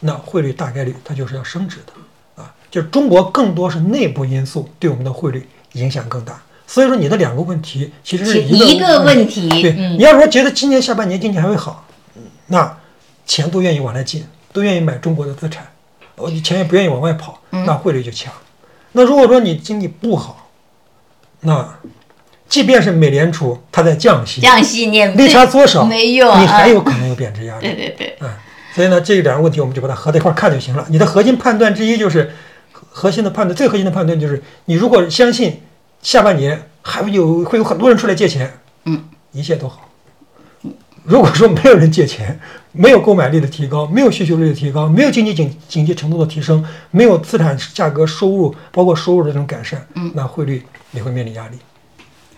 [0.00, 2.03] 那汇率大概率它就是要升值的，啊，
[2.74, 6.42] 就中国更多是内部因素对我们的汇率影响更大。
[6.66, 11.86] 所以说你的两个问题其实是是一个问题对，嗯你要说觉得今年下半年经济还会好，
[12.16, 12.76] 嗯那
[13.24, 15.64] 钱都愿意往来进，都愿意买中国的资产，
[16.16, 18.32] 哦，你钱也不愿意往外跑，嗯那汇率就强。
[18.90, 20.50] 那如果说你经济不好，
[21.42, 21.78] 那
[22.48, 27.68] 即便是美联储它在降息，降息你也利差多少没用啊，你还有可能有贬值压力。
[27.68, 28.30] 对对对，嗯，
[28.74, 30.84] 所以呢，这两个问题我们就把它合在一块儿看就行了。
[30.88, 32.34] 你的核心判断之一就是
[32.96, 35.60] 核核心的判断，最核心的判断就是你如果相信
[36.00, 38.50] 下半年还会有会有很多人出来借钱，
[38.84, 39.90] 嗯，一切都好。
[41.02, 42.38] 如果说没有人借钱，
[42.72, 51.58] 没有购买力的提高，没有需求率的提高，没有经济景景气程度的提升，没有资产价格、收入包括收入的这种改善，嗯，那汇率也会面临压力。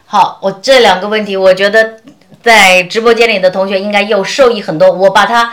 [0.06, 2.00] 好，我这两个问题，我觉得
[2.42, 4.90] 在直播间里的同学应该又受益很多。
[4.90, 5.52] 我把它，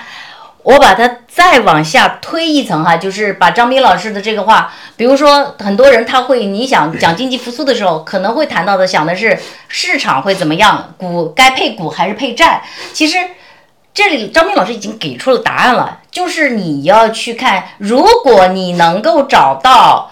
[0.63, 9.37] 我把它再往下推一层哈，就是把张斌老师的这个话，比如说很多人他会，你想讲经济复苏的时候，可能会谈到的想的是
[9.67, 12.63] 市场会怎么样，股该配股还是配债？
[12.91, 13.17] 其实。
[13.95, 20.09] 这里张斌老师已经给出了答案了，就是你要去看，如果你能够找到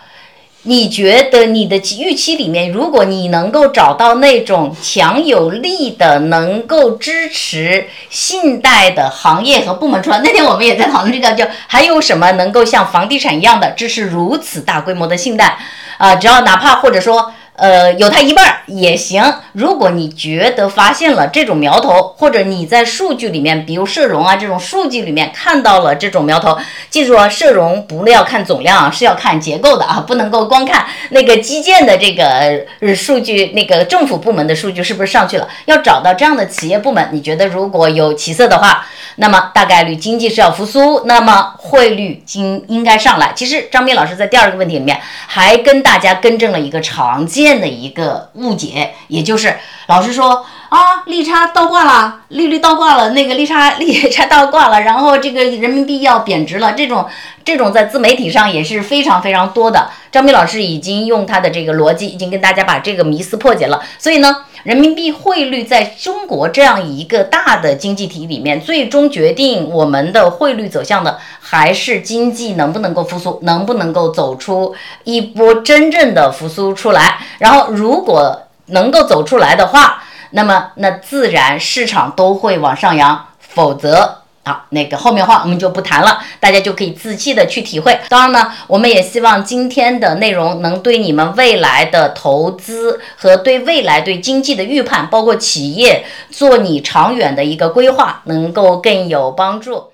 [0.63, 15.57] 你觉得你的预期里面，如果你能够找到那种强有力的、能够支持信贷的行业和部门出来，那天我们也在讨论这个，就还有什么能够像房地产一样的支持如此大规模的信贷
[15.97, 16.15] 啊？
[16.15, 17.33] 只要哪怕或者说。
[17.61, 19.23] 呃，有它一半儿也行。
[19.51, 26.57] 如果你觉得发现了这种苗头，或者你在数据里面，比如社融啊这种数据里面看到了这种苗头，
[26.89, 32.65] 记住啊，社融不要看总量，是要看结构的啊，不能够光看那个基建的这个
[32.95, 35.47] 数据，那个政府部门的数据是不是上去了？
[35.65, 43.31] 要找到这样的企业部门，你觉得如果有起色的话，那么大概率经济是要复苏，那么汇率经应该上来。
[43.35, 47.50] 其实张斌老师在第二个问题里面还跟大家更正了一个常见。
[47.59, 49.57] 的一个误解，也就是
[49.87, 57.05] 老师说啊，利差倒挂了，利率倒挂了，那个利差利差倒挂了，然后这个人民币要贬值了，这种
[57.43, 59.89] 这种在自媒体上也是非常非常多的。
[60.13, 63.83] 张斌老师已经用他的这个逻辑，已经跟大家把这个迷思破解了。
[63.99, 74.73] 所以呢，人民币汇率在中国这样一个大的经济体里面，最终决定我们的汇率走向的，还是经济能不能够复苏，能不能够走出
[75.03, 77.17] 一波真正的复苏出来。
[77.39, 80.01] 然后，如果能够走出来的话，
[80.31, 84.17] 那么那自然市场都会往上扬，否则。
[84.43, 87.95] 啊，那个后面话我们就不谈了，大家就可以仔细的去体会。
[88.09, 99.90] 当然呢，我们也希望今天的内容能对你们未来的投资和对未来对经济的预判，包括企业做你长远的一个规划，能够更有帮助。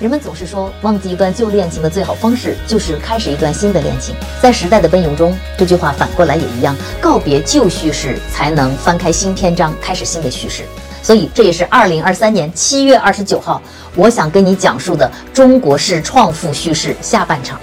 [0.00, 4.12] 人们总是说，忘记一段旧恋情的最好方式就是开始一段新的恋情。
[4.42, 10.64] 在时代的奔涌中，这句话反过来也一样，告别旧叙事，才能翻开新篇章，开始新的叙事。
[11.00, 13.62] 所以，这也是二零二三年七月二十九号，
[13.94, 17.60] 我想跟你讲述的中国式创富叙事下半场。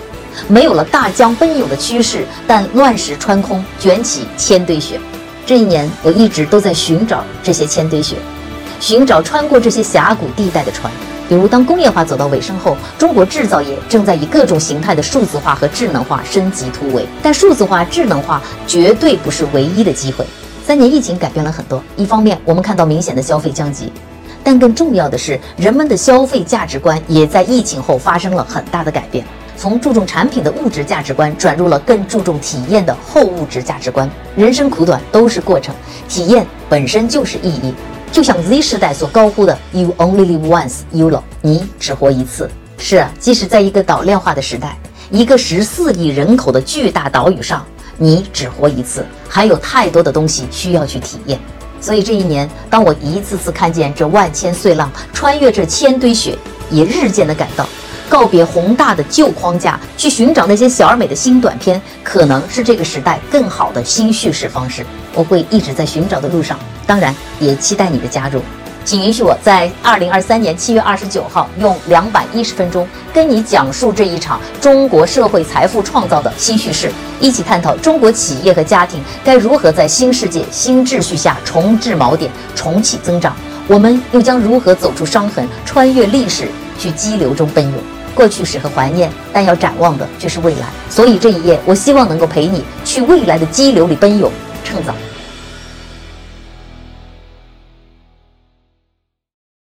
[0.47, 4.97] 没有了大江奔涌的趋势，但乱石穿空，卷起千堆雪。
[5.45, 8.15] 这一年，我一直都在寻找这些千堆雪，
[8.79, 10.89] 寻找穿过这些峡谷地带的船。
[11.31, 17.07] 比如，当工业化走到尾声后，中国制造业正在以各种形态的数字化和智能化升级突围。
[17.23, 20.25] 但数字化、智能化绝对不是唯一的机会。
[20.67, 23.93] 三年疫情改变了很多，一方面我们看到明显的消费降级，
[24.43, 29.25] 但更重要的是，人们的消费价值观也在疫情后发生了很大的改变，
[29.55, 34.09] 从注重产品的物质价值观转入了更注重体验的后物质价值观。
[34.35, 35.73] 人生苦短，都是过程，
[36.09, 37.73] 体验本身就是意义。
[38.11, 42.49] 就像 Z 时代所高呼的 “You only live once, you know”，你只活一次。
[42.77, 44.77] 是，即使在一个岛链化的时代，
[45.09, 47.65] 一个十四亿人口的巨大岛屿上。
[47.97, 51.39] 你只活一次，还有太多的东西需要去体验。
[51.79, 56.35] 所以这一年，当我一次次看见这万千碎浪，穿越这千堆雪，
[56.71, 57.67] 也日渐的感到，
[58.11, 64.85] 告别宏大的旧框架，去寻找那些小而美的新短片，可能是这个时代更好的新叙事方式。
[65.15, 68.41] 我会一直在寻找的路上，当然也期待你的加入。
[68.83, 83.33] 请允许我在二零二三年七月二十九号用两百一十分钟跟你讲述这一场中国社会财富创造的新叙事，一起探讨中国企业和家庭该如何在新世界新秩序下重置锚点、重启增长。
[83.69, 87.73] 我们又将如何走出伤痕，穿越历史，去激流中奔涌？
[88.13, 90.67] 过去时和怀念，但要展望的却是未来。
[90.89, 94.31] 所以这一夜，我希望能够陪你去未来的激流里奔涌，
[94.63, 94.93] 趁早。